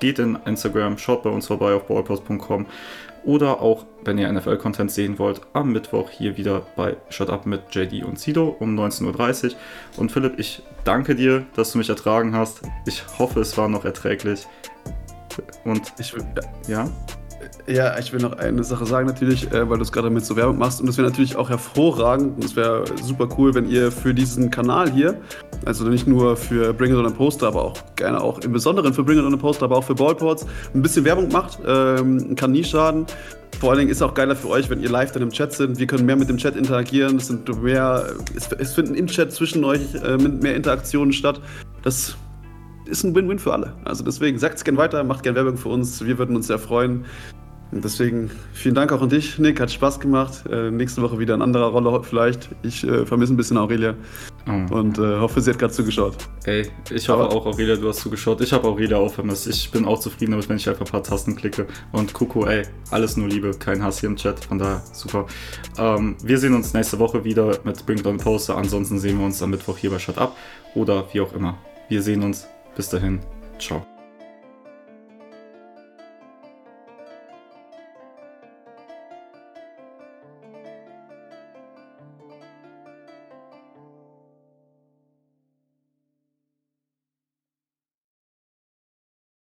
[0.00, 2.66] geht in Instagram, schaut bei uns vorbei auf ballpost.com
[3.24, 7.74] oder auch, wenn ihr NFL-Content sehen wollt, am Mittwoch hier wieder bei Shut Up mit
[7.74, 9.52] JD und Sido um 19.30 Uhr.
[9.96, 12.62] Und Philipp, ich danke dir, dass du mich ertragen hast.
[12.86, 14.46] Ich hoffe, es war noch erträglich.
[15.64, 16.14] Und ich
[16.68, 16.88] ja.
[17.68, 20.36] Ja, ich will noch eine Sache sagen natürlich, äh, weil du es gerade mit so
[20.36, 20.80] Werbung machst.
[20.80, 24.50] Und das wäre natürlich auch hervorragend und es wäre super cool, wenn ihr für diesen
[24.50, 25.20] Kanal hier
[25.66, 28.94] Also nicht nur für Bring It On a Poster, aber auch gerne auch im Besonderen
[28.94, 31.58] für Bring It On a Poster, aber auch für Ballports ein bisschen Werbung macht.
[31.66, 33.04] Ähm, kann nie schaden.
[33.60, 35.52] Vor allen Dingen ist es auch geiler für euch, wenn ihr live dann im Chat
[35.52, 35.78] sind.
[35.78, 37.16] Wir können mehr mit dem Chat interagieren.
[37.16, 41.42] Es, sind mehr, es, es finden im Chat zwischen euch äh, mehr Interaktionen statt.
[41.82, 42.16] Das
[42.86, 43.74] ist ein Win-Win für alle.
[43.84, 46.02] Also deswegen sagt es gerne weiter, macht gerne Werbung für uns.
[46.02, 47.04] Wir würden uns sehr freuen.
[47.70, 49.60] Und deswegen vielen Dank auch an dich, Nick.
[49.60, 50.44] Hat Spaß gemacht.
[50.50, 52.48] Äh, nächste Woche wieder in anderer Rolle vielleicht.
[52.62, 53.94] Ich äh, vermisse ein bisschen Aurelia
[54.46, 54.74] oh.
[54.74, 56.16] und äh, hoffe, sie hat gerade zugeschaut.
[56.44, 58.40] Ey, ich hoffe auch, Aurelia, du hast zugeschaut.
[58.40, 59.46] Ich habe Aurelia auch vermisst.
[59.46, 61.66] Ich bin auch zufrieden damit, wenn ich einfach ein paar Tasten klicke.
[61.92, 64.44] Und Kuku, ey, alles nur Liebe, kein Hass hier im Chat.
[64.44, 65.26] Von daher super.
[65.76, 68.56] Ähm, wir sehen uns nächste Woche wieder mit Bring Down Poster.
[68.56, 70.36] Ansonsten sehen wir uns am Mittwoch hier bei Shut Up
[70.74, 71.58] oder wie auch immer.
[71.88, 72.46] Wir sehen uns.
[72.76, 73.18] Bis dahin.
[73.58, 73.97] Ciao.